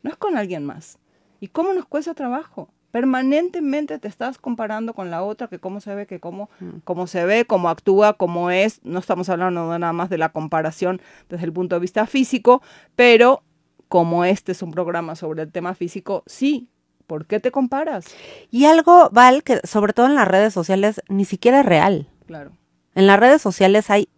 no 0.01 0.09
es 0.09 0.17
con 0.17 0.37
alguien 0.37 0.65
más. 0.65 0.97
¿Y 1.39 1.49
cómo 1.49 1.73
nos 1.73 1.85
cuesta 1.85 2.13
trabajo? 2.13 2.69
Permanentemente 2.91 3.99
te 3.99 4.07
estás 4.07 4.39
comparando 4.39 4.93
con 4.93 5.11
la 5.11 5.21
otra, 5.23 5.47
que 5.47 5.59
cómo 5.59 5.79
se 5.79 5.93
ve, 5.93 6.07
que 6.07 6.19
cómo, 6.19 6.49
cómo 6.85 7.05
se 7.05 7.23
ve, 7.25 7.45
cómo 7.45 7.69
actúa, 7.69 8.13
cómo 8.13 8.49
es. 8.49 8.79
No 8.83 8.97
estamos 8.97 9.29
hablando 9.29 9.77
nada 9.77 9.93
más 9.93 10.09
de 10.09 10.17
la 10.17 10.29
comparación 10.29 10.99
desde 11.29 11.45
el 11.45 11.53
punto 11.53 11.75
de 11.75 11.81
vista 11.81 12.07
físico, 12.07 12.63
pero 12.95 13.43
como 13.89 14.25
este 14.25 14.53
es 14.53 14.61
un 14.63 14.71
programa 14.71 15.15
sobre 15.15 15.43
el 15.43 15.51
tema 15.51 15.75
físico, 15.75 16.23
sí, 16.25 16.69
¿por 17.07 17.25
qué 17.25 17.39
te 17.39 17.51
comparas? 17.51 18.05
Y 18.49 18.65
algo, 18.65 19.09
Val, 19.11 19.43
que 19.43 19.59
sobre 19.65 19.93
todo 19.93 20.07
en 20.07 20.15
las 20.15 20.27
redes 20.27 20.53
sociales 20.53 21.01
ni 21.09 21.25
siquiera 21.25 21.59
es 21.59 21.65
real. 21.65 22.09
Claro. 22.25 22.51
En 22.95 23.05
las 23.05 23.19
redes 23.19 23.41
sociales 23.41 23.89
hay 23.89 24.09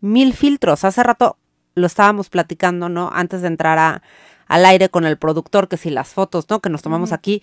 mil 0.00 0.34
filtros. 0.34 0.84
Hace 0.84 1.02
rato 1.02 1.36
lo 1.80 1.86
estábamos 1.86 2.28
platicando, 2.28 2.88
¿no? 2.88 3.10
Antes 3.12 3.42
de 3.42 3.48
entrar 3.48 3.78
a, 3.78 4.02
al 4.46 4.64
aire 4.66 4.88
con 4.88 5.04
el 5.04 5.18
productor, 5.18 5.68
que 5.68 5.76
si 5.76 5.90
las 5.90 6.08
fotos, 6.08 6.48
¿no? 6.48 6.60
Que 6.60 6.70
nos 6.70 6.82
tomamos 6.82 7.12
aquí. 7.12 7.42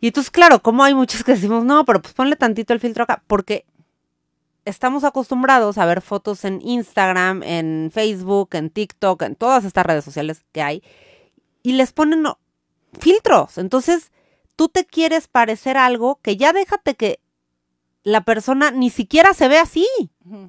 Y 0.00 0.08
entonces, 0.08 0.30
claro, 0.30 0.60
como 0.60 0.84
hay 0.84 0.94
muchos 0.94 1.24
que 1.24 1.32
decimos, 1.32 1.64
no, 1.64 1.84
pero 1.84 2.02
pues 2.02 2.12
ponle 2.14 2.36
tantito 2.36 2.72
el 2.74 2.80
filtro 2.80 3.04
acá, 3.04 3.22
porque 3.26 3.64
estamos 4.64 5.04
acostumbrados 5.04 5.78
a 5.78 5.86
ver 5.86 6.00
fotos 6.02 6.44
en 6.44 6.60
Instagram, 6.62 7.42
en 7.42 7.90
Facebook, 7.92 8.50
en 8.52 8.70
TikTok, 8.70 9.22
en 9.22 9.36
todas 9.36 9.64
estas 9.64 9.86
redes 9.86 10.04
sociales 10.04 10.44
que 10.52 10.62
hay, 10.62 10.82
y 11.62 11.72
les 11.72 11.92
ponen 11.92 12.24
filtros. 12.98 13.58
Entonces, 13.58 14.12
tú 14.56 14.68
te 14.68 14.84
quieres 14.84 15.28
parecer 15.28 15.76
algo 15.76 16.20
que 16.22 16.36
ya 16.36 16.52
déjate 16.52 16.94
que 16.94 17.20
la 18.04 18.20
persona 18.20 18.70
ni 18.70 18.90
siquiera 18.90 19.34
se 19.34 19.48
ve 19.48 19.58
así. 19.58 19.86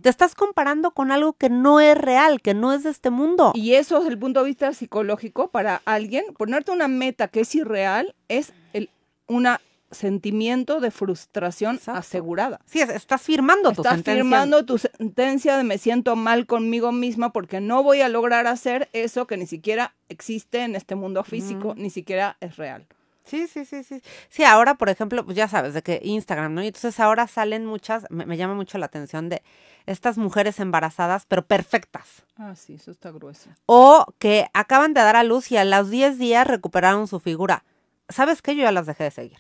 Te 0.01 0.09
estás 0.09 0.35
comparando 0.35 0.91
con 0.91 1.11
algo 1.11 1.33
que 1.33 1.49
no 1.49 1.79
es 1.79 1.97
real, 1.97 2.41
que 2.41 2.53
no 2.53 2.71
es 2.71 2.83
de 2.83 2.91
este 2.91 3.09
mundo. 3.09 3.51
Y 3.55 3.73
eso 3.73 3.97
desde 3.97 4.11
el 4.11 4.19
punto 4.19 4.41
de 4.41 4.45
vista 4.45 4.71
psicológico 4.73 5.49
para 5.49 5.81
alguien, 5.85 6.25
ponerte 6.37 6.71
una 6.71 6.87
meta 6.87 7.27
que 7.27 7.41
es 7.41 7.55
irreal 7.55 8.15
es 8.29 8.53
el 8.73 8.89
un 9.27 9.47
sentimiento 9.91 10.79
de 10.79 10.91
frustración 10.91 11.79
asegurada. 11.87 12.59
Sí, 12.65 12.81
estás 12.81 13.21
firmando 13.21 13.69
tu 13.69 13.83
sentencia. 13.83 13.97
Estás 13.97 14.15
firmando 14.15 14.65
tu 14.65 14.77
sentencia 14.77 15.57
de 15.57 15.63
me 15.63 15.77
siento 15.77 16.15
mal 16.15 16.45
conmigo 16.45 16.91
misma 16.91 17.31
porque 17.31 17.61
no 17.61 17.81
voy 17.81 18.01
a 18.01 18.09
lograr 18.09 18.47
hacer 18.47 18.89
eso 18.93 19.25
que 19.25 19.37
ni 19.37 19.47
siquiera 19.47 19.95
existe 20.09 20.59
en 20.63 20.75
este 20.75 20.95
mundo 20.95 21.23
físico, 21.23 21.73
ni 21.75 21.89
siquiera 21.89 22.37
es 22.41 22.57
real. 22.57 22.85
Sí, 23.25 23.47
sí, 23.47 23.65
sí, 23.65 23.83
sí. 23.83 24.01
Sí, 24.29 24.43
ahora, 24.43 24.75
por 24.75 24.89
ejemplo, 24.89 25.25
pues 25.25 25.35
ya 25.35 25.47
sabes, 25.47 25.73
de 25.73 25.81
que 25.81 25.99
Instagram, 26.03 26.53
¿no? 26.53 26.63
Y 26.63 26.67
entonces 26.67 26.99
ahora 26.99 27.27
salen 27.27 27.65
muchas, 27.65 28.05
me, 28.09 28.37
llama 28.37 28.53
mucho 28.53 28.77
la 28.77 28.85
atención 28.85 29.29
de 29.29 29.41
estas 29.87 30.17
mujeres 30.17 30.59
embarazadas, 30.59 31.25
pero 31.27 31.45
perfectas. 31.45 32.23
Ah, 32.37 32.55
sí, 32.55 32.75
eso 32.75 32.91
está 32.91 33.11
grueso. 33.11 33.49
O 33.65 34.05
que 34.19 34.47
acaban 34.53 34.93
de 34.93 35.01
dar 35.01 35.15
a 35.15 35.23
luz 35.23 35.51
y 35.51 35.57
a 35.57 35.65
los 35.65 35.89
10 35.89 36.19
días 36.19 36.47
recuperaron 36.47 37.07
su 37.07 37.19
figura. 37.19 37.63
¿Sabes 38.09 38.41
qué? 38.41 38.55
Yo 38.55 38.63
ya 38.63 38.71
las 38.71 38.85
dejé 38.85 39.05
de 39.05 39.11
seguir. 39.11 39.39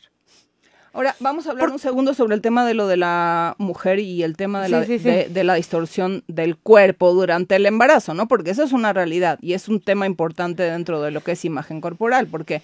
Ahora, 0.95 1.13
vamos 1.19 1.45
a 1.45 1.51
hablar 1.51 1.71
un 1.71 1.79
segundo 1.79 2.13
sobre 2.13 2.35
el 2.35 2.41
tema 2.41 2.65
de 2.65 2.73
lo 2.73 2.87
de 2.87 2.95
la 2.95 3.55
mujer 3.57 3.99
y 3.99 4.23
el 4.23 4.37
tema 4.37 4.63
de 4.63 4.69
la, 4.69 4.79
de 4.79 5.43
la 5.43 5.55
distorsión 5.55 6.23
del 6.29 6.55
cuerpo 6.55 7.13
durante 7.13 7.57
el 7.57 7.65
embarazo, 7.65 8.13
¿no? 8.13 8.29
Porque 8.29 8.51
eso 8.51 8.63
es 8.63 8.71
una 8.71 8.93
realidad 8.93 9.37
y 9.41 9.53
es 9.53 9.67
un 9.67 9.81
tema 9.81 10.05
importante 10.05 10.63
dentro 10.63 11.01
de 11.01 11.11
lo 11.11 11.19
que 11.19 11.33
es 11.33 11.43
imagen 11.43 11.81
corporal, 11.81 12.27
porque 12.27 12.61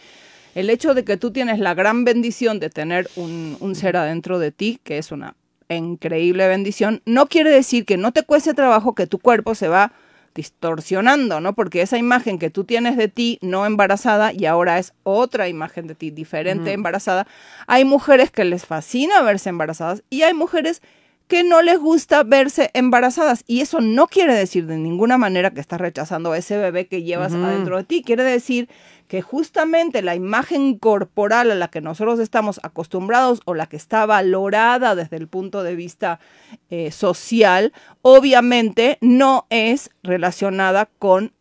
el 0.56 0.70
hecho 0.70 0.94
de 0.94 1.04
que 1.04 1.18
tú 1.18 1.32
tienes 1.32 1.60
la 1.60 1.74
gran 1.74 2.04
bendición 2.04 2.60
de 2.60 2.70
tener 2.70 3.10
un, 3.16 3.58
un 3.60 3.76
ser 3.76 3.98
adentro 3.98 4.40
de 4.40 4.52
ti, 4.52 4.80
que 4.84 4.98
es 4.98 5.12
una 5.12 5.36
increíble 5.70 6.48
bendición, 6.48 7.02
no 7.06 7.28
quiere 7.28 7.52
decir 7.52 7.86
que 7.86 7.98
no 7.98 8.12
te 8.12 8.24
cueste 8.24 8.54
trabajo 8.54 8.96
que 8.96 9.08
tu 9.08 9.20
cuerpo 9.20 9.56
se 9.56 9.68
va 9.68 9.94
distorsionando, 10.34 11.42
¿no? 11.42 11.54
Porque 11.54 11.82
esa 11.82 11.98
imagen 11.98 12.40
que 12.40 12.50
tú 12.50 12.64
tienes 12.64 12.98
de 12.98 13.08
ti 13.08 13.38
no 13.42 13.66
embarazada 13.66 14.32
y 14.34 14.46
ahora 14.46 14.80
es 14.80 14.94
otra 15.04 15.50
imagen 15.50 15.88
de 15.88 15.96
ti 15.96 16.12
diferente 16.12 16.72
embarazada. 16.72 17.28
Hay 17.68 17.86
mujeres 17.86 18.32
que 18.32 18.46
les 18.46 18.66
fascina 18.66 19.22
verse 19.22 19.50
embarazadas 19.50 20.04
y 20.10 20.24
hay 20.24 20.34
mujeres 20.34 20.82
que 21.28 21.44
no 21.46 21.62
les 21.62 21.80
gusta 21.80 22.24
verse 22.24 22.72
embarazadas. 22.74 23.44
Y 23.48 23.62
eso 23.62 23.80
no 23.80 24.08
quiere 24.08 24.34
decir 24.34 24.68
de 24.68 24.78
ninguna 24.78 25.18
manera 25.18 25.52
que 25.52 25.62
estás 25.62 25.80
rechazando 25.80 26.34
a 26.34 26.38
ese 26.38 26.58
bebé 26.58 26.88
que 26.88 27.04
llevas 27.04 27.34
adentro 27.34 27.78
de 27.78 27.84
ti. 27.86 28.04
Quiere 28.04 28.24
decir 28.24 28.68
que 29.12 29.22
justamente 29.22 30.02
la 30.02 30.16
imagen 30.16 30.78
corporal 30.78 31.52
a 31.52 31.56
la 31.56 31.68
que 31.68 31.82
nosotros 31.82 32.18
estamos 32.22 32.62
acostumbrados 32.64 33.42
o 33.44 33.54
la 33.54 33.66
que 33.66 33.76
está 33.76 34.06
valorada 34.06 34.96
desde 34.96 35.18
el 35.18 35.28
punto 35.28 35.64
de 35.64 35.76
vista 35.76 36.22
eh, 36.70 36.92
social, 36.92 37.74
obviamente 38.02 38.98
no 39.02 39.48
es 39.50 39.90
relacionada 40.02 40.86
con 40.98 41.34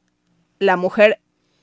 la 0.59 0.77
mujer 0.77 1.21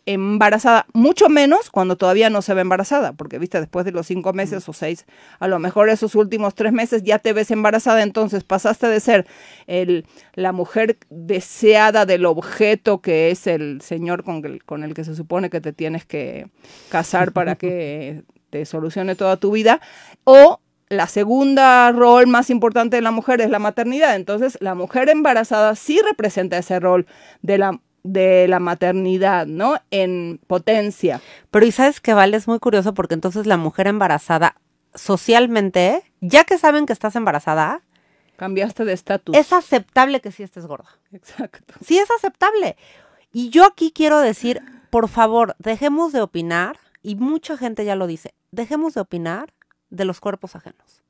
embarazada, 0.08 0.86
mucho 0.94 1.28
menos 1.28 1.70
cuando 1.70 1.98
todavía 1.98 2.30
no 2.30 2.42
se 2.42 2.54
ve 2.54 2.62
embarazada, 2.62 3.12
porque 3.12 3.40
viste, 3.40 3.60
después 3.60 3.86
de 3.86 3.92
los 3.92 4.08
cinco 4.08 4.32
meses 4.32 4.68
o 4.70 4.74
seis, 4.74 5.06
a 5.40 5.50
lo 5.50 5.60
mejor 5.60 5.90
esos 5.90 6.16
últimos 6.16 6.56
tres 6.56 6.72
meses 6.72 7.04
ya 7.04 7.20
te 7.20 7.34
ves 7.34 7.52
embarazada, 7.52 8.02
entonces 8.02 8.46
pasaste 8.46 8.88
de 8.88 9.02
ser 9.02 9.28
el, 9.68 10.06
la 10.34 10.54
mujer 10.54 10.98
deseada 11.10 12.06
del 12.06 12.26
objeto 12.26 13.02
que 13.02 13.32
es 13.32 13.48
el 13.48 13.82
señor 13.82 14.24
con 14.24 14.46
el, 14.46 14.64
con 14.64 14.86
el 14.86 14.94
que 14.94 15.04
se 15.04 15.14
supone 15.14 15.50
que 15.50 15.60
te 15.60 15.74
tienes 15.74 16.06
que 16.06 16.48
casar 16.90 17.34
para 17.34 17.56
que 17.56 18.24
te 18.50 18.66
solucione 18.66 19.16
toda 19.16 19.36
tu 19.36 19.52
vida, 19.52 19.82
o 20.24 20.62
la 20.90 21.08
segunda 21.08 21.92
rol 21.92 22.28
más 22.28 22.50
importante 22.50 22.96
de 22.96 23.02
la 23.02 23.12
mujer 23.12 23.42
es 23.42 23.50
la 23.50 23.60
maternidad. 23.60 24.16
Entonces, 24.16 24.58
la 24.62 24.74
mujer 24.74 25.10
embarazada 25.10 25.76
sí 25.76 26.00
representa 26.02 26.58
ese 26.58 26.80
rol 26.80 27.08
de 27.42 27.58
la 27.58 27.82
de 28.04 28.48
la 28.48 28.60
maternidad, 28.60 29.46
¿no? 29.46 29.78
En 29.92 30.40
potencia. 30.48 31.22
Pero 31.52 31.66
y 31.66 31.72
sabes 31.72 32.00
que 32.00 32.14
vale, 32.14 32.38
es 32.38 32.48
muy 32.48 32.60
curioso 32.60 32.94
porque 32.94 33.14
entonces 33.14 33.46
la 33.46 33.58
mujer 33.58 33.88
embarazada 33.88 34.56
socialmente, 34.96 36.04
ya 36.22 36.44
que 36.44 36.58
saben 36.58 36.86
que 36.86 36.94
estás 36.94 37.16
embarazada, 37.16 37.82
cambiaste 38.38 38.86
de 38.86 38.94
estatus. 38.94 39.36
Es 39.36 39.52
aceptable 39.54 40.22
que 40.22 40.32
sí 40.32 40.44
estés 40.44 40.66
gorda. 40.66 40.90
Exacto. 41.12 41.74
Sí 41.86 41.98
es 41.98 42.10
aceptable. 42.12 42.78
Y 43.34 43.50
yo 43.50 43.66
aquí 43.66 43.92
quiero 43.92 44.20
decir, 44.20 44.62
por 44.90 45.10
favor, 45.10 45.56
dejemos 45.60 46.14
de 46.14 46.22
opinar, 46.22 46.80
y 47.02 47.16
mucha 47.16 47.58
gente 47.58 47.86
ya 47.86 47.96
lo 47.96 48.08
dice, 48.08 48.34
dejemos 48.52 48.94
de 48.94 49.02
opinar 49.02 49.54
de 49.90 50.06
los 50.06 50.20
cuerpos 50.20 50.56
ajenos. 50.56 51.04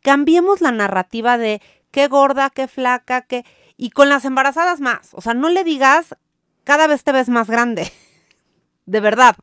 Cambiemos 0.00 0.60
la 0.60 0.72
narrativa 0.72 1.38
de 1.38 1.62
qué 1.90 2.08
gorda, 2.08 2.50
qué 2.50 2.68
flaca, 2.68 3.22
qué... 3.22 3.44
Y 3.76 3.90
con 3.90 4.08
las 4.08 4.24
embarazadas 4.24 4.80
más. 4.80 5.10
O 5.12 5.20
sea, 5.20 5.34
no 5.34 5.48
le 5.48 5.64
digas 5.64 6.16
cada 6.64 6.86
vez 6.86 7.04
te 7.04 7.12
ves 7.12 7.28
más 7.28 7.48
grande. 7.48 7.90
De 8.86 9.00
verdad. 9.00 9.36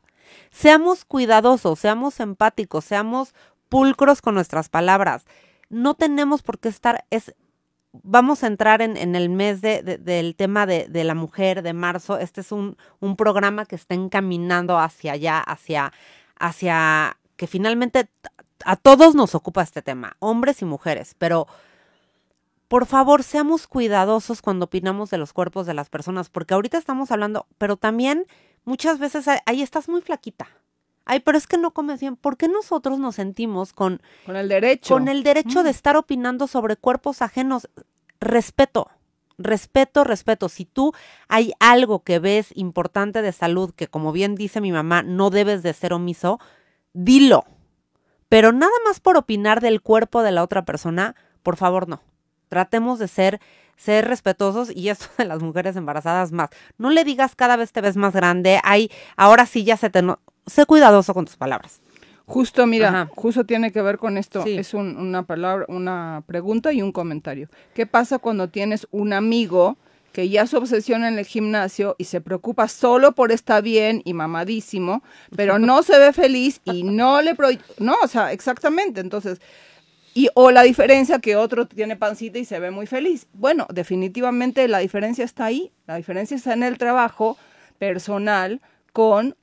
Seamos 0.50 1.04
cuidadosos, 1.04 1.78
seamos 1.78 2.20
empáticos, 2.20 2.84
seamos 2.84 3.34
pulcros 3.68 4.20
con 4.20 4.34
nuestras 4.34 4.68
palabras. 4.68 5.24
No 5.68 5.94
tenemos 5.94 6.42
por 6.42 6.58
qué 6.58 6.68
estar, 6.68 7.04
es, 7.10 7.34
vamos 7.92 8.42
a 8.42 8.48
entrar 8.48 8.82
en, 8.82 8.96
el 9.14 9.28
mes 9.28 9.60
de, 9.60 9.82
del 9.82 10.34
tema 10.34 10.66
de, 10.66 10.88
de, 10.88 11.04
la 11.04 11.14
mujer 11.14 11.62
de 11.62 11.72
marzo. 11.72 12.18
Este 12.18 12.40
es 12.40 12.50
un, 12.52 12.76
un, 12.98 13.16
programa 13.16 13.64
que 13.64 13.76
está 13.76 13.94
encaminando 13.94 14.78
hacia 14.78 15.12
allá, 15.12 15.38
hacia, 15.38 15.92
hacia 16.36 17.16
que 17.36 17.46
finalmente 17.46 18.08
a 18.64 18.76
todos 18.76 19.14
nos 19.14 19.34
ocupa 19.34 19.62
este 19.62 19.82
tema, 19.82 20.16
hombres 20.18 20.62
y 20.62 20.64
mujeres, 20.64 21.14
pero 21.18 21.46
por 22.70 22.86
favor, 22.86 23.24
seamos 23.24 23.66
cuidadosos 23.66 24.42
cuando 24.42 24.66
opinamos 24.66 25.10
de 25.10 25.18
los 25.18 25.32
cuerpos 25.32 25.66
de 25.66 25.74
las 25.74 25.90
personas, 25.90 26.30
porque 26.30 26.54
ahorita 26.54 26.78
estamos 26.78 27.10
hablando, 27.10 27.48
pero 27.58 27.76
también 27.76 28.26
muchas 28.64 29.00
veces 29.00 29.26
ahí 29.44 29.60
estás 29.60 29.88
muy 29.88 30.02
flaquita. 30.02 30.46
Ay, 31.04 31.18
pero 31.18 31.36
es 31.36 31.48
que 31.48 31.58
no 31.58 31.72
comes 31.72 31.98
bien. 31.98 32.14
¿Por 32.14 32.36
qué 32.36 32.46
nosotros 32.46 33.00
nos 33.00 33.16
sentimos 33.16 33.72
con, 33.72 34.00
con 34.24 34.36
el 34.36 34.48
derecho? 34.48 34.94
Con 34.94 35.08
el 35.08 35.24
derecho 35.24 35.64
de 35.64 35.70
estar 35.70 35.96
opinando 35.96 36.46
sobre 36.46 36.76
cuerpos 36.76 37.22
ajenos. 37.22 37.68
Respeto, 38.20 38.88
respeto, 39.36 40.04
respeto. 40.04 40.48
Si 40.48 40.64
tú 40.64 40.92
hay 41.26 41.52
algo 41.58 42.04
que 42.04 42.20
ves 42.20 42.52
importante 42.54 43.20
de 43.20 43.32
salud, 43.32 43.74
que 43.74 43.88
como 43.88 44.12
bien 44.12 44.36
dice 44.36 44.60
mi 44.60 44.70
mamá, 44.70 45.02
no 45.02 45.30
debes 45.30 45.64
de 45.64 45.72
ser 45.72 45.92
omiso, 45.92 46.38
dilo. 46.92 47.46
Pero 48.28 48.52
nada 48.52 48.70
más 48.86 49.00
por 49.00 49.16
opinar 49.16 49.60
del 49.60 49.82
cuerpo 49.82 50.22
de 50.22 50.30
la 50.30 50.44
otra 50.44 50.64
persona, 50.64 51.16
por 51.42 51.56
favor, 51.56 51.88
no. 51.88 52.00
Tratemos 52.50 52.98
de 52.98 53.08
ser, 53.08 53.40
ser 53.76 54.06
respetuosos 54.06 54.70
y 54.74 54.90
esto 54.90 55.06
de 55.16 55.24
las 55.24 55.40
mujeres 55.40 55.76
embarazadas 55.76 56.32
más. 56.32 56.50
No 56.76 56.90
le 56.90 57.04
digas 57.04 57.34
cada 57.34 57.56
vez 57.56 57.72
te 57.72 57.80
ves 57.80 57.96
más 57.96 58.12
grande, 58.12 58.60
ay, 58.62 58.90
ahora 59.16 59.46
sí 59.46 59.64
ya 59.64 59.78
se 59.78 59.88
te... 59.88 60.02
No... 60.02 60.18
Sé 60.46 60.66
cuidadoso 60.66 61.14
con 61.14 61.26
tus 61.26 61.36
palabras. 61.36 61.80
Justo, 62.26 62.66
mira, 62.66 62.88
Ajá. 62.88 63.10
justo 63.14 63.44
tiene 63.44 63.72
que 63.72 63.82
ver 63.82 63.98
con 63.98 64.18
esto. 64.18 64.42
Sí. 64.42 64.56
Es 64.58 64.74
un, 64.74 64.96
una 64.96 65.22
palabra, 65.22 65.64
una 65.68 66.24
pregunta 66.26 66.72
y 66.72 66.82
un 66.82 66.92
comentario. 66.92 67.48
¿Qué 67.72 67.86
pasa 67.86 68.18
cuando 68.18 68.48
tienes 68.48 68.86
un 68.90 69.12
amigo 69.12 69.78
que 70.12 70.28
ya 70.28 70.46
se 70.46 70.56
obsesiona 70.56 71.08
en 71.08 71.18
el 71.18 71.26
gimnasio 71.26 71.94
y 71.98 72.04
se 72.04 72.20
preocupa 72.20 72.68
solo 72.68 73.12
por 73.12 73.32
estar 73.32 73.62
bien 73.62 74.02
y 74.04 74.14
mamadísimo, 74.14 75.02
pero 75.36 75.58
no 75.58 75.82
se 75.82 75.98
ve 75.98 76.12
feliz 76.12 76.60
y 76.64 76.82
no 76.82 77.22
le... 77.22 77.34
Pro 77.34 77.48
no, 77.78 77.94
o 78.02 78.08
sea, 78.08 78.32
exactamente. 78.32 79.00
Entonces, 79.00 79.40
y 80.14 80.28
o 80.34 80.50
la 80.50 80.62
diferencia 80.62 81.20
que 81.20 81.36
otro 81.36 81.66
tiene 81.66 81.96
pancita 81.96 82.38
y 82.38 82.44
se 82.44 82.58
ve 82.58 82.70
muy 82.70 82.86
feliz. 82.86 83.26
Bueno, 83.32 83.66
definitivamente 83.72 84.66
la 84.68 84.78
diferencia 84.78 85.24
está 85.24 85.44
ahí. 85.44 85.70
La 85.86 85.96
diferencia 85.96 86.36
está 86.36 86.52
en 86.52 86.62
el 86.62 86.78
trabajo 86.78 87.36
personal 87.78 88.60
con 88.92 89.36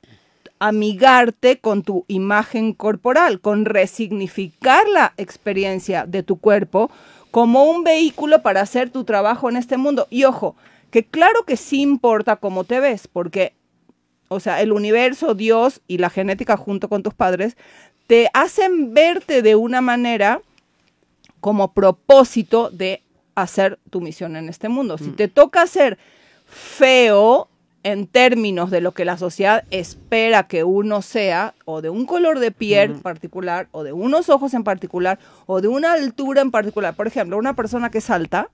amigarte 0.60 1.60
con 1.60 1.84
tu 1.84 2.06
imagen 2.08 2.74
corporal, 2.74 3.40
con 3.40 3.66
resignificar 3.66 4.88
la 4.88 5.14
experiencia 5.18 6.06
de 6.06 6.24
tu 6.24 6.38
cuerpo 6.38 6.90
como 7.32 7.66
un 7.66 7.84
vehículo 7.84 8.42
para 8.42 8.62
hacer 8.62 8.90
tu 8.90 9.04
trabajo 9.04 9.50
en 9.50 9.58
este 9.58 9.78
mundo. 9.78 10.08
Y 10.10 10.24
ojo, 10.24 10.56
que 10.92 11.06
claro 11.06 11.44
que 11.44 11.58
sí 11.58 11.82
importa 11.82 12.38
cómo 12.38 12.64
te 12.64 12.80
ves, 12.80 13.08
porque, 13.08 13.54
o 14.30 14.40
sea, 14.40 14.62
el 14.62 14.72
universo, 14.72 15.36
Dios 15.36 15.82
y 15.88 16.00
la 16.00 16.10
genética 16.10 16.58
junto 16.58 16.90
con 16.90 17.04
tus 17.04 17.14
padres 17.14 17.56
te 18.08 18.30
hacen 18.34 18.94
verte 18.94 19.42
de 19.42 19.56
una 19.56 19.82
manera 19.82 20.42
como 21.48 21.72
propósito 21.72 22.70
de 22.72 23.04
hacer 23.34 23.80
tu 23.90 24.02
misión 24.02 24.36
en 24.36 24.50
este 24.50 24.68
mundo. 24.68 24.98
Si 24.98 25.12
te 25.12 25.30
toca 25.30 25.66
ser 25.66 25.98
feo 26.46 27.48
en 27.84 28.06
términos 28.06 28.70
de 28.70 28.82
lo 28.82 28.92
que 28.92 29.06
la 29.06 29.18
sociedad 29.18 29.64
espera 29.72 30.50
que 30.50 30.66
uno 30.66 31.02
sea, 31.02 31.54
o 31.64 31.82
de 31.82 31.90
un 31.90 32.06
color 32.06 32.40
de 32.40 32.52
piel 32.52 32.92
en 32.92 33.00
particular, 33.00 33.70
o 33.72 33.86
de 33.86 33.94
unos 33.94 34.28
ojos 34.28 34.54
en 34.56 34.66
particular, 34.66 35.20
o 35.46 35.62
de 35.62 35.70
una 35.70 35.94
altura 35.94 36.42
en 36.42 36.52
particular. 36.52 36.98
Por 36.98 37.08
ejemplo, 37.08 37.38
una 37.38 37.56
persona 37.56 37.90
que 37.92 38.02
salta, 38.02 38.50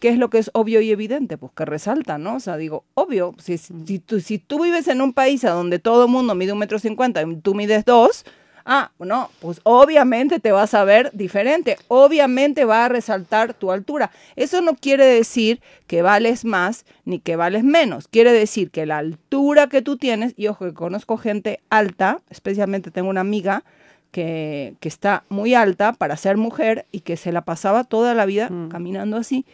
¿qué 0.00 0.08
es 0.08 0.18
lo 0.18 0.30
que 0.30 0.38
es 0.38 0.50
obvio 0.52 0.80
y 0.80 0.90
evidente? 0.90 1.38
Pues 1.38 1.52
que 1.54 1.64
resalta, 1.64 2.18
¿no? 2.18 2.34
O 2.34 2.40
sea, 2.40 2.56
digo, 2.56 2.82
obvio, 2.94 3.36
si, 3.38 3.56
si, 3.56 4.00
tú, 4.00 4.18
si 4.18 4.38
tú 4.38 4.64
vives 4.64 4.88
en 4.88 5.00
un 5.00 5.12
país 5.12 5.44
a 5.44 5.50
donde 5.50 5.78
todo 5.78 6.06
el 6.06 6.10
mundo 6.10 6.34
mide 6.34 6.52
un 6.52 6.58
metro 6.58 6.80
cincuenta 6.80 7.22
y 7.22 7.36
tú 7.36 7.54
mides 7.54 7.84
dos, 7.84 8.24
Ah, 8.64 8.90
bueno, 8.98 9.30
pues 9.40 9.60
obviamente 9.64 10.40
te 10.40 10.50
vas 10.50 10.72
a 10.72 10.84
ver 10.84 11.10
diferente, 11.12 11.76
obviamente 11.88 12.64
va 12.64 12.86
a 12.86 12.88
resaltar 12.88 13.52
tu 13.52 13.70
altura. 13.70 14.10
Eso 14.36 14.62
no 14.62 14.74
quiere 14.74 15.04
decir 15.04 15.60
que 15.86 16.00
vales 16.00 16.44
más 16.44 16.86
ni 17.04 17.18
que 17.18 17.36
vales 17.36 17.62
menos, 17.62 18.08
quiere 18.08 18.32
decir 18.32 18.70
que 18.70 18.86
la 18.86 18.98
altura 18.98 19.68
que 19.68 19.82
tú 19.82 19.98
tienes, 19.98 20.32
y 20.36 20.46
ojo 20.46 20.64
que 20.64 20.72
conozco 20.72 21.18
gente 21.18 21.60
alta, 21.68 22.22
especialmente 22.30 22.90
tengo 22.90 23.10
una 23.10 23.20
amiga 23.20 23.64
que, 24.10 24.74
que 24.80 24.88
está 24.88 25.24
muy 25.28 25.54
alta 25.54 25.92
para 25.92 26.16
ser 26.16 26.36
mujer 26.38 26.86
y 26.90 27.00
que 27.00 27.16
se 27.16 27.32
la 27.32 27.42
pasaba 27.42 27.84
toda 27.84 28.14
la 28.14 28.24
vida 28.24 28.48
mm. 28.48 28.68
caminando 28.70 29.18
así. 29.18 29.44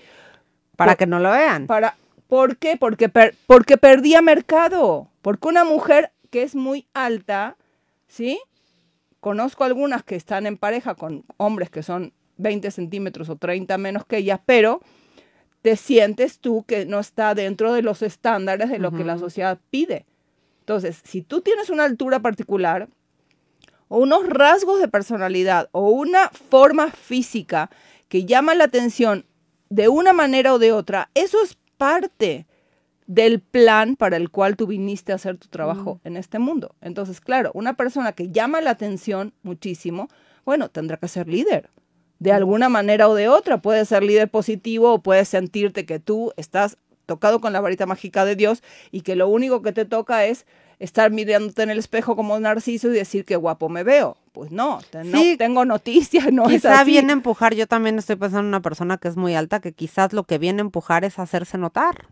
Para 0.76 0.92
por, 0.92 0.98
que 0.98 1.06
no 1.06 1.18
lo 1.18 1.32
vean. 1.32 1.66
Para, 1.66 1.96
¿Por 2.30 2.58
qué? 2.58 2.76
Porque, 2.76 3.08
per, 3.08 3.34
porque 3.48 3.76
perdía 3.76 4.22
mercado, 4.22 5.08
porque 5.20 5.48
una 5.48 5.64
mujer 5.64 6.12
que 6.30 6.44
es 6.44 6.54
muy 6.54 6.86
alta, 6.94 7.56
¿sí? 8.06 8.40
Conozco 9.20 9.64
algunas 9.64 10.02
que 10.02 10.16
están 10.16 10.46
en 10.46 10.56
pareja 10.56 10.94
con 10.94 11.24
hombres 11.36 11.70
que 11.70 11.82
son 11.82 12.12
20 12.38 12.70
centímetros 12.70 13.28
o 13.28 13.36
30 13.36 13.76
menos 13.78 14.06
que 14.06 14.18
ellas, 14.18 14.40
pero 14.46 14.80
te 15.62 15.76
sientes 15.76 16.38
tú 16.38 16.64
que 16.64 16.86
no 16.86 16.98
está 16.98 17.34
dentro 17.34 17.72
de 17.72 17.82
los 17.82 18.02
estándares 18.02 18.70
de 18.70 18.78
lo 18.78 18.88
uh 18.88 18.92
-huh. 18.92 18.96
que 18.96 19.04
la 19.04 19.18
sociedad 19.18 19.58
pide. 19.70 20.06
Entonces, 20.60 21.00
si 21.04 21.20
tú 21.22 21.42
tienes 21.42 21.68
una 21.68 21.84
altura 21.84 22.20
particular 22.20 22.88
o 23.88 23.98
unos 23.98 24.26
rasgos 24.26 24.80
de 24.80 24.88
personalidad 24.88 25.68
o 25.72 25.90
una 25.90 26.30
forma 26.30 26.90
física 26.90 27.70
que 28.08 28.24
llama 28.24 28.54
la 28.54 28.64
atención 28.64 29.26
de 29.68 29.88
una 29.88 30.12
manera 30.12 30.54
o 30.54 30.58
de 30.58 30.72
otra, 30.72 31.10
eso 31.14 31.42
es 31.42 31.58
parte 31.76 32.46
del 33.10 33.40
plan 33.40 33.96
para 33.96 34.16
el 34.16 34.30
cual 34.30 34.56
tú 34.56 34.68
viniste 34.68 35.10
a 35.10 35.16
hacer 35.16 35.36
tu 35.36 35.48
trabajo 35.48 35.96
mm. 35.96 36.06
en 36.06 36.16
este 36.16 36.38
mundo. 36.38 36.76
Entonces, 36.80 37.20
claro, 37.20 37.50
una 37.54 37.74
persona 37.74 38.12
que 38.12 38.30
llama 38.30 38.60
la 38.60 38.70
atención 38.70 39.34
muchísimo, 39.42 40.08
bueno, 40.44 40.68
tendrá 40.68 40.96
que 40.96 41.08
ser 41.08 41.26
líder. 41.26 41.70
De 42.20 42.30
alguna 42.30 42.68
manera 42.68 43.08
o 43.08 43.16
de 43.16 43.28
otra, 43.28 43.62
puede 43.62 43.84
ser 43.84 44.04
líder 44.04 44.30
positivo 44.30 44.94
o 44.94 45.02
puedes 45.02 45.28
sentirte 45.28 45.86
que 45.86 45.98
tú 45.98 46.32
estás 46.36 46.76
tocado 47.06 47.40
con 47.40 47.52
la 47.52 47.60
varita 47.60 47.84
mágica 47.84 48.24
de 48.24 48.36
Dios 48.36 48.62
y 48.92 49.00
que 49.00 49.16
lo 49.16 49.26
único 49.26 49.60
que 49.60 49.72
te 49.72 49.86
toca 49.86 50.24
es 50.26 50.46
estar 50.78 51.10
mirándote 51.10 51.64
en 51.64 51.70
el 51.70 51.80
espejo 51.80 52.14
como 52.14 52.36
un 52.36 52.42
narciso 52.42 52.90
y 52.90 52.92
decir 52.92 53.24
qué 53.24 53.34
guapo 53.34 53.68
me 53.68 53.82
veo. 53.82 54.18
Pues 54.30 54.52
no, 54.52 54.78
sí, 54.82 54.86
no 55.04 55.20
tengo 55.36 55.64
noticias, 55.64 56.32
no 56.32 56.44
quizá 56.44 56.74
es 56.74 56.80
así. 56.82 56.92
viene 56.92 57.10
a 57.10 57.14
empujar, 57.14 57.56
yo 57.56 57.66
también 57.66 57.98
estoy 57.98 58.14
pensando 58.14 58.42
en 58.42 58.46
una 58.46 58.62
persona 58.62 58.98
que 58.98 59.08
es 59.08 59.16
muy 59.16 59.34
alta, 59.34 59.58
que 59.58 59.72
quizás 59.72 60.12
lo 60.12 60.22
que 60.22 60.38
viene 60.38 60.60
a 60.60 60.66
empujar 60.66 61.04
es 61.04 61.18
hacerse 61.18 61.58
notar. 61.58 62.06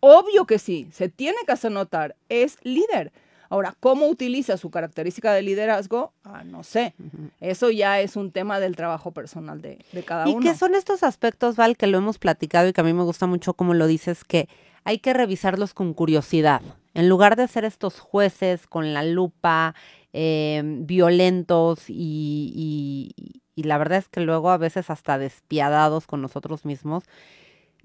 Obvio 0.00 0.46
que 0.46 0.58
sí, 0.58 0.88
se 0.92 1.08
tiene 1.08 1.38
que 1.46 1.52
hacer 1.52 1.72
notar, 1.72 2.16
es 2.28 2.58
líder. 2.62 3.12
Ahora, 3.48 3.76
¿cómo 3.78 4.08
utiliza 4.08 4.56
su 4.56 4.70
característica 4.70 5.32
de 5.32 5.42
liderazgo? 5.42 6.12
Ah, 6.24 6.42
no 6.44 6.64
sé. 6.64 6.94
Uh 6.98 7.04
-huh. 7.04 7.30
Eso 7.40 7.70
ya 7.70 8.00
es 8.00 8.16
un 8.16 8.32
tema 8.32 8.58
del 8.58 8.74
trabajo 8.74 9.12
personal 9.12 9.62
de, 9.62 9.78
de 9.92 10.02
cada 10.02 10.28
¿Y 10.28 10.32
uno. 10.32 10.40
¿Y 10.40 10.44
qué 10.48 10.56
son 10.56 10.74
estos 10.74 11.02
aspectos, 11.04 11.54
Val, 11.56 11.76
que 11.76 11.86
lo 11.86 11.98
hemos 11.98 12.18
platicado 12.18 12.68
y 12.68 12.72
que 12.72 12.80
a 12.80 12.84
mí 12.84 12.92
me 12.92 13.04
gusta 13.04 13.26
mucho 13.26 13.54
como 13.54 13.72
lo 13.74 13.86
dices, 13.86 14.24
que 14.24 14.48
hay 14.84 14.98
que 14.98 15.12
revisarlos 15.12 15.74
con 15.74 15.94
curiosidad? 15.94 16.60
En 16.94 17.08
lugar 17.08 17.36
de 17.36 17.46
ser 17.46 17.64
estos 17.64 18.00
jueces 18.00 18.66
con 18.66 18.94
la 18.94 19.04
lupa, 19.04 19.74
eh, 20.12 20.62
violentos 20.64 21.88
y, 21.88 23.12
y, 23.16 23.42
y 23.54 23.62
la 23.64 23.78
verdad 23.78 23.98
es 23.98 24.08
que 24.08 24.20
luego 24.20 24.50
a 24.50 24.56
veces 24.56 24.90
hasta 24.90 25.18
despiadados 25.18 26.06
con 26.06 26.20
nosotros 26.20 26.64
mismos, 26.64 27.04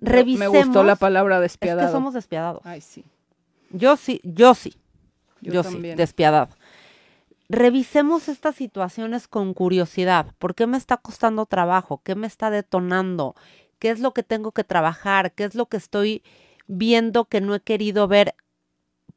revisemos. 0.02 0.54
Me 0.54 0.64
gustó 0.64 0.84
la 0.84 0.96
palabra 0.96 1.40
despiadado. 1.40 1.82
Es 1.82 1.88
que 1.88 1.92
somos 1.94 2.14
despiadados. 2.14 2.62
Ay, 2.66 2.82
sí. 2.82 3.06
Yo 3.70 3.96
sí, 3.96 4.20
yo 4.24 4.54
sí. 4.54 4.76
Yo, 5.40 5.54
yo 5.54 5.64
sí, 5.64 5.80
despiadado. 5.80 6.50
Revisemos 7.50 8.30
estas 8.30 8.56
situaciones 8.56 9.28
con 9.28 9.54
curiosidad. 9.54 10.28
¿Por 10.40 10.56
qué 10.56 10.68
me 10.68 10.78
está 10.78 10.98
costando 10.98 11.46
trabajo? 11.46 12.02
¿Qué 12.04 12.16
me 12.16 12.28
está 12.28 12.50
detonando? 12.50 13.36
¿Qué 13.80 13.90
es 13.90 14.00
lo 14.00 14.14
que 14.14 14.24
tengo 14.24 14.52
que 14.52 14.64
trabajar? 14.64 15.34
¿Qué 15.34 15.44
es 15.44 15.56
lo 15.56 15.66
que 15.66 15.78
estoy 15.78 16.24
viendo 16.68 17.26
que 17.26 17.42
no 17.42 17.56
he 17.56 17.60
querido 17.60 18.08
ver? 18.08 18.36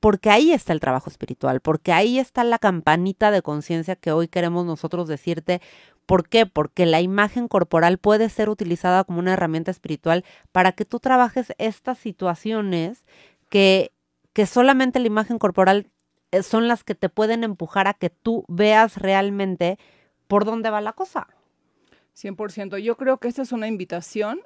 Porque 0.01 0.30
ahí 0.30 0.53
está 0.53 0.72
el 0.72 0.80
trabajo 0.80 1.09
espiritual, 1.09 1.61
porque 1.61 1.93
ahí 1.93 2.18
está 2.18 2.45
la 2.45 2.59
campanita 2.59 3.30
de 3.30 3.43
conciencia 3.43 3.97
que 3.97 4.12
hoy 4.12 4.28
queremos 4.28 4.66
nosotros 4.66 5.07
decirte, 5.07 5.61
¿Por 6.07 6.28
qué? 6.28 6.46
Porque 6.46 6.86
la 6.86 7.00
imagen 7.00 7.48
corporal 7.48 7.98
puede 7.98 8.28
ser 8.28 8.48
utilizada 8.48 9.05
como 9.05 9.18
una 9.18 9.32
herramienta 9.32 9.70
espiritual 9.70 10.24
para 10.52 10.72
que 10.72 10.84
tú 10.84 11.00
trabajes 11.00 11.55
estas 11.59 11.98
situaciones 11.98 13.05
que, 13.48 13.92
que 14.32 14.46
solamente 14.46 15.00
la 15.00 15.07
imagen 15.07 15.38
corporal 15.38 15.90
eh, 16.30 16.42
son 16.42 16.68
las 16.68 16.84
que 16.84 16.94
te 16.94 17.09
pueden 17.09 17.44
empujar 17.44 17.86
a 17.86 17.94
que 17.94 18.11
tú 18.11 18.44
veas 18.48 18.96
realmente 18.96 19.78
por 20.28 20.44
dónde 20.44 20.70
va 20.70 20.80
la 20.80 20.92
cosa. 20.92 21.28
100%. 22.16 22.78
Yo 22.78 22.96
creo 22.96 23.18
que 23.18 23.28
esta 23.28 23.42
es 23.42 23.52
una 23.52 23.66
invitación 23.66 24.40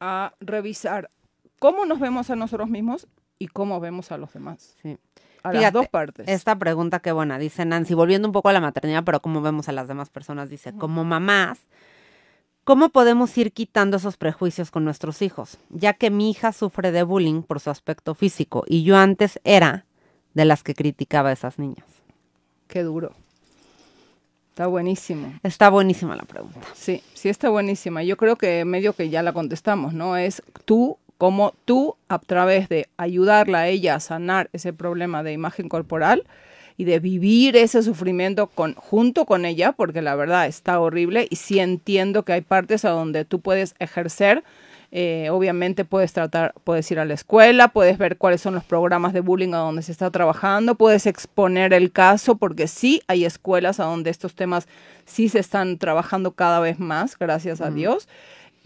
a 0.00 0.34
revisar 0.40 1.10
cómo 1.58 1.86
nos 1.86 2.00
vemos 2.00 2.30
a 2.30 2.36
nosotros 2.36 2.68
mismos 2.68 3.08
y 3.38 3.48
cómo 3.48 3.80
vemos 3.80 4.12
a 4.12 4.18
los 4.18 4.32
demás. 4.32 4.76
Sí. 4.82 4.98
A 5.42 5.52
las 5.52 5.72
dos 5.72 5.88
partes. 5.88 6.28
Esta 6.28 6.56
pregunta 6.58 7.00
qué 7.00 7.12
buena, 7.12 7.38
dice 7.38 7.64
Nancy, 7.64 7.94
volviendo 7.94 8.28
un 8.28 8.32
poco 8.32 8.48
a 8.48 8.52
la 8.52 8.60
maternidad, 8.60 9.04
pero 9.04 9.20
como 9.20 9.40
vemos 9.42 9.68
a 9.68 9.72
las 9.72 9.88
demás 9.88 10.10
personas, 10.10 10.50
dice, 10.50 10.72
como 10.72 11.04
mamás, 11.04 11.58
¿cómo 12.64 12.90
podemos 12.90 13.36
ir 13.38 13.52
quitando 13.52 13.96
esos 13.96 14.16
prejuicios 14.16 14.70
con 14.70 14.84
nuestros 14.84 15.22
hijos? 15.22 15.58
Ya 15.70 15.94
que 15.94 16.10
mi 16.10 16.30
hija 16.30 16.52
sufre 16.52 16.92
de 16.92 17.02
bullying 17.02 17.42
por 17.42 17.60
su 17.60 17.70
aspecto 17.70 18.14
físico 18.14 18.64
y 18.66 18.82
yo 18.82 18.96
antes 18.96 19.40
era 19.44 19.86
de 20.34 20.44
las 20.44 20.62
que 20.62 20.74
criticaba 20.74 21.30
a 21.30 21.32
esas 21.32 21.58
niñas. 21.58 21.86
Qué 22.68 22.82
duro. 22.82 23.12
Está 24.58 24.66
buenísimo. 24.66 25.34
Está 25.44 25.70
buenísima 25.70 26.16
la 26.16 26.24
pregunta. 26.24 26.60
Sí, 26.74 27.00
sí 27.14 27.28
está 27.28 27.48
buenísima. 27.48 28.02
Yo 28.02 28.16
creo 28.16 28.34
que 28.34 28.64
medio 28.64 28.92
que 28.92 29.08
ya 29.08 29.22
la 29.22 29.32
contestamos, 29.32 29.94
¿no? 29.94 30.16
Es 30.16 30.42
tú, 30.64 30.98
como 31.18 31.54
tú, 31.64 31.96
a 32.08 32.18
través 32.18 32.68
de 32.68 32.88
ayudarla 32.96 33.60
a 33.60 33.68
ella 33.68 33.96
a 33.96 34.00
sanar 34.00 34.48
ese 34.52 34.72
problema 34.72 35.22
de 35.22 35.32
imagen 35.32 35.68
corporal 35.68 36.24
y 36.76 36.84
de 36.84 37.00
vivir 37.00 37.56
ese 37.56 37.82
sufrimiento 37.82 38.46
con, 38.46 38.74
junto 38.74 39.26
con 39.26 39.44
ella, 39.44 39.72
porque 39.72 40.00
la 40.00 40.14
verdad 40.14 40.46
está 40.46 40.78
horrible 40.80 41.26
y 41.28 41.36
sí 41.36 41.58
entiendo 41.58 42.22
que 42.22 42.32
hay 42.32 42.40
partes 42.40 42.84
a 42.84 42.90
donde 42.90 43.24
tú 43.24 43.40
puedes 43.40 43.74
ejercer 43.80 44.44
eh, 44.90 45.28
obviamente 45.30 45.84
puedes 45.84 46.14
tratar, 46.14 46.54
puedes 46.64 46.90
ir 46.90 46.98
a 46.98 47.04
la 47.04 47.12
escuela, 47.12 47.68
puedes 47.68 47.98
ver 47.98 48.16
cuáles 48.16 48.40
son 48.40 48.54
los 48.54 48.64
programas 48.64 49.12
de 49.12 49.20
bullying 49.20 49.52
a 49.52 49.58
donde 49.58 49.82
se 49.82 49.92
está 49.92 50.10
trabajando, 50.10 50.76
puedes 50.76 51.06
exponer 51.06 51.74
el 51.74 51.92
caso, 51.92 52.36
porque 52.36 52.68
sí 52.68 53.02
hay 53.06 53.26
escuelas 53.26 53.80
a 53.80 53.84
donde 53.84 54.08
estos 54.08 54.34
temas 54.34 54.66
sí 55.04 55.28
se 55.28 55.40
están 55.40 55.76
trabajando 55.76 56.32
cada 56.32 56.60
vez 56.60 56.78
más, 56.78 57.18
gracias 57.18 57.60
a 57.60 57.70
Dios. 57.70 58.08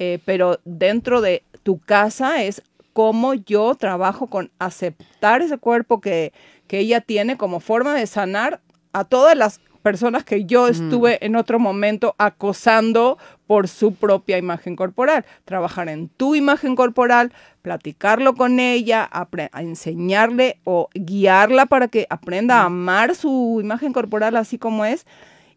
Eh, 0.05 0.19
pero 0.25 0.59
dentro 0.65 1.21
de 1.21 1.45
tu 1.63 1.79
casa 1.79 2.43
es 2.43 2.61
cómo 2.93 3.35
yo 3.35 3.77
trabajo 3.77 4.27
con 4.27 4.51
aceptar 4.59 5.43
ese 5.43 5.59
cuerpo 5.59 6.01
que, 6.01 6.33
que 6.67 6.81
ella 6.81 7.01
tiene 7.01 7.37
como 7.37 7.61
forma 7.61 7.95
de 7.95 8.09
sanar 8.09 8.61
a 8.93 9.05
todas 9.05 9.37
las 9.37 9.61
personas 9.83 10.25
que 10.25 10.45
yo 10.45 10.67
estuve 10.67 11.25
en 11.25 11.37
otro 11.37 11.61
momento 11.61 12.17
acosando 12.19 13.17
por 13.47 13.69
su 13.69 13.95
propia 13.95 14.39
imagen 14.39 14.75
corporal. 14.75 15.25
Trabajar 15.45 15.89
en 15.89 16.09
tu 16.09 16.35
imagen 16.35 16.75
corporal, 16.75 17.33
platicarlo 17.63 18.35
con 18.35 18.59
ella, 18.59 19.09
a 19.13 19.63
enseñarle 19.63 20.59
o 20.65 20.89
guiarla 20.95 21.67
para 21.67 21.87
que 21.87 22.09
aprenda 22.11 22.63
a 22.63 22.65
amar 22.65 23.15
su 23.15 23.61
imagen 23.63 23.93
corporal 23.93 24.35
así 24.35 24.59
como 24.59 24.85
es. 24.85 25.07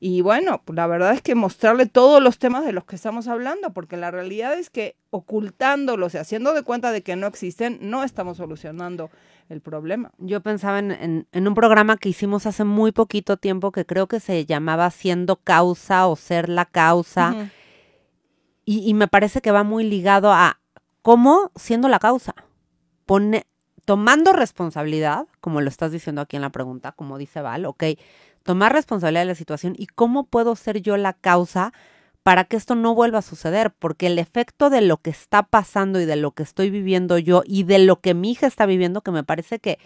Y 0.07 0.21
bueno, 0.21 0.61
pues 0.63 0.75
la 0.75 0.85
verdad 0.85 1.13
es 1.13 1.23
que 1.23 1.33
mostrarle 1.33 1.87
todos 1.87 2.21
los 2.21 2.37
temas 2.37 2.63
de 2.63 2.73
los 2.73 2.85
que 2.85 2.95
estamos 2.95 3.27
hablando, 3.27 3.73
porque 3.73 3.97
la 3.97 4.11
realidad 4.11 4.53
es 4.53 4.69
que 4.69 4.95
ocultándolos 5.09 6.13
y 6.13 6.19
haciendo 6.19 6.53
de 6.53 6.61
cuenta 6.61 6.91
de 6.91 7.01
que 7.01 7.15
no 7.15 7.25
existen, 7.25 7.79
no 7.81 8.03
estamos 8.03 8.37
solucionando 8.37 9.09
el 9.49 9.61
problema. 9.61 10.11
Yo 10.19 10.41
pensaba 10.41 10.77
en, 10.77 11.25
un 11.33 11.55
programa 11.55 11.97
que 11.97 12.09
hicimos 12.09 12.45
hace 12.45 12.65
muy 12.65 12.91
poquito 12.91 13.37
tiempo 13.37 13.71
que 13.71 13.87
creo 13.87 14.05
que 14.05 14.19
se 14.19 14.45
llamaba 14.45 14.91
Siendo 14.91 15.37
Causa 15.37 16.05
o 16.05 16.15
Ser 16.15 16.49
la 16.49 16.65
Causa. 16.65 17.49
y, 18.63 18.93
me 18.93 19.07
parece 19.07 19.41
que 19.41 19.49
va 19.49 19.63
muy 19.63 19.85
ligado 19.85 20.31
a 20.31 20.59
cómo 21.01 21.51
siendo 21.55 21.87
la 21.87 21.97
causa. 21.97 22.35
Pone, 23.07 23.47
tomando 23.85 24.33
responsabilidad, 24.33 25.25
como 25.41 25.61
lo 25.61 25.69
estás 25.69 25.91
diciendo 25.91 26.21
aquí 26.21 26.35
en 26.35 26.43
la 26.43 26.51
pregunta, 26.51 26.91
como 26.91 27.17
dice 27.17 27.41
Val, 27.41 27.65
ok, 27.65 27.85
tomar 28.45 28.71
responsabilidad 28.71 29.21
de 29.21 29.25
la 29.25 29.35
situación 29.35 29.73
y 29.77 29.87
cómo 29.87 30.27
puedo 30.27 30.55
ser 30.55 30.81
yo 30.81 30.95
la 30.97 31.13
causa 31.13 31.73
para 32.21 32.43
que 32.45 32.57
esto 32.57 32.75
no 32.75 32.95
vuelva 32.95 33.19
a 33.19 33.23
suceder, 33.23 33.71
porque 33.71 34.07
el 34.07 34.17
efecto 34.17 34.69
de 34.69 34.81
lo 34.81 34.97
que 34.97 35.09
está 35.09 35.43
pasando 35.43 35.99
y 35.99 36.05
de 36.05 36.15
lo 36.15 36.31
que 36.31 36.43
estoy 36.43 36.69
viviendo 36.69 37.17
yo 37.17 37.43
y 37.45 37.63
de 37.63 37.79
lo 37.79 37.99
que 38.01 38.13
mi 38.13 38.31
hija 38.31 38.47
está 38.47 38.65
viviendo, 38.65 39.01
que 39.01 39.11
me 39.11 39.23
parece 39.23 39.59
que 39.59 39.79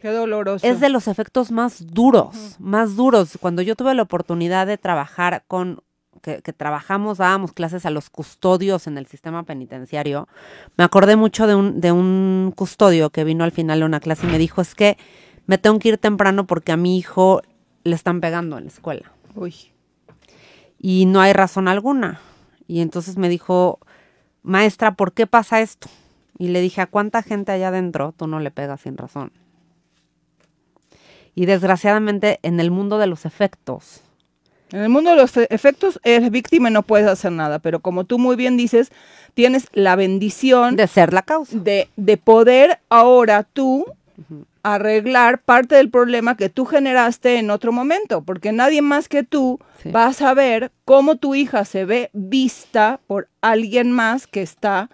Qué 0.00 0.08
doloroso. 0.08 0.66
es 0.66 0.80
de 0.80 0.90
los 0.90 1.08
efectos 1.08 1.50
más 1.50 1.86
duros, 1.86 2.56
más 2.58 2.94
duros. 2.94 3.38
Cuando 3.40 3.62
yo 3.62 3.74
tuve 3.74 3.94
la 3.94 4.02
oportunidad 4.02 4.66
de 4.66 4.76
trabajar 4.76 5.44
con, 5.48 5.80
que, 6.22 6.40
trabajamos, 6.40 7.18
dábamos 7.18 7.52
clases 7.52 7.86
a 7.86 7.90
los 7.90 8.10
custodios 8.10 8.86
en 8.86 8.98
el 8.98 9.06
sistema 9.06 9.44
penitenciario, 9.44 10.28
me 10.76 10.84
acordé 10.84 11.16
mucho 11.16 11.46
de 11.46 11.54
un, 11.54 11.80
de 11.80 11.92
un 11.92 12.52
custodio 12.54 13.10
que 13.10 13.24
vino 13.24 13.44
al 13.44 13.52
final 13.52 13.80
de 13.80 13.86
una 13.86 14.00
clase 14.00 14.26
y 14.26 14.30
me 14.30 14.38
dijo, 14.38 14.60
es 14.60 14.74
que 14.74 14.98
me 15.46 15.58
tengo 15.58 15.78
que 15.78 15.88
ir 15.88 15.98
temprano 15.98 16.46
porque 16.46 16.72
a 16.72 16.76
mi 16.76 16.98
hijo 16.98 17.42
le 17.84 17.94
están 17.94 18.20
pegando 18.20 18.58
en 18.58 18.64
la 18.64 18.70
escuela. 18.70 19.12
Uy 19.34 19.74
y 20.86 21.06
no 21.06 21.22
hay 21.22 21.32
razón 21.32 21.66
alguna. 21.66 22.20
Y 22.68 22.82
entonces 22.82 23.16
me 23.16 23.30
dijo, 23.30 23.78
maestra, 24.42 24.92
¿por 24.92 25.14
qué 25.14 25.26
pasa 25.26 25.62
esto? 25.62 25.88
Y 26.36 26.48
le 26.48 26.60
dije, 26.60 26.82
¿a 26.82 26.86
cuánta 26.86 27.22
gente 27.22 27.52
allá 27.52 27.68
adentro 27.68 28.12
tú 28.14 28.26
no 28.26 28.38
le 28.38 28.50
pegas 28.50 28.82
sin 28.82 28.98
razón? 28.98 29.32
Y 31.34 31.46
desgraciadamente 31.46 32.38
en 32.42 32.60
el 32.60 32.70
mundo 32.70 32.98
de 32.98 33.06
los 33.06 33.24
efectos. 33.24 34.02
En 34.72 34.80
el 34.80 34.90
mundo 34.90 35.08
de 35.08 35.16
los 35.16 35.34
efectos 35.38 35.98
eres 36.04 36.30
víctima 36.30 36.68
y 36.68 36.72
no 36.74 36.82
puedes 36.82 37.08
hacer 37.08 37.32
nada, 37.32 37.60
pero 37.60 37.80
como 37.80 38.04
tú 38.04 38.18
muy 38.18 38.36
bien 38.36 38.58
dices, 38.58 38.92
tienes 39.32 39.68
la 39.72 39.96
bendición 39.96 40.76
de 40.76 40.86
ser 40.86 41.14
la 41.14 41.22
causa. 41.22 41.56
De, 41.56 41.88
de 41.96 42.18
poder 42.18 42.78
ahora 42.90 43.42
tú 43.42 43.86
arreglar 44.64 45.42
parte 45.42 45.76
del 45.76 45.90
problema 45.90 46.36
que 46.36 46.48
tú 46.48 46.64
generaste 46.64 47.38
en 47.38 47.50
otro 47.50 47.70
momento, 47.70 48.22
porque 48.22 48.50
nadie 48.50 48.82
más 48.82 49.08
que 49.08 49.22
tú 49.22 49.60
va 49.94 50.06
a 50.06 50.12
saber 50.14 50.72
cómo 50.86 51.16
tu 51.16 51.34
hija 51.34 51.66
se 51.66 51.84
ve 51.84 52.10
vista 52.14 52.98
por 53.06 53.28
alguien 53.42 53.92
más 53.92 54.26
que 54.26 54.40
está, 54.40 54.88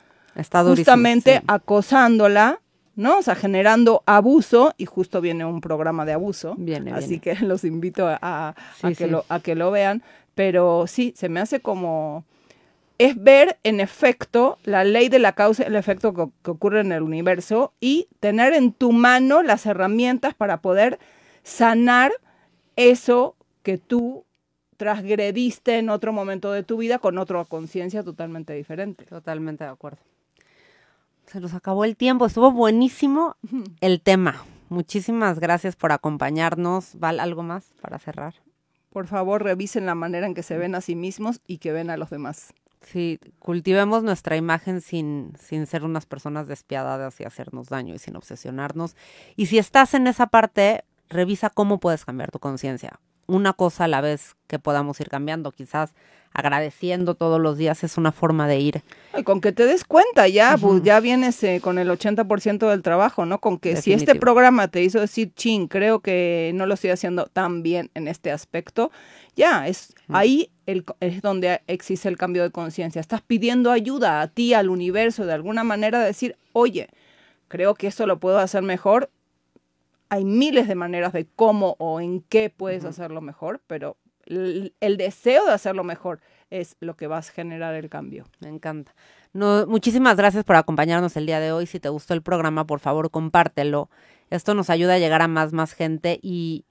justamente 0.64 1.42
acosándola, 1.46 2.60
¿no? 2.96 3.18
O 3.18 3.22
sea, 3.22 3.36
generando 3.36 4.02
abuso, 4.06 4.74
y 4.76 4.86
justo 4.86 5.20
viene 5.20 5.44
un 5.44 5.60
programa 5.60 6.04
de 6.04 6.14
abuso, 6.14 6.56
así 6.92 7.20
que 7.20 7.34
los 7.40 7.62
invito 7.62 8.08
a, 8.08 8.54
que 8.98 9.06
Lo, 9.06 9.24
a 9.28 9.38
que 9.38 9.54
lo 9.54 9.70
vean, 9.70 10.02
pero 10.34 10.86
sí, 10.88 11.14
se 11.16 11.28
me 11.28 11.38
hace 11.38 11.60
como 11.60 12.24
es 13.00 13.16
ver 13.16 13.58
en 13.64 13.80
efecto 13.80 14.58
la 14.62 14.84
ley 14.84 15.08
de 15.08 15.18
la 15.18 15.32
causa 15.32 15.62
y 15.62 15.66
el 15.66 15.76
efecto 15.76 16.12
que, 16.12 16.50
ocurre 16.50 16.80
en 16.80 16.92
el 16.92 17.00
universo 17.00 17.72
y 17.80 18.08
tener 18.20 18.52
en 18.52 18.74
tu 18.74 18.92
mano 18.92 19.42
las 19.42 19.64
herramientas 19.64 20.34
para 20.34 20.60
poder 20.60 20.98
sanar 21.42 22.12
eso 22.76 23.36
que 23.62 23.78
tú 23.78 24.26
transgrediste 24.76 25.78
en 25.78 25.88
otro 25.88 26.12
momento 26.12 26.52
de 26.52 26.62
tu 26.62 26.76
vida 26.76 26.98
con 26.98 27.16
otra 27.16 27.42
conciencia 27.46 28.02
totalmente 28.02 28.52
diferente. 28.52 29.06
Totalmente 29.06 29.64
de 29.64 29.70
acuerdo. 29.70 30.00
Se 31.24 31.40
nos 31.40 31.54
acabó 31.54 31.86
el 31.86 31.96
tiempo, 31.96 32.26
estuvo 32.26 32.50
buenísimo 32.50 33.34
el 33.80 34.02
tema. 34.02 34.44
Muchísimas 34.68 35.40
gracias 35.40 35.74
por 35.74 35.92
acompañarnos. 35.92 36.98
¿Val 36.98 37.18
algo 37.18 37.42
más 37.42 37.72
para 37.80 37.98
cerrar? 37.98 38.34
Por 38.90 39.06
favor, 39.06 39.42
revisen 39.42 39.86
la 39.86 39.94
manera 39.94 40.26
en 40.26 40.34
que 40.34 40.42
se 40.42 40.58
ven 40.58 40.74
a 40.74 40.82
sí 40.82 40.96
mismos 40.96 41.40
y 41.46 41.58
que 41.58 41.72
ven 41.72 41.88
a 41.88 41.96
los 41.96 42.10
demás. 42.10 42.52
Sí, 42.80 43.20
cultivemos 43.38 44.02
nuestra 44.02 44.36
imagen 44.36 44.80
sin, 44.80 45.34
sin 45.38 45.66
ser 45.66 45.84
unas 45.84 46.06
personas 46.06 46.48
despiadadas 46.48 47.20
y 47.20 47.24
hacernos 47.24 47.68
daño 47.68 47.94
y 47.94 47.98
sin 47.98 48.16
obsesionarnos. 48.16 48.96
Y 49.36 49.46
si 49.46 49.58
estás 49.58 49.94
en 49.94 50.06
esa 50.06 50.28
parte, 50.28 50.84
revisa 51.08 51.50
cómo 51.50 51.78
puedes 51.78 52.04
cambiar 52.04 52.30
tu 52.30 52.38
conciencia. 52.38 52.98
Una 53.30 53.52
cosa 53.52 53.84
a 53.84 53.88
la 53.88 54.00
vez 54.00 54.34
que 54.48 54.58
podamos 54.58 55.00
ir 55.00 55.08
cambiando, 55.08 55.52
quizás 55.52 55.94
agradeciendo 56.32 57.14
todos 57.14 57.40
los 57.40 57.58
días 57.58 57.82
es 57.84 57.96
una 57.96 58.12
forma 58.12 58.46
de 58.46 58.60
ir. 58.60 58.82
Y 59.16 59.22
con 59.24 59.40
que 59.40 59.52
te 59.52 59.66
des 59.66 59.84
cuenta, 59.84 60.28
ya, 60.28 60.56
pues 60.60 60.82
ya 60.82 61.00
vienes 61.00 61.42
eh, 61.42 61.60
con 61.62 61.78
el 61.78 61.88
80% 61.88 62.68
del 62.68 62.82
trabajo, 62.82 63.26
¿no? 63.26 63.40
Con 63.40 63.58
que 63.58 63.76
si 63.76 63.92
este 63.92 64.14
programa 64.14 64.68
te 64.68 64.82
hizo 64.82 65.00
decir, 65.00 65.32
chin, 65.34 65.66
creo 65.66 66.00
que 66.00 66.52
no 66.54 66.66
lo 66.66 66.74
estoy 66.74 66.90
haciendo 66.90 67.26
tan 67.26 67.62
bien 67.62 67.90
en 67.94 68.08
este 68.08 68.30
aspecto, 68.30 68.90
ya, 69.36 69.66
es 69.66 69.94
ahí 70.08 70.50
es 70.66 71.22
donde 71.22 71.62
existe 71.66 72.08
el 72.08 72.16
cambio 72.16 72.42
de 72.42 72.50
conciencia. 72.50 73.00
Estás 73.00 73.22
pidiendo 73.22 73.70
ayuda 73.70 74.20
a 74.20 74.28
ti, 74.28 74.54
al 74.54 74.68
universo, 74.68 75.26
de 75.26 75.32
alguna 75.32 75.64
manera, 75.64 75.98
de 76.00 76.06
decir, 76.06 76.36
oye, 76.52 76.88
creo 77.48 77.74
que 77.74 77.88
esto 77.88 78.06
lo 78.06 78.20
puedo 78.20 78.38
hacer 78.38 78.62
mejor. 78.62 79.10
Hay 80.10 80.24
miles 80.24 80.68
de 80.68 80.74
maneras 80.74 81.12
de 81.12 81.26
cómo 81.26 81.76
o 81.78 82.00
en 82.00 82.20
qué 82.20 82.50
puedes 82.50 82.84
hacerlo 82.84 83.20
mejor, 83.20 83.62
pero 83.66 83.96
el, 84.26 84.96
deseo 84.96 85.44
de 85.46 85.52
hacerlo 85.52 85.84
mejor 85.84 86.20
es 86.50 86.76
lo 86.80 86.96
que 86.96 87.06
vas 87.06 87.30
a 87.30 87.32
generar 87.32 87.74
el 87.74 87.88
cambio. 87.88 88.26
Me 88.40 88.48
encanta. 88.48 88.94
No, 89.32 89.66
muchísimas 89.66 90.16
gracias 90.16 90.44
por 90.44 90.56
acompañarnos 90.56 91.16
el 91.16 91.26
día 91.26 91.40
de 91.40 91.52
hoy. 91.52 91.66
Si 91.66 91.80
te 91.80 91.88
gustó 91.88 92.14
el 92.14 92.22
programa, 92.22 92.66
por 92.66 92.80
favor, 92.80 93.10
compártelo. 93.10 93.88
Esto 94.30 94.54
nos 94.54 94.70
ayuda 94.70 94.94
a 94.94 94.98
llegar 94.98 95.22
a 95.22 95.28
más, 95.28 95.52
más 95.52 95.72
gente 95.72 96.18
y, 96.22 96.64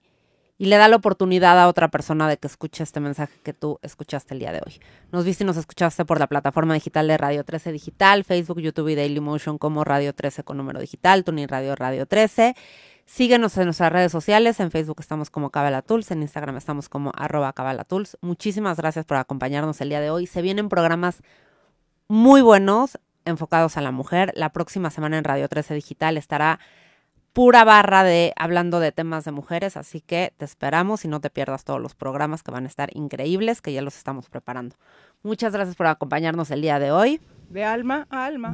y 0.58 0.66
le 0.66 0.76
da 0.76 0.90
la 0.90 0.98
oportunidad 0.98 1.58
a 1.60 1.68
otra 1.68 1.88
persona 1.88 2.28
de 2.28 2.38
que 2.38 2.48
escuche 2.48 2.84
este 2.84 3.00
mensaje 3.00 3.34
que 3.44 3.54
tú 3.54 3.80
escuchaste 3.82 4.34
el 4.34 4.42
día 4.42 4.52
de 4.52 4.62
hoy. 4.66 4.80
Nos 5.12 5.24
viste 5.24 5.46
y 5.46 5.48
nos 5.48 5.56
escuchaste 5.58 6.04
por 6.04 6.20
la 6.20 6.28
plataforma 6.28 6.74
digital 6.74 7.08
de 7.08 7.18
Radio 7.18 7.46
13 7.46 7.72
Digital, 7.72 8.26
Facebook, 8.26 8.60
YouTube 8.60 8.90
y 8.90 8.96
Dailymotion 8.96 9.58
como 9.58 9.86
Radio 9.86 10.14
13 10.14 10.44
con 10.44 10.58
número 10.58 10.82
digital, 10.82 11.24
Tuning 11.24 11.48
Radio 11.48 11.76
Radio 11.76 12.06
13. 12.06 12.56
Síguenos 13.10 13.58
en 13.58 13.66
nuestras 13.66 13.92
redes 13.92 14.12
sociales, 14.12 14.60
en 14.60 14.70
Facebook 14.70 14.98
estamos 15.00 15.32
como 15.32 15.50
Cabalatools, 15.50 16.12
en 16.12 16.22
Instagram 16.22 16.56
estamos 16.58 16.90
como 16.90 17.12
arroba 17.18 17.52
Cabalatools. 17.54 18.20
Muchísimas 18.22 18.78
gracias 18.78 19.04
por 19.04 19.18
acompañarnos 19.18 19.82
el 19.82 19.90
día 19.90 20.00
de 20.00 20.12
hoy. 20.12 20.28
Se 20.28 20.44
vienen 20.44 20.70
programas 20.70 21.24
muy 22.08 22.42
buenos 22.42 23.00
enfocados 23.26 23.78
a 23.78 23.82
la 23.82 23.92
mujer. 23.92 24.32
La 24.36 24.50
próxima 24.54 24.92
semana 24.92 25.18
en 25.18 25.24
Radio 25.24 25.50
13 25.50 25.74
Digital 25.74 26.18
estará 26.18 26.60
pura 27.34 27.64
barra 27.64 28.04
de 28.04 28.32
hablando 28.36 28.80
de 28.80 28.92
temas 28.92 29.26
de 29.26 29.32
mujeres, 29.32 29.76
así 29.76 30.02
que 30.02 30.32
te 30.38 30.46
esperamos 30.46 31.04
y 31.04 31.08
no 31.08 31.20
te 31.20 31.32
pierdas 31.32 31.64
todos 31.64 31.82
los 31.82 31.96
programas 31.96 32.44
que 32.44 32.52
van 32.52 32.66
a 32.66 32.68
estar 32.68 32.96
increíbles, 32.96 33.62
que 33.62 33.74
ya 33.74 33.82
los 33.82 33.98
estamos 33.98 34.30
preparando. 34.30 34.76
Muchas 35.24 35.52
gracias 35.52 35.76
por 35.76 35.88
acompañarnos 35.88 36.52
el 36.52 36.62
día 36.62 36.78
de 36.78 36.92
hoy. 36.92 37.20
De 37.50 37.66
alma 37.66 38.06
a 38.12 38.26
alma. 38.26 38.54